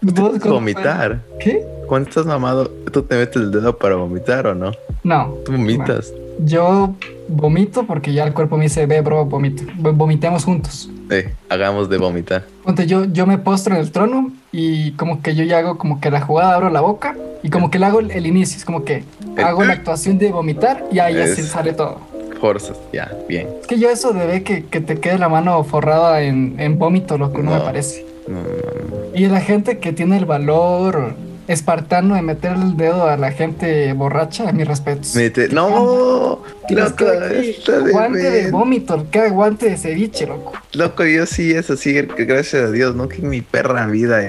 ¿Vos 0.00 0.38
cómo 0.40 0.54
Vomitar. 0.54 1.20
¿Qué? 1.38 1.64
Cuando 1.86 2.08
estás 2.08 2.26
mamado, 2.26 2.68
¿tú 2.92 3.02
te 3.02 3.16
metes 3.16 3.36
el 3.36 3.50
dedo 3.52 3.76
para 3.78 3.94
vomitar 3.96 4.46
o 4.46 4.54
no? 4.54 4.72
No. 5.04 5.34
Tú 5.44 5.52
vomitas. 5.52 6.12
Yo 6.40 6.96
vomito 7.28 7.84
porque 7.86 8.12
ya 8.12 8.24
el 8.24 8.32
cuerpo 8.32 8.56
me 8.56 8.64
dice, 8.64 8.86
ve, 8.86 9.00
bro, 9.00 9.24
vomito. 9.26 9.62
Vomitemos 9.76 10.44
juntos. 10.44 10.90
Eh, 11.10 11.32
hagamos 11.48 11.88
de 11.88 11.98
vomitar. 11.98 12.44
Ponte, 12.64 12.86
yo, 12.86 13.04
yo 13.04 13.26
me 13.26 13.38
postro 13.38 13.74
en 13.74 13.80
el 13.82 13.92
trono 13.92 14.32
y 14.52 14.92
como 14.92 15.22
que 15.22 15.34
yo 15.34 15.44
ya 15.44 15.58
hago 15.58 15.78
como 15.78 16.00
que 16.00 16.10
la 16.10 16.20
jugada, 16.20 16.54
abro 16.54 16.68
la 16.70 16.82
boca 16.82 17.16
y 17.42 17.48
como 17.48 17.70
que 17.70 17.78
le 17.78 17.86
hago 17.86 18.00
el, 18.00 18.10
el 18.10 18.26
inicio. 18.26 18.58
Es 18.58 18.64
como 18.64 18.84
que 18.84 19.02
hago 19.38 19.64
la 19.64 19.72
actuación 19.72 20.18
de 20.18 20.30
vomitar 20.30 20.84
y 20.92 20.98
ahí 20.98 21.18
así 21.18 21.42
sale 21.42 21.72
todo. 21.72 21.98
Forzas. 22.40 22.76
Ya, 22.92 23.10
bien. 23.28 23.48
Es 23.60 23.66
que 23.66 23.78
yo 23.78 23.88
eso 23.88 24.12
de 24.12 24.26
ver 24.26 24.42
que, 24.42 24.64
que 24.66 24.80
te 24.80 25.00
quede 25.00 25.18
la 25.18 25.28
mano 25.28 25.62
forrada 25.64 26.22
en, 26.22 26.56
en 26.58 26.78
vómito, 26.78 27.16
lo 27.16 27.32
que 27.32 27.42
no, 27.42 27.52
me 27.52 27.60
parece. 27.60 28.04
No, 28.28 28.36
no, 28.36 28.42
no. 28.42 29.18
Y 29.18 29.26
la 29.26 29.40
gente 29.40 29.78
que 29.78 29.92
tiene 29.92 30.16
el 30.16 30.26
valor 30.26 31.14
espartano 31.48 32.14
de 32.14 32.22
meter 32.22 32.52
el 32.52 32.76
dedo 32.76 33.08
a 33.08 33.16
la 33.16 33.32
gente 33.32 33.92
borracha, 33.94 34.48
a 34.48 34.52
mis 34.52 34.66
respetos. 34.66 35.14
Mete- 35.16 35.48
No, 35.48 35.68
loco, 35.68 36.42
que- 36.68 37.50
está 37.50 37.80
de 37.80 37.92
guante 37.92 38.18
de 38.30 38.50
vómito, 38.50 39.06
que 39.10 39.28
guante 39.28 39.70
de 39.70 39.76
ceviche, 39.76 40.26
loco. 40.26 40.52
Loco, 40.72 41.04
yo 41.04 41.26
sí, 41.26 41.52
eso 41.52 41.76
sí, 41.76 41.94
que 42.16 42.24
gracias 42.24 42.64
a 42.64 42.70
Dios, 42.70 42.94
nunca 42.94 43.16
en 43.16 43.28
mi 43.28 43.40
perra 43.42 43.86
vida 43.86 44.20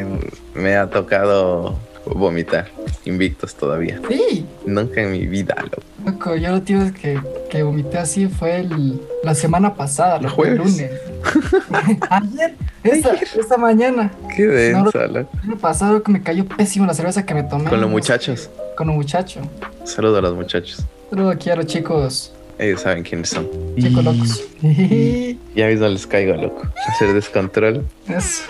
me 0.56 0.76
ha 0.76 0.90
tocado 0.90 1.78
vomitar. 2.06 2.68
Invictos 3.06 3.56
todavía. 3.56 4.00
Sí, 4.10 4.46
Nunca 4.66 5.02
en 5.02 5.12
mi 5.12 5.26
vida, 5.28 5.56
loco. 5.62 5.82
loco, 6.06 6.36
yo 6.36 6.52
lo 6.52 6.62
tío 6.62 6.80
que, 6.94 7.20
que 7.50 7.64
vomité 7.64 7.98
así 7.98 8.28
fue 8.28 8.62
el- 8.62 9.02
la 9.24 9.36
semana 9.36 9.74
pasada, 9.76 10.18
El 10.18 10.24
loco, 10.24 10.46
el 10.46 10.56
lunes. 10.58 10.90
Ayer, 12.10 12.56
esta, 12.84 13.14
esta 13.16 13.58
mañana, 13.58 14.12
Qué 14.36 14.46
densa, 14.46 14.80
No, 14.80 14.86
loco. 14.86 15.00
el 15.44 15.50
año 15.50 15.58
pasado 15.60 16.04
que 16.04 16.12
me 16.12 16.22
cayó 16.22 16.46
pésimo 16.46 16.86
la 16.86 16.94
cerveza 16.94 17.26
que 17.26 17.34
me 17.34 17.44
tomé. 17.44 17.70
Con 17.70 17.82
los 17.82 17.90
muchachos. 17.90 18.50
Con 18.78 18.88
los 18.88 18.96
muchachos. 18.96 19.44
Saludo 19.84 20.18
a 20.18 20.22
los 20.22 20.34
muchachos. 20.36 20.84
Pero 21.10 21.30
aquí 21.30 21.50
a 21.50 21.56
los 21.56 21.66
chicos, 21.68 22.34
Ellos 22.58 22.82
saben 22.82 23.04
quiénes 23.04 23.30
son. 23.30 23.48
chicos 23.80 24.04
locos. 24.04 24.42
Ya 25.56 25.68
mismo 25.68 25.88
les 25.88 26.08
caigo, 26.08 26.36
loco. 26.36 26.64
Hacer 26.88 27.14
descontrol. 27.14 27.86
Eso. 28.08 28.44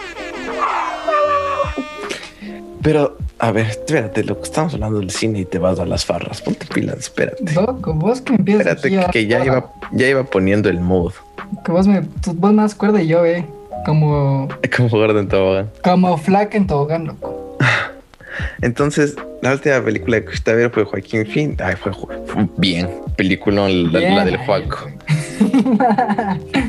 Pero, 2.81 3.17
a 3.39 3.51
ver, 3.51 3.67
espérate, 3.67 4.23
loco. 4.23 4.43
Estamos 4.43 4.73
hablando 4.73 4.99
del 4.99 5.09
cine 5.09 5.39
y 5.39 5.45
te 5.45 5.57
vas 5.57 5.79
a 5.79 5.85
las 5.85 6.05
farras. 6.05 6.41
Ponte 6.41 6.65
pilas, 6.65 6.97
espérate. 6.97 7.53
Loco, 7.53 7.93
vos 7.93 8.21
que 8.21 8.35
empiezas 8.35 8.67
Espérate, 8.67 8.87
aquí 8.87 8.97
a- 8.97 9.05
que, 9.07 9.19
que 9.19 9.27
ya 9.27 9.45
iba, 9.45 9.71
ya 9.91 10.07
iba 10.07 10.23
poniendo 10.23 10.69
el 10.69 10.79
mood. 10.79 11.13
Que 11.63 11.71
vos 11.71 11.87
me, 11.87 12.01
tú- 12.21 12.33
vos 12.35 12.53
más 12.53 12.75
cuerda 12.75 13.01
y 13.01 13.07
yo, 13.07 13.25
eh. 13.25 13.45
Como, 13.85 14.47
Como 14.77 14.89
Gordon 14.89 15.27
Tobogán. 15.27 15.69
como 15.83 16.17
flaca 16.17 16.57
en 16.57 16.67
tobogán, 16.67 17.05
loco. 17.07 17.57
Entonces, 18.61 19.15
la 19.41 19.51
última 19.53 19.81
película 19.83 20.19
que 20.21 20.27
fuiste 20.27 20.51
a 20.51 20.55
ver 20.55 20.69
fue 20.71 20.85
Joaquín 20.85 21.25
Fin. 21.27 21.55
Ay, 21.63 21.75
fue, 21.75 21.91
fue 21.93 22.47
bien. 22.57 22.89
Película, 23.17 23.67
la, 23.69 23.99
Bien, 23.99 24.15
la 24.15 24.25
del 24.25 24.35
ay, 24.37 24.45
Joaco. 24.45 24.89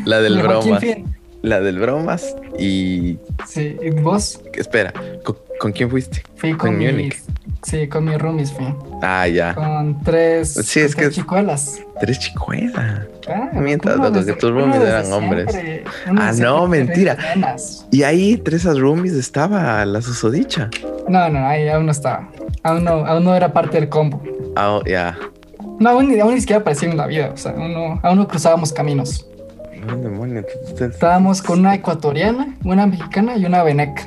La 0.05 0.20
del. 0.20 0.42
Fin. 0.81 1.16
La 1.42 1.61
del 1.61 1.79
bromas. 1.79 2.35
Y 2.59 3.18
Sí, 3.47 3.77
¿y 3.83 3.90
vos? 3.90 4.40
espera, 4.55 4.92
¿con, 5.25 5.37
con 5.61 5.73
quién 5.73 5.90
fuiste? 5.90 6.23
Fui 6.37 6.53
con 6.53 6.77
Con 6.79 6.97
mis... 6.97 7.23
Sí, 7.64 7.88
con 7.88 8.05
mis 8.05 8.18
roomies 8.18 8.53
fui. 8.53 8.66
Ah, 9.03 9.27
ya. 9.27 9.55
Con 9.55 10.00
tres, 10.03 10.53
Sí, 10.55 10.81
es 10.81 10.94
tres 10.94 10.94
que- 10.96 11.11
chicuelas. 11.11 11.81
Tres 11.98 12.18
chicuelas. 12.18 12.74
Ah, 13.29 13.48
Mientras, 13.55 13.96
uno 13.96 14.05
loco, 14.05 14.18
desde- 14.18 14.35
que 14.35 14.38
tus 14.40 14.50
roomies 14.50 14.83
eran 14.83 15.12
hombres. 15.12 15.50
siempre, 15.50 15.85
Ah, 16.16 16.33
no, 16.38 16.66
mentira. 16.68 17.16
Y 17.90 18.03
ahí, 18.03 18.42
esas 18.53 18.79
roomies, 18.79 19.14
estaba 19.14 19.85
la 19.87 20.03
susodicha. 20.03 20.68
No, 21.09 21.29
no, 21.31 21.46
ahí 21.46 21.68
aún 21.68 21.87
no 21.87 21.92
estaba. 21.92 22.29
Aún 22.62 22.85
no, 22.85 23.05
aún 23.07 23.24
no 23.24 23.35
era 23.35 23.53
parte 23.53 23.81
del 23.81 23.88
combo. 23.88 24.22
Ah, 24.57 24.81
ya. 24.87 25.16
No, 25.81 25.90
aún, 25.90 26.09
ni- 26.09 26.20
aún 26.20 26.35
ni 26.35 26.40
siquiera 26.40 26.61
aparecía 26.61 26.90
en 26.90 26.96
la 26.96 27.07
vida. 27.07 27.31
O 27.33 27.37
sea, 27.37 27.53
aún 27.53 27.72
no, 27.72 28.00
aún 28.03 28.18
no 28.18 28.29
cruzábamos 28.29 28.72
caminos. 28.72 29.27
No, 29.87 29.96
demonio, 29.96 30.44
Estábamos 30.81 31.42
con 31.42 31.61
una 31.61 31.74
ecuatoriana, 31.74 32.55
una 32.64 32.87
mexicana 32.87 33.37
y 33.37 33.44
una 33.46 33.62
veneca. 33.62 34.03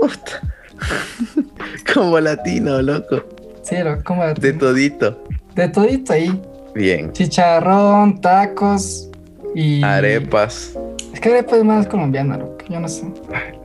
Puta. 0.00 0.40
Como 1.94 2.18
latino, 2.20 2.80
loco. 2.82 3.22
Sí, 3.62 3.76
como 4.04 4.24
de, 4.24 4.34
De 4.34 4.52
todito. 4.54 5.22
de 5.54 5.68
todito 5.68 6.12
ahí. 6.12 6.40
Bien. 6.74 7.12
Chicharrón, 7.12 8.20
tacos 8.20 9.08
y... 9.54 9.82
Arepas. 9.84 10.76
Es 11.12 11.20
que 11.20 11.28
arepa 11.30 11.56
es 11.56 11.64
más 11.64 11.86
colombiana, 11.86 12.38
loco. 12.38 12.58
Yo 12.68 12.80
no 12.80 12.88
sé. 12.88 13.04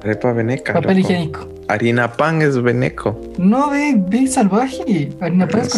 Arepa 0.03 0.33
veneca. 0.33 0.73
Papel 0.73 0.97
loco. 0.97 0.99
higiénico. 0.99 1.49
Harina 1.67 2.11
pan 2.11 2.41
es 2.41 2.61
veneco. 2.61 3.19
No, 3.37 3.69
ve, 3.71 3.95
ve 3.97 4.27
salvaje. 4.27 5.09
Harina 5.19 5.47
pan 5.47 5.61
es 5.61 5.69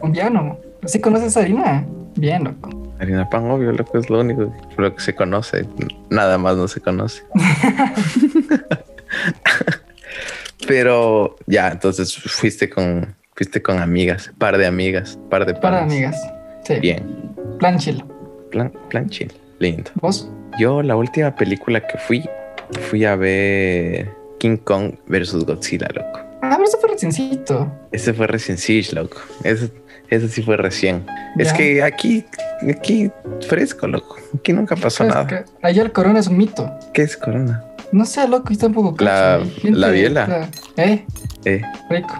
colombiano. 0.00 0.58
¿Sí 0.86 1.00
conoces 1.00 1.36
harina? 1.36 1.86
Bien, 2.16 2.42
loco. 2.44 2.70
Harina 2.98 3.28
pan, 3.28 3.50
obvio, 3.50 3.72
loco, 3.72 3.98
es 3.98 4.08
lo 4.10 4.20
único 4.20 4.52
lo 4.76 4.94
que 4.94 5.02
se 5.02 5.14
conoce. 5.14 5.66
Nada 6.10 6.38
más 6.38 6.56
no 6.56 6.66
se 6.68 6.80
conoce. 6.80 7.22
Pero 10.72 11.36
ya, 11.46 11.68
entonces 11.68 12.14
fuiste 12.16 12.70
con, 12.70 13.14
fuiste 13.34 13.60
con 13.60 13.78
amigas, 13.78 14.32
par 14.38 14.56
de 14.56 14.64
amigas, 14.64 15.18
par 15.28 15.44
de 15.44 15.52
Para 15.52 15.80
panas. 15.80 15.92
amigas. 15.92 16.16
Sí. 16.64 16.76
Bien. 16.80 17.04
Plan 17.58 17.76
chilo. 17.78 18.06
Plan, 18.50 18.72
plan 18.88 19.06
chill. 19.10 19.30
Lindo. 19.58 19.90
¿Vos? 19.96 20.30
Yo, 20.58 20.82
la 20.82 20.96
última 20.96 21.36
película 21.36 21.86
que 21.86 21.98
fui, 21.98 22.26
fui 22.88 23.04
a 23.04 23.16
ver 23.16 24.08
King 24.38 24.56
Kong 24.56 24.94
versus 25.08 25.44
Godzilla, 25.44 25.88
loco. 25.94 26.20
Ah, 26.40 26.54
pero 26.56 26.64
eso 26.64 26.78
fue 26.78 26.88
reciencito. 26.88 27.70
Ese 27.92 28.14
fue 28.14 28.26
recién 28.26 28.56
sí, 28.56 28.82
loco. 28.92 29.18
Ese, 29.44 29.70
ese 30.14 30.28
sí 30.28 30.42
fue 30.42 30.56
recién. 30.56 31.04
Es 31.38 31.52
que 31.52 31.82
aquí, 31.82 32.24
aquí 32.70 33.10
fresco, 33.48 33.86
loco. 33.86 34.16
Aquí 34.38 34.52
nunca 34.52 34.76
pasó 34.76 34.98
¿Sabes 35.08 35.14
nada. 35.14 35.26
qué? 35.26 35.44
Allá 35.62 35.82
el 35.82 35.92
corona 35.92 36.20
es 36.20 36.26
un 36.26 36.36
mito. 36.36 36.70
¿Qué 36.92 37.02
es 37.02 37.16
corona? 37.16 37.64
No 37.92 38.04
sé, 38.06 38.26
loco, 38.28 38.50
yo 38.52 38.58
tampoco 38.58 39.02
La- 39.04 39.40
la 39.62 39.88
biela. 39.90 40.26
la- 40.26 40.82
Eh, 40.82 41.04
Eh. 41.44 41.62
rico. 41.90 42.14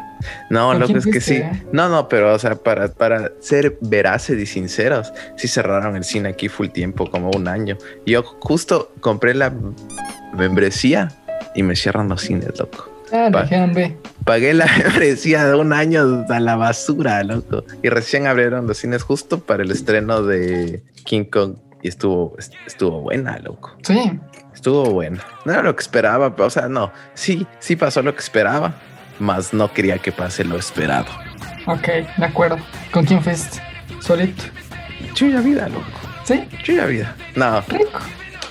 No, 0.50 0.68
¿Con 0.68 0.80
loco, 0.80 0.96
es 0.98 1.06
que 1.06 1.20
sí. 1.20 1.40
fuiste? 1.42 1.66
No, 1.72 1.88
no, 1.88 2.08
pero 2.08 2.32
o 2.34 2.38
sea, 2.38 2.54
para, 2.54 2.88
para 2.88 3.32
ser 3.40 3.76
veraces 3.80 4.38
y 4.38 4.46
sinceros, 4.46 5.12
sí 5.36 5.48
cerraron 5.48 5.96
el 5.96 6.04
cine 6.04 6.28
aquí 6.28 6.48
full 6.48 6.68
tiempo, 6.68 7.10
como 7.10 7.30
un 7.30 7.48
año. 7.48 7.76
Yo 8.06 8.22
justo 8.22 8.92
compré 9.00 9.34
la 9.34 9.52
membresía 10.36 11.08
y 11.54 11.62
me 11.62 11.74
cierran 11.76 12.08
los 12.08 12.22
cines, 12.22 12.58
loco. 12.58 12.88
Ah, 13.12 13.28
Pa- 13.32 13.40
le 13.40 13.44
dijeron. 13.44 13.98
Pagué 14.24 14.54
la 14.54 14.66
membresía 14.78 15.46
de 15.46 15.54
un 15.54 15.72
año 15.72 16.24
a 16.28 16.40
la 16.40 16.56
basura, 16.56 17.22
loco. 17.24 17.64
Y 17.82 17.88
recién 17.88 18.26
abrieron 18.26 18.66
los 18.66 18.78
cines 18.78 19.02
justo 19.02 19.40
para 19.40 19.62
el 19.62 19.70
estreno 19.70 20.22
de 20.22 20.82
King 21.04 21.24
Kong. 21.24 21.56
Y 21.82 21.88
estuvo, 21.88 22.36
estuvo 22.66 23.00
buena, 23.00 23.38
loco. 23.38 23.76
Sí. 23.82 24.18
Estuvo 24.54 24.84
buena. 24.92 25.20
No 25.44 25.52
era 25.52 25.62
lo 25.62 25.74
que 25.74 25.82
esperaba, 25.82 26.36
pero, 26.36 26.46
o 26.46 26.50
sea, 26.50 26.68
no. 26.68 26.92
Sí, 27.14 27.46
sí 27.58 27.74
pasó 27.74 28.02
lo 28.02 28.14
que 28.14 28.20
esperaba, 28.20 28.74
mas 29.18 29.52
no 29.52 29.72
quería 29.72 29.98
que 29.98 30.12
pase 30.12 30.44
lo 30.44 30.56
esperado. 30.56 31.06
Ok, 31.66 31.86
de 32.16 32.24
acuerdo. 32.24 32.58
¿Con 32.92 33.04
quién 33.04 33.20
fuiste? 33.22 33.60
Solito. 34.00 34.44
Chuya 35.14 35.40
vida, 35.40 35.68
loco. 35.68 35.84
Sí, 36.24 36.44
Chuya 36.62 36.86
vida. 36.86 37.16
No, 37.34 37.60
rico. 37.62 37.98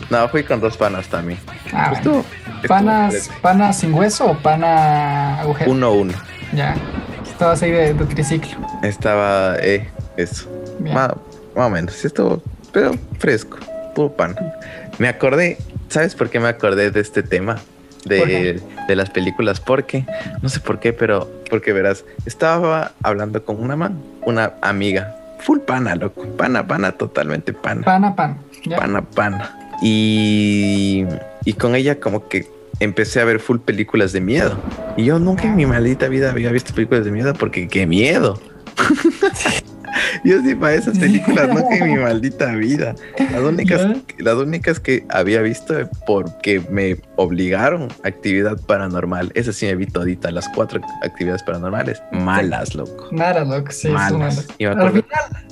No, 0.09 0.27
fui 0.29 0.43
con 0.43 0.59
dos 0.59 0.77
panas 0.77 1.07
también. 1.07 1.39
Ah, 1.73 1.91
bueno. 1.91 1.97
Estuvo 1.97 2.25
¿Panas. 2.67 3.29
¿Panas 3.41 3.79
sin 3.79 3.93
hueso 3.93 4.31
o 4.31 4.37
pana 4.37 5.39
agujero? 5.41 5.71
Uno, 5.71 5.93
uno. 5.93 6.13
Ya. 6.53 6.75
Estabas 7.23 7.61
ahí 7.63 7.71
de, 7.71 7.93
de 7.93 8.05
triciclo. 8.05 8.57
Estaba, 8.83 9.55
eh, 9.59 9.89
eso. 10.17 10.49
Más, 10.79 11.09
más 11.55 11.67
o 11.67 11.69
menos. 11.69 11.93
Sí 11.93 12.07
estuvo, 12.07 12.41
pero 12.71 12.91
fresco. 13.17 13.57
Puro 13.95 14.11
pan. 14.11 14.35
Me 14.99 15.07
acordé, 15.07 15.57
¿sabes 15.89 16.15
por 16.15 16.29
qué 16.29 16.39
me 16.39 16.47
acordé 16.49 16.91
de 16.91 16.99
este 16.99 17.23
tema? 17.23 17.57
De, 18.05 18.61
de 18.87 18.95
las 18.95 19.09
películas. 19.09 19.59
Porque, 19.59 20.05
no 20.41 20.49
sé 20.49 20.59
por 20.59 20.79
qué, 20.79 20.91
pero 20.93 21.31
porque 21.49 21.73
verás, 21.73 22.03
estaba 22.25 22.93
hablando 23.03 23.43
con 23.43 23.61
una 23.61 23.75
man, 23.75 24.01
una 24.23 24.53
amiga. 24.61 25.15
Full 25.39 25.59
pana, 25.59 25.95
loco. 25.95 26.23
Pana, 26.37 26.65
pana, 26.65 26.91
totalmente 26.91 27.53
pana. 27.53 27.83
Pana, 27.83 28.15
pan. 28.15 28.37
Ya. 28.65 28.77
Pana, 28.77 29.01
pana. 29.01 29.57
Y, 29.81 31.05
y 31.45 31.53
con 31.53 31.75
ella 31.75 31.99
como 31.99 32.27
que 32.27 32.47
empecé 32.79 33.21
a 33.21 33.25
ver 33.25 33.39
full 33.39 33.59
películas 33.59 34.11
de 34.11 34.21
miedo. 34.21 34.57
Y 34.97 35.05
yo 35.05 35.19
nunca 35.19 35.43
en 35.43 35.55
mi 35.55 35.65
maldita 35.65 36.07
vida 36.07 36.31
había 36.31 36.51
visto 36.51 36.73
películas 36.73 37.05
de 37.05 37.11
miedo 37.11 37.33
porque 37.33 37.67
qué 37.67 37.87
miedo. 37.87 38.39
yo 40.23 40.41
sí 40.41 40.55
para 40.55 40.73
esas 40.75 40.97
películas 40.97 41.47
nunca 41.49 41.75
en 41.77 41.87
mi 41.93 41.95
maldita 41.97 42.47
vida. 42.55 42.95
Las 43.31 43.41
únicas, 43.41 43.87
las 44.17 44.35
únicas 44.35 44.79
que 44.79 45.05
había 45.09 45.41
visto 45.41 45.73
porque 46.05 46.61
me 46.69 46.97
obligaron 47.15 47.87
actividad 48.03 48.59
paranormal. 48.65 49.31
Esa 49.35 49.53
sí 49.53 49.65
me 49.65 49.75
vi 49.75 49.85
todita, 49.85 50.31
las 50.31 50.49
cuatro 50.49 50.81
actividades 51.03 51.43
paranormales. 51.43 52.01
Malas, 52.11 52.75
loco. 52.75 53.09
Nada, 53.11 53.43
loco. 53.45 53.71
Sí, 53.71 53.89
Malas. 53.89 54.13
malas. 54.13 54.47
Y 54.57 54.65
me 54.65 54.71
Al 54.71 54.89
final, 54.89 55.05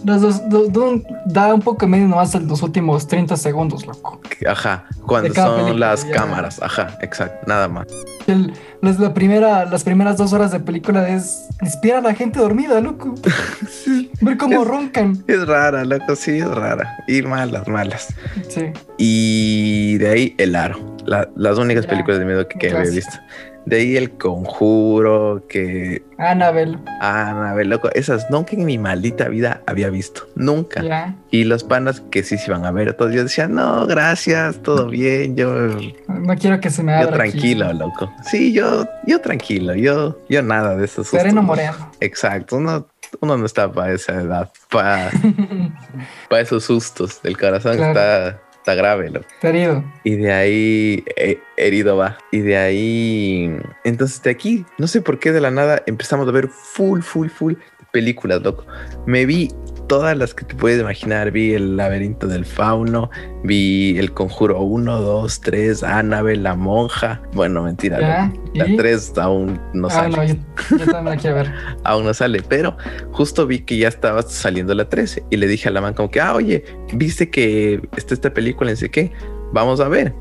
los 0.05 0.21
dos, 0.21 0.49
dos- 0.49 0.71
dos- 0.73 1.01
da 1.25 1.53
un 1.53 1.61
poco 1.61 1.87
medio 1.87 2.07
nomás 2.07 2.33
en 2.35 2.47
los 2.47 2.61
últimos 2.63 3.07
30 3.07 3.37
segundos, 3.37 3.85
loco. 3.85 4.19
que- 4.21 4.47
ajá, 4.47 4.85
cuando 5.05 5.33
son 5.33 5.55
película, 5.59 5.89
las 5.91 6.05
ya. 6.07 6.11
cámaras, 6.13 6.61
ajá, 6.61 6.97
exacto, 7.01 7.45
nada 7.47 7.67
más. 7.67 7.87
El- 8.27 8.53
las, 8.81 8.99
la 8.99 9.13
primera, 9.13 9.65
las 9.65 9.83
primeras 9.83 10.17
dos 10.17 10.33
horas 10.33 10.51
de 10.51 10.59
película 10.59 11.09
es 11.09 11.47
inspira 11.61 11.97
a 11.97 12.01
la 12.01 12.13
gente 12.13 12.39
dormida, 12.39 12.79
loco. 12.79 13.15
Ver 14.21 14.37
cómo 14.37 14.61
Es- 14.61 14.67
roncan. 14.67 15.23
Es 15.27 15.47
rara, 15.47 15.85
loco, 15.85 16.15
sí, 16.15 16.39
es 16.39 16.47
rara. 16.49 16.97
Y 17.07 17.21
malas, 17.21 17.67
malas. 17.67 18.13
Sí. 18.49 18.65
Y 18.97 19.97
de 19.97 20.09
ahí 20.09 20.35
El 20.37 20.55
Aro. 20.55 20.95
La- 21.05 21.29
las 21.35 21.57
únicas 21.57 21.85
películas 21.87 22.19
de 22.19 22.25
miedo 22.25 22.47
que, 22.47 22.59
que 22.59 22.71
había 22.71 22.91
visto. 22.91 23.17
De 23.65 23.77
ahí 23.77 23.97
El 23.97 24.11
Conjuro, 24.11 25.43
que... 25.47 26.01
Annabelle. 26.17 26.77
Ver, 27.55 27.67
loco, 27.67 27.89
esas 27.93 28.29
nunca 28.29 28.55
en 28.55 28.65
mi 28.65 28.77
maldita 28.77 29.27
vida 29.29 29.61
había 29.67 29.89
visto. 29.89 30.23
Nunca. 30.35 30.81
Ya. 30.81 31.15
Y 31.29 31.43
los 31.43 31.63
panas 31.63 32.01
que 32.09 32.23
sí 32.23 32.37
se 32.37 32.47
iban 32.51 32.65
a 32.65 32.71
ver, 32.71 32.93
todos 32.93 33.13
yo 33.13 33.23
decía, 33.23 33.47
no, 33.47 33.85
gracias, 33.85 34.57
todo 34.63 34.87
bien, 34.87 35.35
yo, 35.35 35.51
No 36.07 36.35
quiero 36.35 36.59
que 36.59 36.69
se 36.69 36.83
me 36.83 36.93
yo 36.93 36.99
abra. 37.07 37.17
tranquilo, 37.17 37.67
aquí. 37.67 37.77
loco. 37.77 38.11
Sí, 38.23 38.53
yo, 38.53 38.87
yo 39.05 39.19
tranquilo, 39.21 39.75
yo, 39.75 40.19
yo 40.29 40.41
nada 40.41 40.75
de 40.75 40.85
esos. 40.85 41.07
Sereno 41.07 41.41
moreno. 41.43 41.73
Exacto, 41.99 42.57
uno, 42.57 42.87
uno 43.21 43.37
no 43.37 43.45
está 43.45 43.71
para 43.71 43.93
esa 43.93 44.13
edad, 44.21 44.51
para 44.69 45.11
para 46.29 46.41
esos 46.41 46.63
sustos. 46.65 47.19
El 47.23 47.37
corazón 47.37 47.75
Claro. 47.77 47.91
está, 47.91 48.41
está 48.57 48.75
grave, 48.75 49.09
loco. 49.09 49.27
Querido. 49.41 49.83
Y 50.03 50.15
de 50.17 50.31
ahí 50.33 51.03
eh, 51.15 51.39
herido 51.57 51.97
va. 51.97 52.17
Y 52.31 52.39
de 52.39 52.57
ahí. 52.57 53.55
Entonces 53.83 54.21
de 54.23 54.29
aquí, 54.31 54.65
no 54.77 54.87
sé 54.87 55.01
por 55.01 55.19
qué 55.19 55.31
de 55.31 55.41
la 55.41 55.51
nada 55.51 55.81
empezamos 55.85 56.27
a 56.27 56.31
ver 56.31 56.47
full, 56.49 57.01
full, 57.01 57.27
full 57.29 57.53
películas, 57.91 58.41
loco. 58.43 58.65
Me 59.07 59.25
vi 59.25 59.49
todas 59.89 60.15
las 60.15 60.33
que 60.33 60.45
te 60.45 60.55
puedes 60.55 60.79
imaginar. 60.79 61.31
Vi 61.31 61.53
el 61.53 61.75
laberinto 61.75 62.27
del 62.27 62.45
fauno, 62.45 63.09
vi 63.43 63.97
el 63.97 64.13
conjuro 64.13 64.61
1, 64.61 65.01
2, 65.01 65.41
3, 65.41 65.83
Annabelle, 65.83 66.41
la 66.41 66.55
monja. 66.55 67.21
Bueno, 67.33 67.63
mentira. 67.63 67.99
Ya. 67.99 68.33
La 68.53 68.67
¿y? 68.67 68.77
3 68.77 69.17
aún 69.17 69.59
no 69.73 69.87
ah, 69.87 69.91
sale. 69.91 70.15
no, 70.15 70.23
yo, 70.23 70.35
yo 70.77 70.85
también 70.85 71.15
la 71.15 71.17
quiero 71.17 71.35
ver. 71.35 71.51
aún 71.83 72.05
no 72.05 72.13
sale, 72.13 72.41
pero 72.47 72.77
justo 73.11 73.45
vi 73.45 73.59
que 73.59 73.77
ya 73.77 73.89
estaba 73.89 74.21
saliendo 74.21 74.73
la 74.73 74.87
13 74.87 75.25
y 75.29 75.37
le 75.37 75.47
dije 75.47 75.67
a 75.67 75.71
la 75.71 75.81
man 75.81 75.93
como 75.93 76.09
que, 76.09 76.21
ah, 76.21 76.35
oye, 76.35 76.63
viste 76.93 77.29
que 77.29 77.81
está 77.97 78.13
esta 78.13 78.33
película, 78.33 78.69
no 78.69 78.77
sé 78.77 78.89
qué, 78.89 79.11
vamos 79.51 79.81
a 79.81 79.89
ver. 79.89 80.13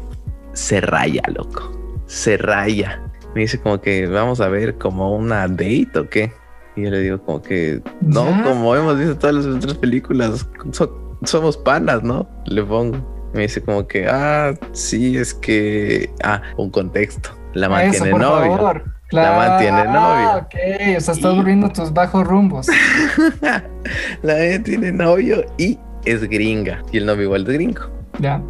Se 0.55 0.81
raya, 0.81 1.23
loco, 1.33 1.71
se 2.07 2.37
raya. 2.39 3.03
Me 3.35 3.43
dice 3.43 3.61
como 3.61 3.81
que 3.81 4.07
vamos 4.07 4.41
a 4.41 4.49
ver 4.49 4.79
como 4.79 5.15
una 5.15 5.47
date 5.47 5.91
o 5.99 6.09
qué. 6.09 6.33
Y 6.79 6.85
yo 6.85 6.91
le 6.91 7.01
digo 7.01 7.23
como 7.23 7.43
que, 7.43 7.83
no, 8.01 8.25
Ya. 8.29 8.43
como 8.45 8.75
hemos 8.77 8.99
visto 8.99 9.17
todas 9.19 9.37
las 9.37 9.47
otras 9.47 9.75
películas, 9.75 10.47
so- 10.73 11.19
somos 11.25 11.57
panas, 11.57 12.03
¿no? 12.03 12.29
Le 12.47 12.63
pongo. 12.63 13.17
Me 13.35 13.43
dice 13.43 13.61
como 13.61 13.87
que, 13.87 14.07
ah, 14.09 14.55
sí, 14.73 15.17
es 15.19 15.35
que, 15.35 16.11
ah, 16.25 16.41
un 16.57 16.71
contexto. 16.71 17.31
La 17.55 17.69
man 17.69 17.87
Eso, 17.89 18.05
novio. 18.07 18.57
favor. 18.57 18.85
La 19.11 19.33
man 19.37 19.59
tiene 19.59 19.85
novio. 19.85 19.95
Ah, 19.97 20.43
ok, 20.47 20.55
o 20.97 21.01
sea, 21.01 21.15
estás 21.15 21.35
volviendo 21.35 21.69
tus 21.71 21.93
bajos 21.93 22.27
rumbos. 22.27 22.67
La 24.23 24.35
man 24.35 24.63
tiene 24.65 24.93
novio 24.93 25.45
y 25.57 25.79
es 26.05 26.29
gringa. 26.29 26.83
Y 26.93 26.99
el 26.99 27.07
novio 27.07 27.25
igual 27.25 27.43
es 27.43 27.49
gringo. 27.55 27.83
Ya. 28.21 28.43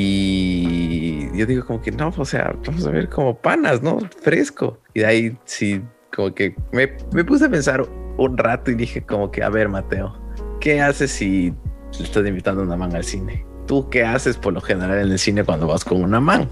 Y 0.00 1.36
yo 1.36 1.46
digo 1.46 1.64
como 1.66 1.80
que 1.80 1.90
no, 1.90 2.12
o 2.16 2.24
sea, 2.24 2.54
vamos 2.66 2.86
a 2.86 2.90
ver 2.90 3.08
como 3.08 3.36
panas, 3.36 3.82
¿no? 3.82 3.98
Fresco. 4.22 4.78
Y 4.94 5.00
de 5.00 5.06
ahí 5.06 5.38
sí, 5.44 5.82
como 6.14 6.34
que 6.34 6.54
me, 6.72 6.96
me 7.12 7.24
puse 7.24 7.46
a 7.46 7.48
pensar 7.48 7.82
un 8.16 8.36
rato 8.36 8.70
y 8.70 8.74
dije 8.74 9.02
como 9.02 9.30
que, 9.30 9.42
a 9.42 9.48
ver, 9.48 9.68
Mateo, 9.68 10.14
¿qué 10.60 10.80
haces 10.80 11.10
si 11.10 11.54
le 11.98 12.04
estás 12.04 12.26
invitando 12.26 12.62
a 12.62 12.64
una 12.64 12.76
man 12.76 12.94
al 12.94 13.04
cine? 13.04 13.46
¿Tú 13.66 13.88
qué 13.88 14.04
haces 14.04 14.36
por 14.36 14.52
lo 14.52 14.60
general 14.60 14.98
en 14.98 15.12
el 15.12 15.18
cine 15.18 15.44
cuando 15.44 15.66
vas 15.66 15.84
con 15.84 16.02
una 16.02 16.20
man? 16.20 16.50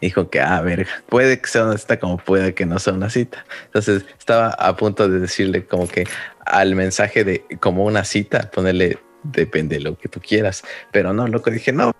Dijo 0.00 0.30
que, 0.30 0.40
ah, 0.40 0.60
verga, 0.60 0.90
puede 1.08 1.40
que 1.40 1.48
sea 1.48 1.64
una 1.64 1.78
cita 1.78 1.98
como 1.98 2.16
puede 2.18 2.54
que 2.54 2.64
no 2.64 2.78
sea 2.78 2.94
una 2.94 3.10
cita. 3.10 3.44
Entonces 3.66 4.04
estaba 4.18 4.50
a 4.50 4.76
punto 4.76 5.08
de 5.08 5.18
decirle 5.18 5.66
como 5.66 5.88
que 5.88 6.04
al 6.46 6.74
mensaje 6.74 7.24
de 7.24 7.44
como 7.60 7.84
una 7.84 8.04
cita, 8.04 8.50
ponerle 8.50 8.98
depende 9.24 9.76
de 9.76 9.82
lo 9.82 9.98
que 9.98 10.08
tú 10.08 10.20
quieras. 10.20 10.62
Pero 10.92 11.12
no, 11.12 11.26
loco, 11.26 11.50
dije, 11.50 11.72
no, 11.72 11.92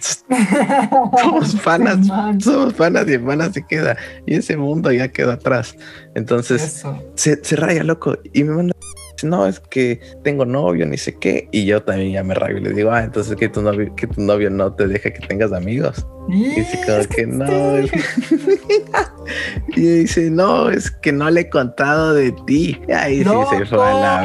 somos 1.22 1.54
panas, 1.56 1.98
Man, 2.06 2.40
somos 2.40 2.74
panas 2.74 3.08
y 3.08 3.14
en 3.14 3.26
panas 3.26 3.52
se 3.52 3.66
queda. 3.66 3.96
Y 4.26 4.34
ese 4.36 4.56
mundo 4.56 4.92
ya 4.92 5.08
quedó 5.08 5.32
atrás. 5.32 5.76
Entonces 6.14 6.84
se 7.14 7.56
raya, 7.56 7.84
loco, 7.84 8.18
y 8.32 8.44
me 8.44 8.54
manda. 8.54 8.74
No, 9.22 9.46
es 9.46 9.60
que 9.60 10.00
tengo 10.24 10.46
novio, 10.46 10.86
ni 10.86 10.96
sé 10.96 11.18
qué. 11.18 11.48
Y 11.52 11.66
yo 11.66 11.82
también 11.82 12.12
ya 12.12 12.24
me 12.24 12.34
rayo 12.34 12.58
y 12.58 12.60
le 12.62 12.72
digo, 12.72 12.90
ah, 12.90 13.04
entonces 13.04 13.36
que 13.36 13.48
tu 13.48 13.60
novio, 13.62 13.94
que 13.94 14.06
tu 14.06 14.22
novio 14.22 14.50
no 14.50 14.72
te 14.72 14.86
deja 14.86 15.10
que 15.10 15.26
tengas 15.26 15.52
amigos. 15.52 16.06
Y 16.32 16.54
dice 16.60 16.80
como 16.86 16.98
Es 16.98 17.06
que 17.08 17.26
no. 17.26 17.78
y 19.76 19.80
dice, 19.80 20.30
no, 20.30 20.70
es 20.70 20.90
que 20.90 21.12
no 21.12 21.30
le 21.30 21.42
he 21.42 21.50
contado 21.50 22.14
de 22.14 22.32
ti. 22.46 22.80
Y 22.88 22.92
ahí 22.92 23.24
sí 23.24 23.30
se 23.50 23.66
fue 23.66 23.78
a 23.90 23.94
la. 23.94 24.20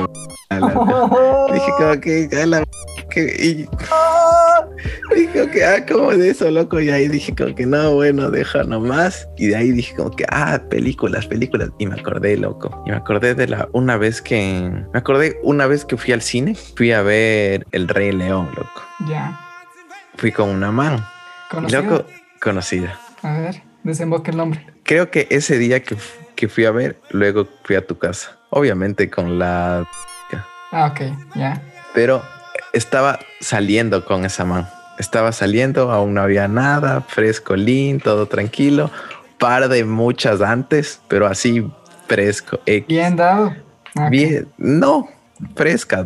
a 0.49 0.59
la- 0.59 1.49
Dije 1.53 1.71
como 1.77 1.99
que 2.01 2.29
a 2.41 2.45
la 2.45 2.63
que 3.09 3.21
y 3.39 3.67
dije 5.15 5.49
que 5.51 5.63
ah 5.63 5.85
como 5.85 6.09
de 6.11 6.31
eso 6.31 6.49
loco 6.49 6.79
y 6.81 6.89
ahí 6.89 7.07
dije 7.07 7.33
como 7.35 7.53
que 7.53 7.65
no 7.65 7.93
bueno 7.93 8.29
deja 8.31 8.63
nomás 8.63 9.27
y 9.37 9.47
de 9.47 9.55
ahí 9.55 9.71
dije 9.71 9.95
como 9.95 10.09
que 10.11 10.25
ah 10.29 10.59
películas 10.69 11.25
películas 11.27 11.69
y 11.77 11.85
me 11.85 11.99
acordé 11.99 12.35
loco 12.35 12.83
y 12.85 12.89
me 12.89 12.97
acordé 12.97 13.35
de 13.35 13.47
la 13.47 13.69
una 13.73 13.95
vez 13.97 14.21
que 14.21 14.69
me 14.91 14.99
acordé 14.99 15.39
una 15.43 15.67
vez 15.67 15.85
que 15.85 15.97
fui 15.97 16.13
al 16.13 16.21
cine 16.23 16.55
fui 16.75 16.91
a 16.91 17.03
ver 17.03 17.65
El 17.71 17.87
Rey 17.87 18.11
León 18.11 18.49
loco 18.57 18.81
Ya. 19.07 19.39
fui 20.17 20.31
con 20.31 20.49
una 20.49 20.71
man 20.71 21.05
Conocido. 21.49 21.81
loco 21.84 22.05
conocida 22.41 22.99
A 23.23 23.34
ver, 23.39 23.62
desemboca 23.84 24.31
el 24.31 24.38
nombre. 24.38 24.65
creo 24.84 25.10
que 25.12 25.27
ese 25.29 25.58
día 25.58 25.81
que, 25.84 25.95
que 26.36 26.47
fui 26.47 26.65
a 26.65 26.71
ver 26.71 26.99
luego 27.12 27.47
fui 27.63 27.75
a 27.75 27.86
tu 27.86 27.97
casa 27.97 28.38
obviamente 28.49 29.10
con 29.10 29.39
la 29.39 29.88
Ah, 30.71 30.88
ok, 30.88 31.01
ya. 31.36 31.62
pero 31.93 32.21
estaba 32.73 33.19
saliendo 33.39 34.03
con 34.03 34.25
esa 34.25 34.43
man. 34.43 34.67
Estaba 34.99 35.31
saliendo, 35.31 35.91
aún 35.91 36.13
no 36.15 36.21
había 36.21 36.47
nada, 36.49 36.99
fresco, 37.01 37.55
lean, 37.55 37.99
todo 37.99 38.27
tranquilo. 38.27 38.91
Par 39.38 39.69
de 39.69 39.86
muchas 39.86 40.41
antes, 40.41 40.99
pero 41.08 41.27
así 41.27 41.69
fresco. 42.08 42.60
X. 42.65 42.88
Bien 42.88 43.15
dado. 43.15 43.55
Ok. 43.97 44.10
Bien, 44.10 44.47
no, 44.58 45.08
fresca. 45.55 46.05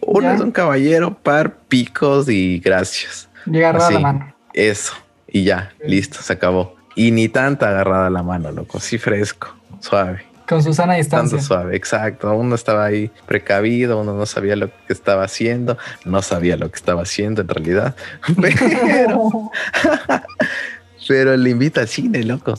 Uno 0.00 0.30
es 0.32 0.40
un 0.40 0.52
caballero, 0.52 1.12
par 1.14 1.56
picos 1.68 2.28
y 2.30 2.58
gracias. 2.60 3.28
Llega 3.44 3.68
agarrada 3.70 3.86
Así. 3.88 3.94
la 3.94 4.00
mano. 4.00 4.34
Eso. 4.68 4.94
Y 5.28 5.44
ya, 5.44 5.72
listo, 5.86 6.20
se 6.22 6.32
acabó. 6.32 6.76
Y 6.96 7.12
ni 7.12 7.28
tanta 7.28 7.68
agarrada 7.70 8.10
la 8.10 8.22
mano, 8.22 8.50
loco. 8.52 8.80
Sí, 8.80 8.98
fresco, 8.98 9.54
suave. 9.80 10.24
Con 10.48 10.60
Susana 10.62 10.94
distancia. 10.94 11.38
Tanto 11.38 11.46
suave, 11.46 11.76
exacto. 11.76 12.34
Uno 12.34 12.56
estaba 12.56 12.84
ahí 12.84 13.10
precavido, 13.26 14.00
uno 14.00 14.12
no 14.14 14.26
sabía 14.26 14.56
lo 14.56 14.66
que 14.68 14.92
estaba 14.92 15.22
haciendo, 15.22 15.78
no 16.04 16.20
sabía 16.22 16.56
lo 16.56 16.68
que 16.70 16.76
estaba 16.76 17.02
haciendo 17.02 17.42
en 17.42 17.48
realidad, 17.48 17.94
pero, 18.40 19.50
pero 21.08 21.36
le 21.36 21.50
invita 21.50 21.82
al 21.82 21.88
cine, 21.88 22.24
loco. 22.24 22.54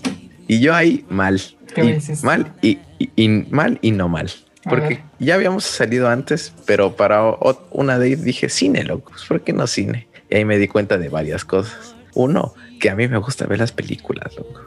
Y 0.47 0.59
yo 0.61 0.73
ahí 0.73 1.05
mal, 1.09 1.39
¿Qué 1.75 1.83
y 1.83 1.93
dices? 1.93 2.23
mal 2.23 2.53
y, 2.61 2.79
y- 2.99 3.11
y 3.15 3.27
mal 3.49 3.77
y 3.81 3.91
no 3.91 4.07
mal. 4.07 4.31
Porque 4.63 5.03
ya 5.19 5.35
habíamos 5.35 5.63
salido 5.63 6.07
antes, 6.07 6.53
pero 6.65 6.95
para 6.95 7.23
o- 7.25 7.67
una 7.71 7.97
de 7.97 8.07
ellas 8.09 8.23
dije 8.23 8.47
cine, 8.47 8.83
loco. 8.83 9.11
¿Por 9.27 9.41
qué 9.41 9.53
no 9.53 9.65
cine? 9.67 10.07
Y 10.31 10.35
ahí 10.37 10.45
me 10.45 10.57
di 10.57 10.67
cuenta 10.67 10.97
de 10.97 11.09
varias 11.09 11.45
cosas. 11.45 11.95
Uno, 12.15 12.53
que 12.79 12.89
a 12.89 12.95
mí 12.95 13.07
me 13.07 13.17
gusta 13.19 13.45
ver 13.45 13.59
las 13.59 13.71
películas, 13.71 14.33
loco. 14.35 14.61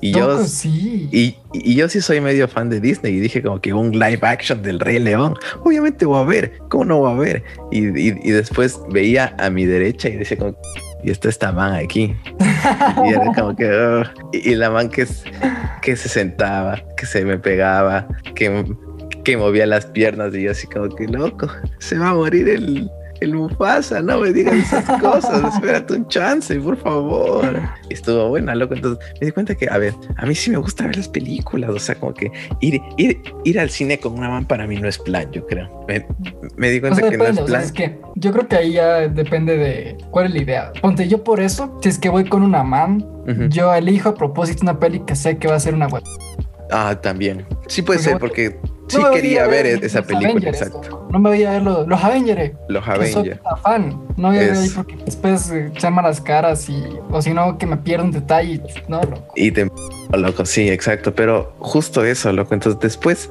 Y 0.00 0.12
yo, 0.12 0.44
sí. 0.44 1.08
y, 1.12 1.36
y 1.54 1.76
yo 1.76 1.88
sí 1.88 2.00
soy 2.02 2.20
medio 2.20 2.46
fan 2.48 2.68
de 2.68 2.78
Disney 2.80 3.14
y 3.14 3.20
dije 3.20 3.40
como 3.42 3.60
que 3.62 3.72
un 3.72 3.92
live 3.92 4.18
action 4.22 4.60
del 4.62 4.78
Rey 4.80 4.98
León, 4.98 5.34
obviamente 5.62 6.04
voy 6.04 6.20
a 6.22 6.26
ver, 6.26 6.58
¿cómo 6.68 6.84
no 6.84 6.98
voy 6.98 7.12
a 7.12 7.14
ver? 7.14 7.42
Y, 7.70 7.86
y- 7.86 8.18
y 8.22 8.30
después 8.32 8.78
veía 8.90 9.34
a 9.38 9.48
mi 9.48 9.64
derecha 9.64 10.10
y 10.10 10.16
decía 10.16 10.36
como, 10.36 10.56
y 11.02 11.10
está 11.10 11.28
esta 11.30 11.52
man 11.52 11.72
aquí. 11.74 12.14
Y 13.06 13.12
era 13.14 13.32
como 13.34 13.54
que, 13.56 14.02
y, 14.32 14.54
la 14.56 14.70
man 14.70 14.88
que, 14.90 15.06
que 15.80 15.96
se 15.96 16.08
sentaba, 16.08 16.82
que 16.96 17.06
se 17.06 17.24
me 17.24 17.38
pegaba, 17.38 18.06
que, 18.34 18.64
que 19.22 19.36
movía 19.38 19.66
las 19.66 19.86
piernas 19.86 20.34
y 20.34 20.42
yo 20.42 20.50
así 20.50 20.66
como 20.66 20.88
que 20.94 21.06
loco, 21.06 21.48
se 21.78 21.96
va 21.98 22.10
a 22.10 22.14
morir 22.14 22.48
el... 22.48 22.90
El 23.20 23.34
Mufasa, 23.34 24.02
no 24.02 24.18
me 24.20 24.32
digas 24.32 24.54
esas 24.54 25.00
cosas, 25.00 25.54
espérate 25.54 25.94
un 25.94 26.06
chance, 26.08 26.54
por 26.60 26.76
favor. 26.76 27.60
Estuvo 27.88 28.28
buena, 28.28 28.54
loco. 28.54 28.74
Entonces 28.74 29.04
me 29.20 29.26
di 29.26 29.32
cuenta 29.32 29.54
que, 29.54 29.68
a 29.68 29.78
ver, 29.78 29.94
a 30.16 30.26
mí 30.26 30.34
sí 30.34 30.50
me 30.50 30.56
gusta 30.58 30.84
ver 30.86 30.96
las 30.96 31.08
películas, 31.08 31.70
o 31.70 31.78
sea, 31.78 31.94
como 31.94 32.12
que 32.14 32.30
ir, 32.60 32.80
ir, 32.96 33.20
ir 33.44 33.60
al 33.60 33.70
cine 33.70 33.98
con 33.98 34.14
una 34.14 34.28
man 34.28 34.46
para 34.46 34.66
mí 34.66 34.76
no 34.78 34.88
es 34.88 34.98
plan, 34.98 35.30
yo 35.32 35.46
creo. 35.46 35.84
Me, 35.88 36.06
me 36.56 36.70
di 36.70 36.78
O 36.78 36.80
cuenta 36.82 37.00
sea, 37.00 37.10
que 37.10 37.16
no 37.16 37.24
es 37.24 37.30
o 37.32 37.34
sea, 37.36 37.44
plan. 37.46 37.62
es 37.62 37.72
que 37.72 37.98
yo 38.16 38.32
creo 38.32 38.48
que 38.48 38.56
ahí 38.56 38.72
ya 38.72 39.08
depende 39.08 39.56
de 39.56 39.96
cuál 40.10 40.26
es 40.26 40.32
la 40.34 40.42
idea. 40.42 40.72
Ponte, 40.82 41.08
yo 41.08 41.22
por 41.22 41.40
eso, 41.40 41.78
si 41.82 41.88
es 41.88 41.98
que 41.98 42.08
voy 42.08 42.24
con 42.24 42.42
una 42.42 42.62
man, 42.62 43.06
yo 43.48 43.72
elijo 43.74 44.10
a 44.10 44.14
propósito 44.14 44.62
una 44.62 44.78
peli 44.78 45.00
que 45.00 45.16
sé 45.16 45.38
que 45.38 45.48
va 45.48 45.54
a 45.54 45.60
ser 45.60 45.74
una 45.74 45.86
web. 45.86 46.02
Ah, 46.70 46.98
también. 47.00 47.46
Sí 47.68 47.82
puede 47.82 47.98
Porque 47.98 48.10
ser, 48.10 48.18
porque 48.18 48.73
sí 48.88 48.98
No 48.98 49.10
quería 49.10 49.46
ver 49.46 49.66
los 49.74 49.82
esa 49.82 50.02
película, 50.02 50.30
Avengers, 50.30 50.62
exacto. 50.62 51.06
No 51.10 51.18
me 51.18 51.30
voy 51.30 51.44
a 51.44 51.52
ver 51.52 51.62
los, 51.62 51.86
los 51.86 52.02
Avengers. 52.02 52.52
Los 52.68 52.84
soy 52.84 52.94
Avengers. 52.94 53.40
una 53.40 53.56
fan. 53.56 54.00
No 54.16 54.28
voy 54.28 54.38
a 54.38 54.40
ver 54.40 54.52
ahí 54.52 54.70
porque 54.70 54.96
después 55.04 55.40
se 55.42 55.70
llaman 55.78 56.04
las 56.04 56.20
caras 56.20 56.68
y, 56.68 56.82
o 57.10 57.22
si 57.22 57.32
no, 57.32 57.58
que 57.58 57.66
me 57.66 57.76
pierdo 57.76 58.04
un 58.04 58.12
detalle. 58.12 58.60
No, 58.88 59.00
loco. 59.02 59.32
Y 59.36 59.50
te 59.50 59.70
loco, 60.12 60.44
sí, 60.46 60.68
exacto. 60.68 61.14
Pero 61.14 61.54
justo 61.58 62.04
eso, 62.04 62.32
loco. 62.32 62.54
Entonces 62.54 62.80
después 62.80 63.30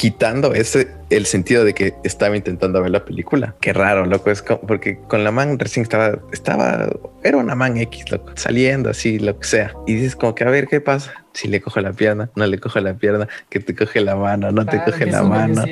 quitando 0.00 0.54
ese 0.54 0.88
el 1.10 1.26
sentido 1.26 1.62
de 1.62 1.74
que 1.74 1.92
estaba 2.04 2.34
intentando 2.34 2.80
ver 2.80 2.90
la 2.90 3.04
película. 3.04 3.54
Qué 3.60 3.74
raro, 3.74 4.06
loco. 4.06 4.30
Es 4.30 4.40
como- 4.40 4.62
porque 4.62 4.98
con 5.08 5.24
la 5.24 5.30
man 5.30 5.58
recién 5.58 5.82
estaba, 5.82 6.18
estaba, 6.32 6.88
era 7.22 7.36
una 7.36 7.54
man 7.54 7.76
X, 7.76 8.10
loco, 8.10 8.32
saliendo 8.34 8.88
así, 8.88 9.18
lo 9.18 9.38
que 9.38 9.46
sea. 9.46 9.74
Y 9.86 9.94
dices 9.96 10.16
como 10.16 10.34
que 10.34 10.44
a 10.44 10.48
ver 10.50 10.68
qué 10.68 10.80
pasa. 10.80 11.12
Si 11.34 11.48
le 11.48 11.60
cojo 11.60 11.80
la 11.80 11.92
pierna, 11.92 12.30
no 12.34 12.46
le 12.46 12.58
cojo 12.58 12.80
la 12.80 12.94
pierna, 12.94 13.28
que 13.50 13.60
te 13.60 13.74
coge 13.74 14.00
la 14.00 14.16
mano, 14.16 14.50
no 14.52 14.64
te 14.64 14.82
coge 14.82 15.04
la 15.04 15.22
mano. 15.22 15.64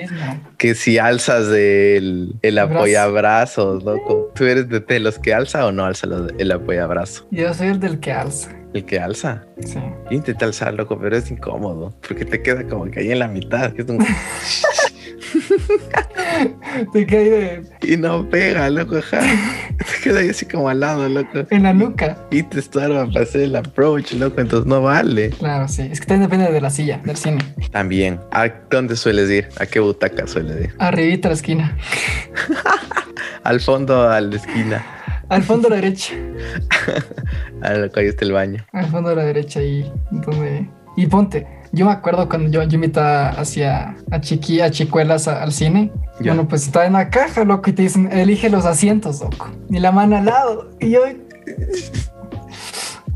Que 0.59 0.75
si 0.75 0.99
alzas 0.99 1.49
el, 1.49 2.35
el 2.43 2.55
Brazo. 2.57 2.75
apoyabrazos, 2.75 3.83
loco. 3.85 4.31
¿Tú 4.35 4.45
eres 4.45 4.69
de, 4.69 4.81
de 4.81 5.01
los 5.01 5.19
que 5.19 5.33
alza 5.33 5.65
o 5.67 5.73
no 5.73 5.87
alza 5.87 6.07
los- 6.07 6.33
el 6.39 6.53
apoyabrazo? 6.53 7.27
Yo 7.31 7.55
soy 7.55 7.69
el 7.69 7.81
del 7.81 7.99
que 7.99 8.13
alza. 8.13 8.51
El 8.79 8.85
que 8.85 9.01
alza. 9.01 9.45
Sí. 9.65 9.79
Yo 10.11 10.17
intenté 10.17 10.45
alzar, 10.45 10.75
loco, 10.75 10.99
pero 11.01 11.17
es 11.17 11.31
incómodo 11.31 11.95
porque 12.07 12.25
te 12.25 12.43
queda 12.43 12.65
como 12.69 12.85
que 12.91 13.01
ahí 13.01 13.11
en 13.11 13.19
la 13.19 13.29
mitad. 13.29 13.73
que 13.73 13.83
es 13.83 13.89
un- 13.89 13.99
Te 16.93 17.07
caí 17.07 17.29
de, 17.29 17.63
y 17.83 17.97
no 17.97 18.29
pega, 18.31 18.71
loco, 18.71 18.97
ajá. 18.99 19.21
Te 19.79 20.03
queda 20.05 20.21
ahí 20.21 20.29
así 20.29 20.47
como 20.47 20.69
al 20.69 20.81
lado, 20.81 21.09
loco. 21.09 21.41
en 21.51 21.63
la 21.65 21.73
nuca. 21.75 22.17
Y 22.31 22.43
te 22.45 22.61
estorba 22.61 23.07
para 23.07 23.23
hacer 23.25 23.43
el 23.43 23.57
approach, 23.57 24.13
loco, 24.13 24.41
entonces 24.41 24.67
no 24.67 24.81
vale. 24.83 25.31
Claro, 25.31 25.67
sí. 25.69 25.83
Es 25.91 26.01
que 26.01 26.07
también 26.07 26.31
depende 26.31 26.53
de 26.53 26.61
la 26.61 26.71
silla, 26.71 27.01
del 27.05 27.17
cine. 27.17 27.39
También, 27.73 28.21
¿a 28.31 28.49
dónde 28.71 28.97
sueles 28.97 29.29
ir? 29.31 29.49
¿A 29.59 29.67
qué 29.67 29.81
butaca 29.81 30.27
sueles 30.27 30.65
ir? 30.67 30.75
Arribita 30.79 31.29
a 31.29 31.31
la 31.31 31.35
esquina. 31.37 31.77
Al 33.43 33.61
fondo, 33.61 34.09
a 34.09 34.21
la 34.21 34.37
esquina. 34.37 34.85
Al 35.29 35.43
fondo 35.43 35.69
a 35.69 35.71
la 35.71 35.77
derecha. 35.77 36.15
A 37.63 37.75
lo 37.75 37.91
que 37.91 38.01
ahí 38.01 38.07
está 38.07 38.25
el 38.25 38.33
baño. 38.33 38.65
Al 38.73 38.87
fondo 38.87 39.11
a 39.11 39.15
la 39.15 39.25
derecha 39.25 39.63
y 39.63 39.91
donde... 40.11 40.69
Y 40.97 41.07
ponte. 41.07 41.47
Yo 41.73 41.85
me 41.85 41.93
acuerdo 41.93 42.29
cuando 42.29 42.49
yo, 42.51 42.63
yo 42.65 42.75
invitaba 42.77 43.29
hacia 43.31 43.95
a 44.11 44.21
chiqui, 44.21 44.61
a 44.61 44.71
chicuelas 44.71 45.29
a- 45.29 45.43
al 45.43 45.53
cine. 45.53 45.93
Ya. 46.21 46.33
Bueno, 46.33 46.49
pues 46.49 46.65
estaba 46.65 46.87
en 46.87 46.95
la 46.95 47.11
caja, 47.11 47.45
loco, 47.45 47.69
y 47.71 47.73
te 47.75 47.83
dicen, 47.83 48.11
elige 48.11 48.49
los 48.49 48.65
asientos, 48.65 49.21
loco. 49.21 49.49
Y 49.71 49.79
la 49.79 49.93
mano 49.93 50.17
al 50.17 50.25
lado. 50.25 50.71
Y 50.81 50.91
yo. 50.91 51.01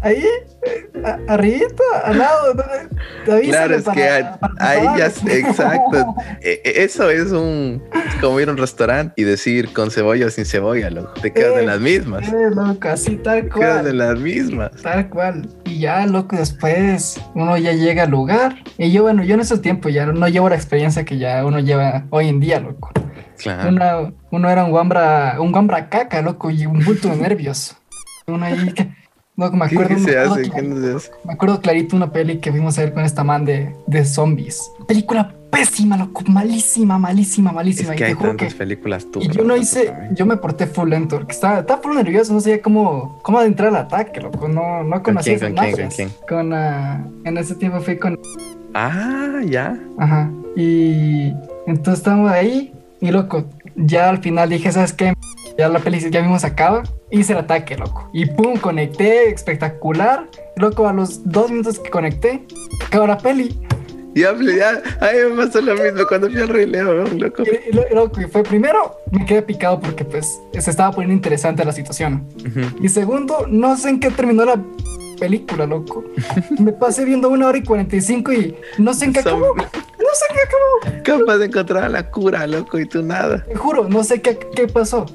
Ahí, 0.03 0.25
eh, 0.67 0.91
a- 1.05 1.19
al 2.05 2.19
lado. 2.19 2.55
Te 3.25 3.41
Claro, 3.43 3.75
es 3.77 3.83
para- 3.85 3.95
que 3.95 4.09
ahí- 4.09 4.25
para 4.41 4.55
ahí 4.71 4.99
ya, 4.99 5.07
exacto. 5.07 6.15
E- 6.41 6.61
e- 6.65 6.83
Eso 6.85 7.09
es 7.11 7.33
un, 7.33 7.83
es 7.95 8.15
como 8.21 8.39
ir 8.41 8.49
a 8.49 8.53
un 8.53 8.59
restaurante 8.59 9.15
y 9.17 9.25
decir 9.25 9.73
con 9.73 9.91
cebolla 9.91 10.27
o 10.27 10.31
sin 10.31 10.45
cebolla, 10.45 10.91
loco. 10.91 11.13
Te 11.21 11.33
quedas 11.33 11.59
en 11.59 11.67
las 11.67 11.81
mismas. 11.81 12.29
Eh, 12.29 12.51
loco, 12.55 12.89
así 12.89 13.17
tal 13.17 13.43
Te 13.45 13.49
quedas 13.51 13.77
en 13.79 13.83
cual. 13.85 13.99
las 13.99 14.19
mismas. 14.19 14.71
Tal 14.83 15.09
cual. 15.09 15.49
Y 15.65 15.79
ya, 15.81 16.07
loco, 16.07 16.37
después 16.37 17.21
uno 17.35 17.57
ya 17.57 17.73
llega 17.73 18.05
al 18.05 18.11
lugar. 18.11 18.57
Y 18.79 18.91
yo, 18.93 19.03
bueno, 19.03 19.23
yo 19.25 19.35
en 19.35 19.41
ese 19.41 19.59
tiempo 19.59 19.89
ya 19.89 20.07
no 20.07 20.29
llevo 20.29 20.49
la 20.49 20.57
experiencia 20.57 21.05
que 21.05 21.19
ya 21.19 21.45
uno 21.45 21.59
lleva 21.61 22.05
hoy 22.11 22.29
en 22.29 22.41
día, 22.41 22.61
loco. 22.61 22.91
Claro. 23.39 23.69
Uno, 23.71 24.15
uno 24.31 24.51
era 24.51 24.65
un 24.65 24.71
guambra, 24.71 25.37
un 25.41 25.51
guambra 25.53 25.89
caca, 25.89 26.23
loco, 26.23 26.51
y 26.51 26.67
un 26.67 26.85
bulto 26.85 27.09
de 27.09 27.17
nervios. 27.17 27.77
Uno 28.27 28.45
ahí 28.45 28.73
loco, 29.37 29.57
me 29.57 29.69
¿Qué, 29.69 29.75
acuerdo, 29.75 29.89
qué 29.89 30.01
me 30.01 30.11
se 30.11 30.15
no 30.17 30.33
hace? 30.97 31.11
me 31.25 31.33
acuerdo 31.33 31.61
clarito 31.61 31.97
una 31.97 32.13
peli 32.13 32.39
que 32.39 32.51
fuimos 32.51 32.79
a 32.79 32.83
ver 32.83 32.93
con 32.93 33.05
esta 33.05 33.25
man 33.25 33.45
de, 33.45 33.75
de 33.87 34.05
zombies. 34.05 34.71
Película 34.87 35.35
pésima, 35.51 35.97
loco, 35.99 36.23
malísima, 36.29 36.99
malísima, 36.99 37.51
Es 37.51 37.55
malísima. 37.57 37.95
que 37.95 38.01
y 38.05 38.07
hay 38.07 38.15
tantas 38.15 38.53
que 38.53 38.59
películas 38.59 39.07
tú. 39.13 39.21
y 39.21 39.29
yo 39.29 39.45
no 39.45 39.55
hice, 39.57 39.93
yo 40.13 40.25
me 40.25 40.37
porté 40.39 40.67
full 40.67 40.89
lento, 40.89 41.17
porque 41.17 41.33
estaba, 41.33 41.59
estaba 41.61 41.83
full 41.83 41.95
nervioso, 41.95 42.33
no 42.33 42.41
sabía 42.41 42.63
cómo, 42.63 43.19
cómo 43.23 43.39
adentrar 43.39 43.69
al 43.69 43.77
ataque, 43.77 44.21
loco, 44.21 44.49
no, 44.49 44.83
no 44.83 45.03
conocía 45.03 45.39
quién, 45.39 45.53
esas 45.59 45.65
con 45.67 45.75
quién, 45.75 45.89
con 45.89 45.97
quién? 45.97 46.11
Con, 46.29 46.53
ah, 46.55 47.07
en 47.25 47.37
ese 47.37 47.55
tiempo 47.57 47.81
fui 47.81 47.99
con, 47.99 48.19
Ah, 48.75 49.41
ya. 49.45 49.79
ajá, 49.99 50.31
y 50.57 51.35
entonces 51.67 51.99
estábamos 51.99 52.31
ahí, 52.33 52.73
y 53.03 53.11
loco, 53.11 53.45
ya 53.77 54.09
al 54.09 54.19
final 54.23 54.49
dije, 54.49 54.73
¿sabes 54.73 54.95
qué? 54.95 55.13
Ya 55.59 55.69
la 55.69 55.79
peli 55.79 56.01
ya 56.11 56.21
mismo 56.23 56.39
se 56.39 56.47
acaba, 56.47 56.83
hice 57.11 57.33
el 57.33 57.39
ataque, 57.41 57.77
loco, 57.77 58.09
y 58.13 58.27
pum, 58.27 58.57
conecté, 58.57 59.29
espectacular, 59.31 60.27
loco, 60.57 60.89
a 60.89 60.93
los 60.93 61.29
dos 61.31 61.51
minutos 61.51 61.79
que 61.79 61.91
conecté, 61.91 62.45
acabó 62.87 63.07
la 63.07 63.19
peli, 63.19 63.59
Ya, 64.15 64.35
pues, 64.35 64.57
ya. 64.57 64.71
A 65.01 65.13
mí 65.13 65.19
me 65.35 65.47
pasó 65.47 65.61
lo 65.63 65.75
mismo 65.75 66.07
cuando 66.07 66.29
fui 66.31 66.41
al 66.41 66.49
Rey 66.49 66.67
León, 66.67 67.19
loco. 67.19 67.43
y, 67.45 67.71
y 67.71 67.73
lo- 67.73 67.85
y 67.91 67.95
loco, 67.95 68.21
y 68.21 68.25
fue 68.27 68.43
primero, 68.43 68.97
me 69.11 69.25
quedé 69.25 69.41
picado 69.43 69.81
porque 69.81 70.05
pues 70.05 70.39
se 70.59 70.71
estaba 70.71 70.91
poniendo 70.93 71.15
interesante 71.15 71.65
la 71.65 71.73
situación. 71.73 72.27
Y 72.81 72.89
segundo, 72.91 73.47
no 73.49 73.75
sé 73.77 73.89
en 73.91 74.01
qué 74.01 74.11
terminó 74.11 74.45
la 74.45 74.63
película, 75.19 75.67
loco. 75.67 76.05
Me 76.59 76.73
pasé 76.73 77.05
viendo 77.05 77.29
una 77.31 77.47
hora 77.47 77.57
y 77.59 77.63
45 77.63 78.33
y 78.33 78.57
no 78.79 78.93
sé 78.93 79.05
en 79.07 79.13
qué 79.15 79.21
acabó. 79.21 79.55
No 80.13 80.19
sé 80.19 80.27
qué 80.35 80.91
acabó. 80.91 81.03
Capaz 81.21 81.39
de 81.39 81.47
encontrar 81.47 81.91
la 81.91 82.11
cura, 82.11 82.47
loco, 82.47 82.79
y 82.79 82.85
tú 82.85 83.03
nada. 83.03 83.43
Te 83.45 83.55
juro, 83.55 83.89
no 83.89 84.05
sé 84.05 84.21
qué, 84.21 84.39
qué 84.55 84.69
pasó. 84.69 85.07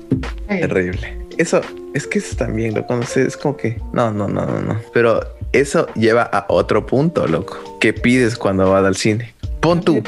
Ey, 0.50 0.62
Terrible. 0.62 1.20
Eso, 1.38 1.62
es 1.94 2.08
que 2.08 2.18
eso 2.18 2.36
también, 2.36 2.74
loco, 2.74 2.96
no 2.96 3.04
sé, 3.04 3.28
es 3.28 3.38
como 3.38 3.56
que, 3.56 3.80
no, 3.94 4.12
no, 4.12 4.28
no, 4.28 4.44
no, 4.48 4.60
no. 4.60 4.82
Pero 4.96 5.20
eso 5.52 5.86
lleva 5.94 6.24
a 6.24 6.48
otro 6.50 6.84
punto, 6.88 7.28
loco. 7.28 7.78
¿Qué 7.80 7.94
pides 7.94 8.36
cuando 8.36 8.72
vas 8.72 8.84
al 8.86 8.96
cine? 8.96 9.36
Pon 9.60 9.82
tú, 9.82 10.02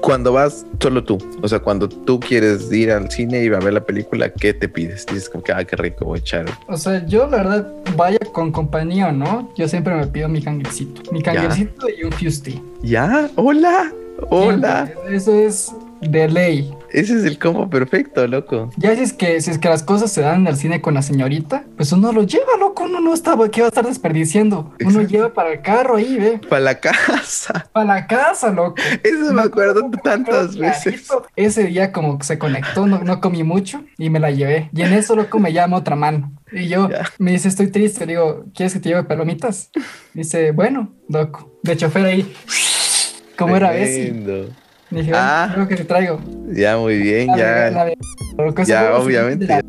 cuando 0.00 0.32
vas 0.32 0.66
solo 0.80 1.04
tú, 1.04 1.18
o 1.40 1.46
sea, 1.46 1.60
cuando 1.60 1.88
tú 1.88 2.18
quieres 2.18 2.72
ir 2.72 2.90
al 2.90 3.08
cine 3.08 3.44
y 3.44 3.48
va 3.48 3.58
a 3.58 3.60
ver 3.60 3.74
la 3.74 3.84
película, 3.84 4.32
¿qué 4.32 4.52
te 4.54 4.68
pides? 4.68 5.06
Dices 5.06 5.28
como 5.28 5.44
que, 5.44 5.52
ah, 5.52 5.64
qué 5.64 5.76
rico, 5.76 6.04
voy 6.04 6.18
a 6.18 6.20
echar. 6.20 6.46
O 6.66 6.76
sea, 6.76 7.06
yo 7.06 7.28
la 7.28 7.36
verdad, 7.36 7.72
vaya 7.94 8.18
con 8.32 8.50
compañía 8.50 9.08
o 9.08 9.12
no, 9.12 9.52
yo 9.56 9.68
siempre 9.68 9.94
me 9.94 10.08
pido 10.08 10.28
mi 10.28 10.42
canguercito. 10.42 11.12
Mi 11.12 11.22
canguercito 11.22 11.86
y 11.88 12.02
un 12.02 12.10
fusti. 12.10 12.60
¿Ya? 12.82 13.30
Hola, 13.36 13.92
hola. 14.30 14.90
Eso 15.08 15.34
es 15.34 15.72
de 16.00 16.28
ley. 16.28 16.72
Ese 16.90 17.18
es 17.18 17.24
el 17.24 17.38
combo 17.38 17.68
perfecto, 17.68 18.26
loco. 18.26 18.70
Ya 18.76 18.94
si 18.94 19.02
es 19.02 19.12
que 19.12 19.40
si 19.40 19.50
es 19.50 19.58
que 19.58 19.68
las 19.68 19.82
cosas 19.82 20.12
se 20.12 20.20
dan 20.20 20.42
en 20.42 20.46
el 20.46 20.56
cine 20.56 20.80
con 20.80 20.94
la 20.94 21.02
señorita, 21.02 21.64
pues 21.76 21.92
uno 21.92 22.12
lo 22.12 22.22
lleva, 22.22 22.56
loco, 22.58 22.84
uno 22.84 23.00
no 23.00 23.12
estaba, 23.12 23.48
¿qué 23.50 23.60
va 23.60 23.66
a 23.66 23.68
estar 23.68 23.84
desperdiciando? 23.86 24.72
Uno 24.80 24.90
Exacto. 24.90 25.08
lleva 25.08 25.32
para 25.34 25.52
el 25.52 25.62
carro 25.62 25.96
ahí, 25.96 26.16
ve, 26.16 26.40
Para 26.48 26.60
la 26.60 26.80
casa. 26.80 27.66
para 27.72 27.86
la 27.86 28.06
casa, 28.06 28.50
loco. 28.50 28.76
Eso 29.02 29.32
me 29.32 29.42
acuerdo 29.42 29.90
tantas 30.02 30.54
Clarito. 30.54 30.84
veces. 30.86 31.08
Ese 31.34 31.64
día 31.64 31.92
como 31.92 32.18
que 32.18 32.24
se 32.24 32.38
conectó, 32.38 32.86
no, 32.86 33.00
no 33.02 33.20
comí 33.20 33.42
mucho 33.42 33.82
y 33.98 34.08
me 34.10 34.20
la 34.20 34.30
llevé. 34.30 34.70
Y 34.72 34.82
en 34.82 34.92
eso, 34.92 35.16
loco, 35.16 35.38
me 35.38 35.52
llama 35.52 35.78
otra 35.78 35.96
mano. 35.96 36.32
Y 36.52 36.68
yo, 36.68 36.88
me 37.18 37.32
dice, 37.32 37.48
estoy 37.48 37.66
triste. 37.68 38.06
Le 38.06 38.12
digo, 38.12 38.44
¿quieres 38.54 38.72
que 38.72 38.80
te 38.80 38.90
lleve 38.90 39.02
palomitas? 39.04 39.70
Dice, 40.14 40.52
bueno, 40.52 40.92
loco. 41.08 41.52
De 41.62 41.76
chofer 41.76 42.06
ahí. 42.06 42.32
¿Cómo 43.36 43.56
era? 43.56 43.70
Tremendo. 43.70 44.48
Dije, 44.90 45.12
Ah. 45.14 45.50
creo 45.52 45.68
que 45.68 45.76
te 45.76 45.84
traigo. 45.84 46.20
Ya, 46.52 46.76
muy 46.76 46.98
bien, 46.98 47.26
La 47.28 47.36
ya. 47.36 47.70
la 47.70 47.88
ese 47.88 48.64
Ya, 48.72 48.96
obviamente. 48.96 49.60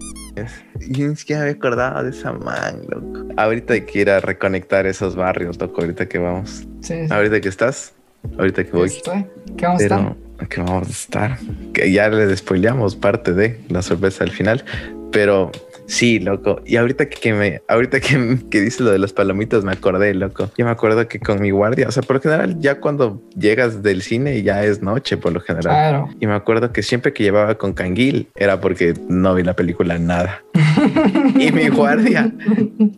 Yo 0.89 1.07
ni 1.07 1.15
siquiera 1.15 1.43
me 1.43 1.49
acordaba 1.49 2.03
de 2.03 2.11
esa 2.11 2.31
man, 2.31 2.81
loco. 2.89 3.27
Ahorita 3.37 3.73
hay 3.73 3.81
que 3.81 4.01
ir 4.01 4.09
a 4.11 4.19
reconectar 4.19 4.85
esos 4.85 5.15
barrios, 5.15 5.59
loco, 5.59 5.81
ahorita 5.81 6.07
que 6.07 6.19
vamos. 6.19 6.67
Sí, 6.81 6.93
sí. 7.07 7.07
Ahorita 7.09 7.41
que 7.41 7.49
estás, 7.49 7.93
ahorita 8.37 8.63
que 8.63 8.71
voy. 8.71 8.87
Estoy. 8.89 9.25
¿Qué 9.57 9.65
vamos 9.65 9.81
a 9.81 9.83
estar? 9.85 10.15
Que 10.49 10.61
vamos 10.61 10.87
a 10.87 10.91
estar. 10.91 11.37
Que 11.73 11.91
ya 11.91 12.09
les 12.09 12.37
spoileamos 12.37 12.95
parte 12.95 13.33
de 13.33 13.59
la 13.69 13.81
sorpresa 13.81 14.23
al 14.23 14.29
final. 14.31 14.63
Pero 15.11 15.51
sí, 15.87 16.19
loco. 16.19 16.61
Y 16.65 16.75
ahorita 16.75 17.09
que, 17.09 17.19
que 17.19 17.33
me, 17.33 17.61
ahorita 17.67 17.99
que, 17.99 18.37
que 18.51 18.61
dice 18.61 18.83
lo 18.83 18.91
de 18.91 18.99
los 18.99 19.13
palomitas, 19.13 19.63
me 19.63 19.71
acordé, 19.71 20.13
loco. 20.13 20.51
Yo 20.57 20.65
me 20.65 20.71
acuerdo 20.71 21.07
que 21.07 21.19
con 21.19 21.41
mi 21.41 21.51
guardia, 21.51 21.87
o 21.87 21.91
sea, 21.91 22.03
por 22.03 22.17
lo 22.17 22.21
general, 22.21 22.57
ya 22.59 22.79
cuando 22.79 23.23
llegas 23.37 23.81
del 23.81 24.01
cine 24.01 24.43
ya 24.43 24.63
es 24.63 24.81
noche, 24.81 25.17
por 25.17 25.33
lo 25.33 25.39
general. 25.39 25.63
Claro. 25.63 26.09
Y 26.19 26.27
me 26.27 26.33
acuerdo 26.33 26.71
que 26.71 26.83
siempre 26.83 27.13
que 27.13 27.23
llevaba 27.23 27.55
con 27.55 27.73
canguil 27.73 28.27
era 28.35 28.59
porque 28.59 28.93
no 29.07 29.33
vi 29.33 29.43
la 29.43 29.55
película 29.55 29.97
nada. 29.97 30.43
y 31.39 31.51
mi 31.51 31.69
guardia, 31.69 32.31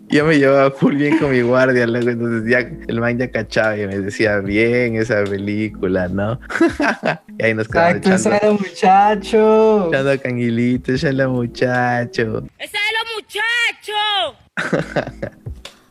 yo 0.10 0.26
me 0.26 0.38
llevaba 0.38 0.72
full 0.72 0.96
bien 0.96 1.18
con 1.18 1.32
mi 1.32 1.42
guardia, 1.42 1.88
luego 1.88 2.10
entonces 2.10 2.50
ya 2.50 2.60
el 2.88 3.00
man 3.00 3.18
ya 3.18 3.30
cachaba 3.32 3.78
y 3.78 3.88
me 3.88 4.00
decía 4.00 4.40
bien 4.40 4.96
esa 4.96 5.24
película, 5.24 6.08
¿no? 6.08 6.40
y 7.38 7.44
ahí 7.44 7.54
nos 7.54 7.68
quedamos 7.68 7.98
Exacto, 7.98 8.16
ese 8.16 8.30
echando, 8.30 8.48
era 8.48 8.52
muchacho. 8.54 9.88
echando 9.90 10.22
canguilito, 10.22 10.94
echando 10.94 11.30
muchacho. 11.30 12.44
¡Ese 12.58 12.78
muchachos! 13.16 15.32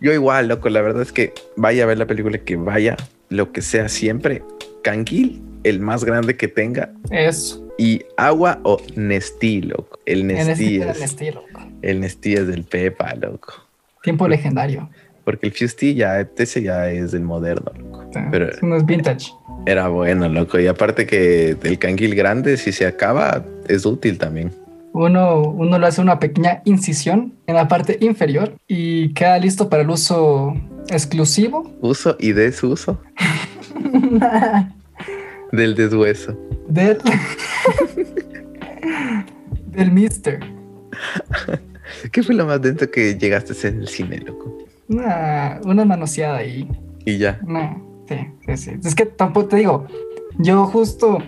Yo 0.01 0.13
igual, 0.13 0.49
loco, 0.49 0.69
la 0.69 0.81
verdad 0.81 1.03
es 1.03 1.13
que 1.13 1.33
vaya 1.57 1.83
a 1.83 1.87
ver 1.87 1.99
la 1.99 2.07
película 2.07 2.39
que 2.39 2.57
vaya, 2.57 2.97
lo 3.31 3.53
que 3.53 3.63
sea 3.63 3.89
siempre, 3.89 4.43
canguil, 4.83 5.43
el 5.65 5.81
más 5.81 6.05
grande 6.05 6.37
que 6.37 6.47
tenga, 6.47 6.93
Eso. 7.11 7.67
y 7.79 8.03
agua 8.17 8.61
o 8.63 8.81
Nestí, 8.95 9.61
loco. 9.63 9.99
El 10.07 10.27
Nestí 10.29 10.81
es... 10.81 11.17
el 11.83 12.01
Nestí 12.01 12.35
es 12.35 12.47
del 12.47 12.63
Pepa, 12.65 13.15
loco. 13.17 13.55
Tiempo 14.03 14.29
legendario. 14.29 14.89
Porque 15.25 15.49
el 15.49 15.53
Fusty 15.53 15.95
ya, 15.95 16.21
ese 16.21 16.63
ya 16.63 16.91
es 16.91 17.11
del 17.13 17.23
moderno, 17.23 17.73
loco. 17.77 18.09
Sea, 18.13 18.29
Pero- 18.31 18.51
No 18.63 18.77
es 18.77 18.87
vintage. 18.87 19.31
Era 19.67 19.89
bueno, 19.89 20.29
loco. 20.29 20.59
Y 20.59 20.67
aparte 20.69 21.05
que 21.07 21.57
el 21.63 21.79
canguil 21.79 22.15
grande, 22.15 22.57
si 22.57 22.73
se 22.73 22.87
acaba, 22.87 23.45
es 23.67 23.85
útil 23.85 24.17
también. 24.17 24.53
Uno, 24.99 25.43
uno 25.43 25.79
le 25.79 25.87
hace 25.87 26.01
una 26.01 26.19
pequeña 26.19 26.61
incisión 26.65 27.33
en 27.47 27.55
la 27.55 27.69
parte 27.69 27.99
inferior 28.01 28.55
y 28.67 29.15
queda 29.15 29.39
listo 29.39 29.69
para 29.69 29.85
el 29.85 29.91
uso 29.91 30.57
exclusivo 30.91 31.73
Uso 31.81 32.17
y 32.19 32.33
desuso 32.33 33.01
del 35.53 35.77
deshueso. 35.77 36.37
del, 36.67 36.99
del 39.67 39.93
Mister. 39.93 40.41
¿Qué 42.11 42.25
fue 42.25 42.35
lo 42.35 42.47
más 42.47 42.61
dentro 42.61 42.91
que 42.91 43.17
llegaste 43.17 43.53
a 43.53 43.55
hacer 43.55 43.75
en 43.75 43.81
el 43.83 43.89
cine, 43.89 44.19
loco? 44.19 44.59
Una, 44.89 45.61
una 45.65 45.85
manoseada 45.85 46.39
ahí. 46.39 46.69
Y 47.05 47.19
ya. 47.19 47.39
No, 47.47 48.05
sí, 48.09 48.17
sí, 48.47 48.57
sí. 48.57 48.71
Es 48.85 48.97
que 48.97 49.07
tampoco 49.07 49.47
te 49.47 49.59
digo, 49.59 49.87
yo 50.39 50.67
justo, 50.67 51.19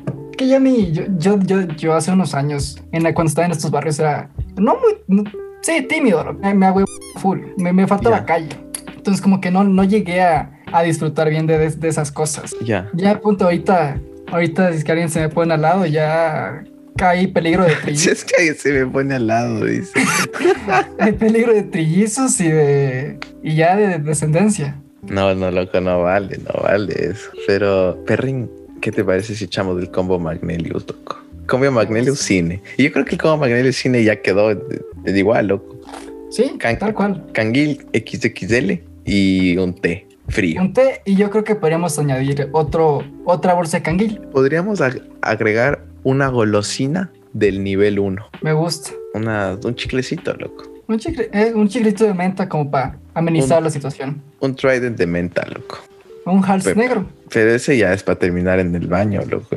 que 0.41 0.49
ya 0.49 0.59
mi, 0.59 0.91
yo, 0.91 1.03
yo, 1.19 1.39
yo, 1.41 1.61
yo 1.77 1.93
hace 1.93 2.11
unos 2.13 2.35
años, 2.35 2.83
en 2.93 3.03
la, 3.03 3.13
cuando 3.13 3.29
estaba 3.29 3.45
en 3.45 3.53
estos 3.53 3.71
barrios, 3.71 3.99
era, 3.99 4.31
no 4.57 4.75
muy, 4.81 4.95
no- 5.07 5.31
sí, 5.61 5.83
tímido, 5.83 6.33
me, 6.33 6.55
me 6.55 6.65
hago 6.65 6.83
full, 7.17 7.41
me, 7.59 7.75
me 7.75 7.87
faltaba 7.87 8.21
Ya. 8.21 8.25
calle. 8.25 8.49
Entonces 8.97 9.21
como 9.21 9.43
que 9.43 9.51
no, 9.51 9.65
no 9.65 9.85
llegué 9.85 10.23
a, 10.23 10.51
a 10.73 10.83
disfrutar 10.83 11.29
bien 11.29 11.47
de, 11.47 11.59
de, 11.59 11.69
de 11.71 11.89
esas 11.89 12.11
cosas. 12.11 12.55
Ya. 12.65 12.89
Ya 12.95 13.11
a 13.11 13.21
punto 13.21 13.45
ahorita, 13.45 14.01
ahorita 14.33 14.73
si 14.73 14.79
es 14.79 14.85
que 14.85 14.93
alguien 14.93 15.11
se 15.11 15.21
me 15.21 15.29
pone 15.29 15.53
al 15.53 15.61
lado, 15.61 15.85
ya 15.85 16.65
hay 17.03 17.27
peligro 17.27 17.65
de 17.65 17.75
trillizos, 17.83 18.13
es 18.13 18.25
que 18.25 18.37
alguien 18.39 18.57
se 18.57 18.73
me 18.73 18.87
pone 18.87 19.15
al 19.17 19.27
lado, 19.27 19.63
dice. 19.67 19.93
hay 20.99 21.13
peligro 21.13 21.53
de 21.53 21.65
trillizos 21.65 22.41
y 22.41 22.49
de, 22.49 23.19
y 23.43 23.57
ya 23.57 23.77
de 23.77 23.99
descendencia. 23.99 24.81
No, 25.03 25.35
no, 25.35 25.51
loco, 25.51 25.81
no 25.83 26.01
vale, 26.03 26.39
no 26.39 26.63
vale 26.63 26.95
eso. 27.11 27.31
Pero, 27.47 28.03
Perrin, 28.07 28.51
¿qué 28.81 28.91
te 28.93 29.05
parece 29.05 29.35
si 29.35 29.45
echamos 29.45 29.77
del 29.77 29.91
combo 29.91 30.19
Magnelius, 30.19 30.85
loco? 30.89 31.19
Combo 31.47 31.71
Magnelius 31.71 32.19
cine. 32.21 32.63
Y 32.77 32.85
yo 32.85 32.93
creo 32.93 33.05
que 33.05 33.17
el 33.17 33.21
combo 33.21 33.39
Magnelius 33.39 33.77
cine 33.77 34.03
ya 34.05 34.17
quedó 34.23 34.55
de, 34.55 34.83
de 35.03 35.19
igual, 35.19 35.49
loco. 35.49 35.77
Sí, 36.31 36.55
Can- 36.59 36.79
tal 36.79 36.95
cual. 36.95 37.27
Canguil 37.33 37.85
XXL 37.93 38.81
y 39.05 39.57
un 39.57 39.75
té 39.75 40.07
frío. 40.29 40.61
Un 40.61 40.73
té 40.73 41.03
y 41.05 41.17
yo 41.17 41.29
creo 41.31 41.43
que 41.43 41.57
podríamos 41.57 41.99
añadir 41.99 42.49
otro, 42.53 43.03
otra 43.25 43.55
bolsa 43.55 43.79
de 43.79 43.83
canguil. 43.83 44.21
Podríamos 44.33 44.81
ag- 44.81 45.03
agregar 45.23 45.85
una 46.05 46.29
golosina 46.29 47.11
del 47.33 47.63
nivel 47.65 47.99
1. 47.99 48.25
Me 48.43 48.53
gusta. 48.53 48.91
Una, 49.15 49.59
un 49.65 49.75
chiclecito, 49.75 50.35
loco. 50.35 50.65
Un, 50.87 50.99
chicle- 50.99 51.29
eh, 51.33 51.53
un 51.55 51.69
chiclito 51.69 52.05
de 52.05 52.15
menta 52.15 52.49
como 52.49 52.71
para 52.71 52.97
amenizar 53.15 53.59
Un- 53.59 53.65
la 53.65 53.71
situación. 53.71 54.23
Un 54.41 54.55
trident 54.55 54.97
de 54.97 55.07
menta, 55.07 55.45
loco. 55.47 55.79
Un 56.31 56.45
hals 56.45 56.65
Pepe. 56.65 56.81
negro. 56.81 57.07
Pero 57.33 57.51
ese 57.51 57.77
ya 57.77 57.93
es 57.93 58.03
para 58.03 58.19
terminar 58.19 58.59
en 58.59 58.75
el 58.75 58.87
baño, 58.87 59.21
loco. 59.29 59.57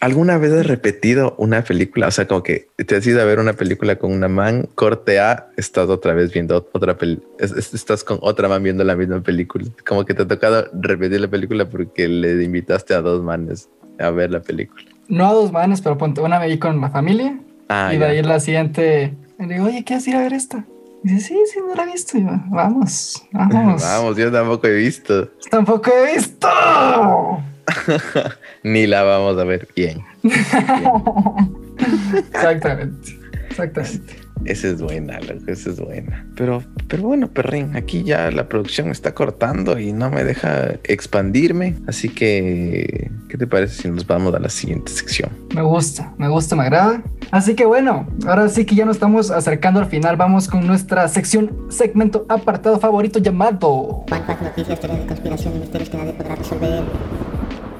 ¿Alguna 0.00 0.38
vez 0.38 0.52
has 0.52 0.66
repetido 0.66 1.34
una 1.36 1.62
película? 1.62 2.06
O 2.06 2.10
sea, 2.10 2.26
como 2.26 2.42
que 2.42 2.68
te 2.86 2.96
has 2.96 3.06
ido 3.06 3.20
a 3.20 3.24
ver 3.26 3.38
una 3.38 3.52
película 3.52 3.96
con 3.96 4.12
una 4.12 4.28
man, 4.28 4.66
corte 4.74 5.20
A, 5.20 5.48
estás 5.58 5.90
otra 5.90 6.14
vez 6.14 6.32
viendo 6.32 6.66
otra 6.72 6.96
película, 6.96 7.28
estás 7.38 8.02
con 8.02 8.18
otra 8.22 8.48
man 8.48 8.62
viendo 8.62 8.82
la 8.82 8.96
misma 8.96 9.20
película. 9.22 9.66
Como 9.86 10.06
que 10.06 10.14
te 10.14 10.22
ha 10.22 10.26
tocado 10.26 10.66
repetir 10.80 11.20
la 11.20 11.28
película 11.28 11.68
porque 11.68 12.08
le 12.08 12.42
invitaste 12.42 12.94
a 12.94 13.02
dos 13.02 13.22
manes 13.22 13.68
a 13.98 14.08
ver 14.10 14.30
la 14.30 14.40
película. 14.40 14.84
No 15.08 15.26
a 15.26 15.34
dos 15.34 15.52
manes, 15.52 15.82
pero 15.82 15.98
ponte 15.98 16.22
una 16.22 16.38
me 16.40 16.48
vi 16.48 16.58
con 16.58 16.80
la 16.80 16.88
familia. 16.88 17.38
Ah, 17.68 17.90
y 17.92 17.98
de 17.98 18.00
ya. 18.00 18.06
ahí 18.06 18.22
la 18.22 18.40
siguiente. 18.40 19.12
Le 19.38 19.46
digo, 19.54 19.66
oye, 19.66 19.84
¿quieres 19.84 20.08
ir 20.08 20.16
a 20.16 20.20
ver 20.20 20.32
esta? 20.32 20.64
Dice, 21.02 21.28
sí, 21.28 21.38
sí, 21.52 21.60
no 21.66 21.74
la 21.74 21.84
he 21.84 21.92
visto. 21.92 22.18
Y 22.18 22.22
yo, 22.22 22.30
vamos, 22.50 23.22
vamos. 23.32 23.82
Vamos, 23.90 24.16
yo 24.16 24.30
tampoco 24.30 24.66
he 24.66 24.74
visto. 24.74 25.30
Tampoco 25.50 25.90
he 25.90 26.14
visto. 26.14 26.48
Ni 28.62 28.86
la 28.86 29.02
vamos 29.02 29.38
a 29.38 29.44
ver 29.44 29.68
bien. 29.74 30.04
Exactamente. 32.18 33.18
Exactamente. 33.48 34.29
Esa 34.44 34.68
es 34.68 34.80
buena, 34.80 35.20
loco, 35.20 35.44
esa 35.48 35.70
es 35.70 35.80
buena. 35.80 36.26
Pero, 36.34 36.62
pero 36.88 37.02
bueno, 37.02 37.28
perrín, 37.28 37.76
aquí 37.76 38.02
ya 38.02 38.30
la 38.30 38.48
producción 38.48 38.86
me 38.86 38.92
está 38.92 39.14
cortando 39.14 39.78
y 39.78 39.92
no 39.92 40.10
me 40.10 40.24
deja 40.24 40.78
expandirme. 40.84 41.76
Así 41.86 42.08
que, 42.08 43.10
¿qué 43.28 43.36
te 43.36 43.46
parece 43.46 43.82
si 43.82 43.88
nos 43.90 44.06
vamos 44.06 44.34
a 44.34 44.38
la 44.38 44.48
siguiente 44.48 44.90
sección? 44.90 45.30
Me 45.54 45.62
gusta, 45.62 46.14
me 46.16 46.28
gusta, 46.28 46.56
me 46.56 46.62
agrada. 46.62 47.02
Así 47.30 47.54
que 47.54 47.66
bueno, 47.66 48.08
ahora 48.26 48.48
sí 48.48 48.64
que 48.64 48.74
ya 48.74 48.84
nos 48.84 48.96
estamos 48.96 49.30
acercando 49.30 49.80
al 49.80 49.86
final. 49.86 50.16
Vamos 50.16 50.48
con 50.48 50.66
nuestra 50.66 51.06
sección, 51.08 51.66
segmento 51.68 52.24
apartado 52.28 52.78
favorito 52.80 53.18
llamado. 53.18 54.04
¿Cuántas 54.08 54.40
noticias, 54.40 54.80
teorías 54.80 55.02
de 55.02 55.06
conspiración 55.06 55.56
y 55.56 55.58
misterios 55.60 55.90
que 55.90 55.96
nadie 55.98 56.12
podrá 56.12 56.34
resolver? 56.34 56.82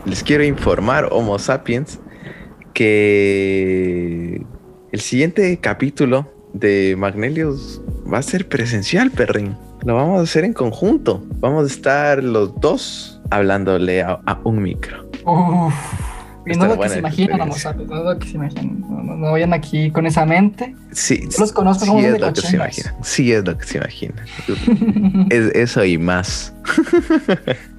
Les 0.05 0.23
quiero 0.23 0.45
informar, 0.45 1.09
Homo 1.11 1.39
sapiens, 1.39 2.01
que 2.75 4.45
el 4.93 5.01
siguiente 5.01 5.59
capítulo 5.61 6.40
de 6.53 6.95
Magnelius 6.99 7.81
va 8.13 8.19
a 8.19 8.23
ser 8.23 8.49
presencial, 8.49 9.11
perrín. 9.11 9.57
Lo 9.85 9.95
vamos 9.95 10.21
a 10.21 10.23
hacer 10.25 10.45
en 10.45 10.53
conjunto. 10.53 11.25
Vamos 11.41 11.65
a 11.65 11.67
estar 11.73 12.23
los 12.23 12.59
dos 12.61 13.21
hablándole 13.31 14.03
a, 14.03 14.21
a 14.27 14.41
un 14.45 14.63
micro. 14.63 15.09
Uf. 15.25 15.73
Y 16.47 16.57
no 16.57 16.67
lo 16.67 16.81
que 16.81 16.89
se 16.89 16.99
imaginan, 16.99 17.39
no 17.39 17.47
lo 18.05 18.19
que 18.19 18.27
se 18.27 18.35
imaginan. 18.37 18.81
No, 18.81 19.03
no- 19.03 19.17
no 19.17 19.33
vayan 19.33 19.53
aquí 19.53 19.91
con 19.91 20.07
esa 20.07 20.25
mente. 20.27 20.75
Sí, 20.91 21.21
Yo 21.31 21.39
los 21.41 21.53
conozco, 21.53 21.85
sí 21.85 21.91
somos 21.91 22.05
es 22.05 22.13
de 22.15 22.19
lo 22.19 22.33
que 22.33 22.41
se 22.41 22.47
cochinos. 22.59 22.79
imagina. 22.79 22.95
Sí 23.05 23.33
es 23.33 23.45
lo 23.45 23.59
que 23.59 23.67
se 23.67 23.79
imagina. 23.79 24.25
es 25.31 25.55
eso 25.55 25.85
y 25.85 25.99
más. 25.99 26.53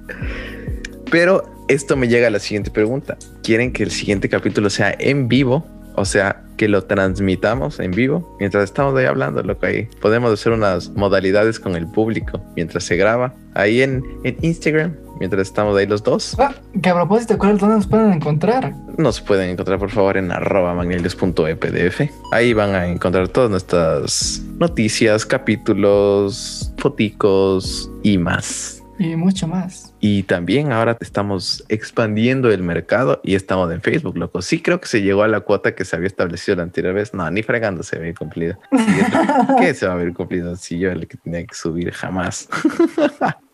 Pero 1.10 1.44
esto 1.68 1.96
me 1.96 2.08
llega 2.08 2.28
a 2.28 2.30
la 2.30 2.38
siguiente 2.38 2.70
pregunta. 2.70 3.16
¿Quieren 3.42 3.72
que 3.72 3.82
el 3.82 3.90
siguiente 3.90 4.28
capítulo 4.28 4.70
sea 4.70 4.94
en 4.98 5.28
vivo? 5.28 5.66
O 5.94 6.04
sea, 6.04 6.42
que 6.56 6.68
lo 6.68 6.84
transmitamos 6.84 7.80
en 7.80 7.90
vivo 7.90 8.36
mientras 8.38 8.64
estamos 8.64 8.96
ahí 8.96 9.06
hablando, 9.06 9.42
loco. 9.42 9.66
Ahí 9.66 9.88
podemos 10.00 10.32
hacer 10.32 10.52
unas 10.52 10.90
modalidades 10.90 11.58
con 11.58 11.74
el 11.76 11.86
público 11.86 12.40
mientras 12.56 12.84
se 12.84 12.96
graba 12.96 13.34
ahí 13.54 13.82
en, 13.82 14.02
en 14.24 14.36
Instagram, 14.42 14.94
mientras 15.18 15.48
estamos 15.48 15.76
ahí 15.76 15.86
los 15.86 16.02
dos. 16.02 16.36
Ah, 16.38 16.54
que 16.80 16.88
a 16.90 16.94
propósito, 16.94 17.38
¿cuál 17.38 17.58
dónde 17.58 17.76
nos 17.76 17.86
pueden 17.86 18.12
encontrar? 18.12 18.74
Nos 18.96 19.20
pueden 19.20 19.50
encontrar 19.50 19.78
por 19.78 19.90
favor 19.90 20.16
en 20.16 20.30
arroba 20.30 20.74
magnelius.epdf. 20.74 22.00
Ahí 22.32 22.52
van 22.52 22.74
a 22.74 22.86
encontrar 22.86 23.28
todas 23.28 23.50
nuestras 23.50 24.42
noticias, 24.58 25.26
capítulos, 25.26 26.72
foticos 26.78 27.90
y 28.02 28.18
más. 28.18 28.81
Y 29.02 29.16
mucho 29.16 29.48
más. 29.48 29.94
Y 30.00 30.22
también 30.24 30.70
ahora 30.72 30.96
estamos 31.00 31.64
expandiendo 31.68 32.50
el 32.50 32.62
mercado 32.62 33.20
y 33.24 33.34
estamos 33.34 33.72
en 33.72 33.80
Facebook, 33.80 34.16
loco. 34.16 34.42
Sí 34.42 34.60
creo 34.62 34.80
que 34.80 34.86
se 34.86 35.02
llegó 35.02 35.22
a 35.24 35.28
la 35.28 35.40
cuota 35.40 35.74
que 35.74 35.84
se 35.84 35.96
había 35.96 36.06
establecido 36.06 36.56
la 36.56 36.62
anterior 36.62 36.94
vez. 36.94 37.12
No, 37.14 37.28
ni 37.30 37.42
fregando 37.42 37.82
se 37.82 37.98
ve 37.98 38.14
cumplido. 38.14 38.56
¿Qué 39.58 39.74
se 39.74 39.86
va 39.86 39.94
a 39.94 39.96
ver 39.96 40.12
cumplido 40.12 40.54
si 40.56 40.78
yo 40.78 40.90
el 40.90 41.06
que 41.08 41.16
tenía 41.16 41.44
que 41.44 41.54
subir 41.54 41.90
jamás? 41.92 42.48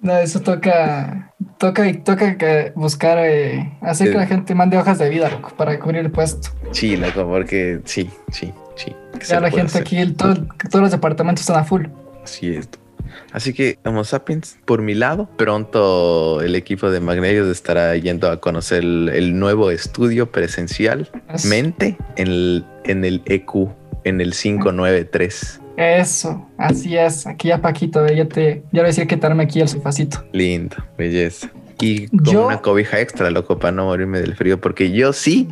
No, 0.00 0.16
eso 0.16 0.40
toca, 0.40 1.34
toca 1.58 1.88
y 1.88 1.94
toca 1.94 2.36
que 2.38 2.72
buscar, 2.76 3.18
eh, 3.20 3.76
hacer 3.80 4.12
que 4.12 4.16
la 4.16 4.26
gente 4.26 4.54
mande 4.54 4.78
hojas 4.78 4.96
de 4.98 5.08
vida, 5.08 5.28
loco, 5.28 5.52
para 5.56 5.76
cubrir 5.80 6.02
el 6.02 6.12
puesto. 6.12 6.50
Sí, 6.70 6.96
loco, 6.96 7.26
porque 7.26 7.80
sí, 7.84 8.08
sí, 8.30 8.52
sí. 8.76 8.94
¿Qué 9.18 9.24
se 9.24 9.32
Ya 9.34 9.40
la 9.40 9.50
gente 9.50 9.66
hacer? 9.66 9.82
aquí, 9.82 9.96
el- 9.98 10.14
todo- 10.14 10.36
todos 10.70 10.82
los 10.82 10.92
departamentos 10.92 11.40
están 11.42 11.56
a 11.56 11.64
full. 11.64 11.86
Así 12.22 12.54
es. 12.54 12.68
Así 13.32 13.52
que, 13.52 13.78
Homo 13.84 14.04
sapiens, 14.04 14.58
por 14.64 14.82
mi 14.82 14.94
lado, 14.94 15.28
pronto 15.36 16.40
el 16.40 16.54
equipo 16.54 16.90
de 16.90 17.00
Magnelius 17.00 17.48
estará 17.48 17.94
yendo 17.96 18.30
a 18.30 18.40
conocer 18.40 18.82
el, 18.84 19.08
el 19.10 19.38
nuevo 19.38 19.70
estudio 19.70 20.30
presencial 20.30 21.10
Eso. 21.32 21.48
mente 21.48 21.96
en 22.16 22.28
el, 22.28 22.64
en 22.84 23.04
el 23.04 23.22
EQ, 23.26 23.68
en 24.04 24.20
el 24.20 24.32
593. 24.32 25.60
Eso, 25.76 26.48
así 26.58 26.96
es. 26.96 27.26
Aquí 27.26 27.48
ya 27.48 27.60
Paquito, 27.62 28.04
eh, 28.06 28.16
ya 28.16 28.26
te, 28.28 28.62
ya 28.72 28.80
voy 28.80 28.80
a 28.80 28.84
decir 28.84 29.06
que 29.06 29.16
darme 29.16 29.44
aquí 29.44 29.60
el 29.60 29.68
sofacito. 29.68 30.24
Lindo, 30.32 30.76
belleza. 30.96 31.50
Y 31.80 32.08
con 32.08 32.24
Yo- 32.24 32.46
una 32.46 32.60
cobija 32.60 32.98
extra, 33.00 33.30
loco, 33.30 33.58
para 33.58 33.72
no 33.72 33.84
morirme 33.84 34.18
del 34.20 34.34
frío, 34.34 34.60
porque 34.60 34.90
yo 34.90 35.12
sí 35.12 35.46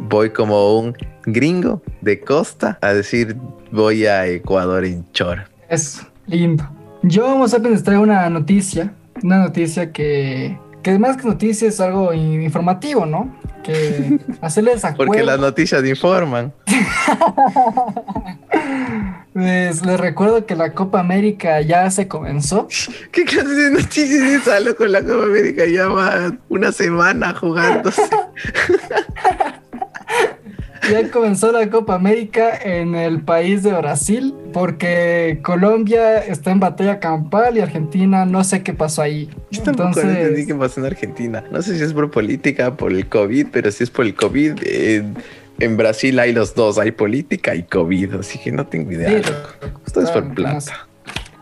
voy 0.00 0.30
como 0.30 0.78
un 0.78 0.94
gringo 1.24 1.82
de 2.02 2.20
costa 2.20 2.78
a 2.82 2.92
decir 2.92 3.36
voy 3.70 4.04
a 4.06 4.26
Ecuador 4.26 4.84
en 4.84 5.10
chor. 5.12 5.44
Eso, 5.70 6.02
lindo. 6.26 6.68
Yo, 7.02 7.42
a 7.42 7.58
les 7.70 7.82
traigo 7.82 8.02
una 8.02 8.28
noticia, 8.30 8.92
una 9.22 9.38
noticia 9.38 9.92
que, 9.92 10.58
que 10.82 10.98
más 10.98 11.16
que 11.16 11.26
noticia 11.28 11.68
es 11.68 11.80
algo 11.80 12.12
in- 12.12 12.42
informativo, 12.42 13.06
¿no? 13.06 13.34
Que 13.62 14.18
hacerles 14.40 14.84
acuerdo. 14.84 15.08
Porque 15.10 15.22
las 15.22 15.38
noticias 15.40 15.82
informan. 15.84 16.52
Les, 19.34 19.84
les 19.86 20.00
recuerdo 20.00 20.44
que 20.44 20.56
la 20.56 20.72
Copa 20.74 21.00
América 21.00 21.60
ya 21.62 21.90
se 21.90 22.08
comenzó. 22.08 22.68
¿Qué 23.12 23.24
clase 23.24 23.48
de 23.48 23.70
noticias 23.70 24.10
es 24.22 24.42
esa, 24.42 24.60
loco? 24.60 24.84
La 24.86 25.02
Copa 25.02 25.24
América 25.24 25.64
ya 25.66 25.88
va 25.88 26.32
una 26.48 26.72
semana 26.72 27.32
jugándose. 27.34 28.02
Ya 30.88 31.10
comenzó 31.10 31.52
la 31.52 31.68
Copa 31.68 31.94
América 31.94 32.56
en 32.56 32.94
el 32.94 33.20
país 33.22 33.62
de 33.62 33.72
Brasil 33.72 34.34
porque 34.52 35.40
Colombia 35.42 36.18
está 36.18 36.50
en 36.50 36.60
batalla 36.60 36.98
campal 37.00 37.56
y 37.56 37.60
Argentina 37.60 38.24
no 38.24 38.44
sé 38.44 38.62
qué 38.62 38.72
pasó 38.72 39.02
ahí. 39.02 39.28
Yo 39.50 39.62
tampoco 39.62 40.00
entendí 40.00 40.20
Entonces, 40.20 40.46
qué 40.46 40.54
pasó 40.54 40.80
en 40.80 40.86
Argentina. 40.86 41.44
No 41.50 41.62
sé 41.62 41.76
si 41.76 41.84
es 41.84 41.92
por 41.92 42.10
política, 42.10 42.76
por 42.76 42.92
el 42.92 43.08
COVID, 43.08 43.48
pero 43.52 43.70
si 43.70 43.84
es 43.84 43.90
por 43.90 44.06
el 44.06 44.14
COVID, 44.14 44.54
en, 44.64 45.16
en 45.58 45.76
Brasil 45.76 46.18
hay 46.18 46.32
los 46.32 46.54
dos, 46.54 46.78
hay 46.78 46.92
política 46.92 47.54
y 47.54 47.62
COVID, 47.62 48.14
así 48.14 48.38
que 48.38 48.50
no 48.50 48.66
tengo 48.66 48.90
idea. 48.92 49.10
Sí, 49.10 49.16
loco. 49.16 49.76
Esto 49.86 50.00
es 50.02 50.10
por 50.10 50.34
plata. 50.34 50.88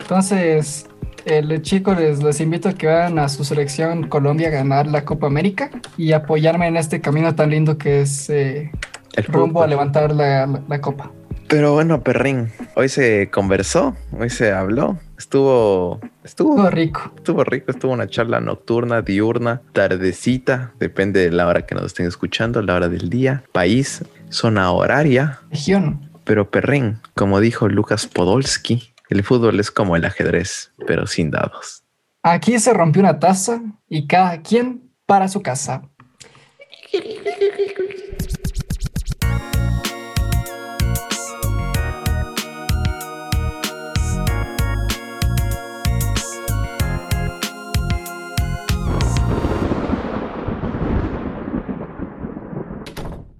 entonces 0.00 0.86
el 1.24 1.60
chico 1.62 1.94
les, 1.94 2.22
les 2.22 2.40
invito 2.40 2.68
a 2.68 2.72
que 2.72 2.86
vayan 2.86 3.18
a 3.18 3.28
su 3.28 3.44
selección 3.44 4.08
Colombia 4.08 4.48
a 4.48 4.50
ganar 4.50 4.86
la 4.86 5.04
Copa 5.04 5.26
América 5.26 5.70
y 5.96 6.12
apoyarme 6.12 6.66
en 6.66 6.76
este 6.76 7.00
camino 7.00 7.34
tan 7.34 7.50
lindo 7.50 7.76
que 7.76 8.00
es 8.00 8.30
eh, 8.30 8.70
El 9.14 9.24
rumbo 9.24 9.62
a 9.62 9.66
levantar 9.66 10.12
la, 10.12 10.46
la- 10.46 10.62
la 10.68 10.80
Copa. 10.80 11.10
Pero 11.48 11.72
bueno, 11.72 12.02
perrín, 12.02 12.52
hoy 12.76 12.90
se 12.90 13.30
conversó, 13.30 13.96
hoy 14.18 14.28
se 14.28 14.52
habló, 14.52 14.98
estuvo, 15.16 15.98
estuvo, 16.22 16.56
Todo 16.56 16.70
rico. 16.70 17.10
estuvo 17.16 17.42
rico, 17.42 17.70
estuvo 17.70 17.92
una 17.92 18.06
charla 18.06 18.38
nocturna, 18.40 19.00
diurna, 19.00 19.62
tardecita, 19.72 20.74
depende 20.78 21.20
de 21.20 21.30
la 21.32 21.46
hora 21.46 21.64
que 21.64 21.74
nos 21.74 21.84
estén 21.86 22.06
escuchando, 22.06 22.60
la 22.60 22.74
hora 22.74 22.90
del 22.90 23.08
día, 23.08 23.44
país, 23.52 24.04
zona 24.28 24.70
horaria, 24.72 25.40
Región. 25.50 26.10
pero 26.24 26.50
perrín, 26.50 26.98
como 27.14 27.40
dijo 27.40 27.66
Lucas 27.70 28.06
Podolski, 28.06 28.92
el 29.08 29.24
fútbol 29.24 29.58
es 29.58 29.70
como 29.70 29.96
el 29.96 30.04
ajedrez, 30.04 30.70
pero 30.86 31.06
sin 31.06 31.30
dados. 31.30 31.82
Aquí 32.22 32.58
se 32.58 32.74
rompió 32.74 33.00
una 33.00 33.18
taza 33.20 33.62
y 33.88 34.06
cada 34.06 34.42
quien 34.42 34.90
para 35.06 35.28
su 35.28 35.40
casa. 35.40 35.80
Bye. 39.38 39.77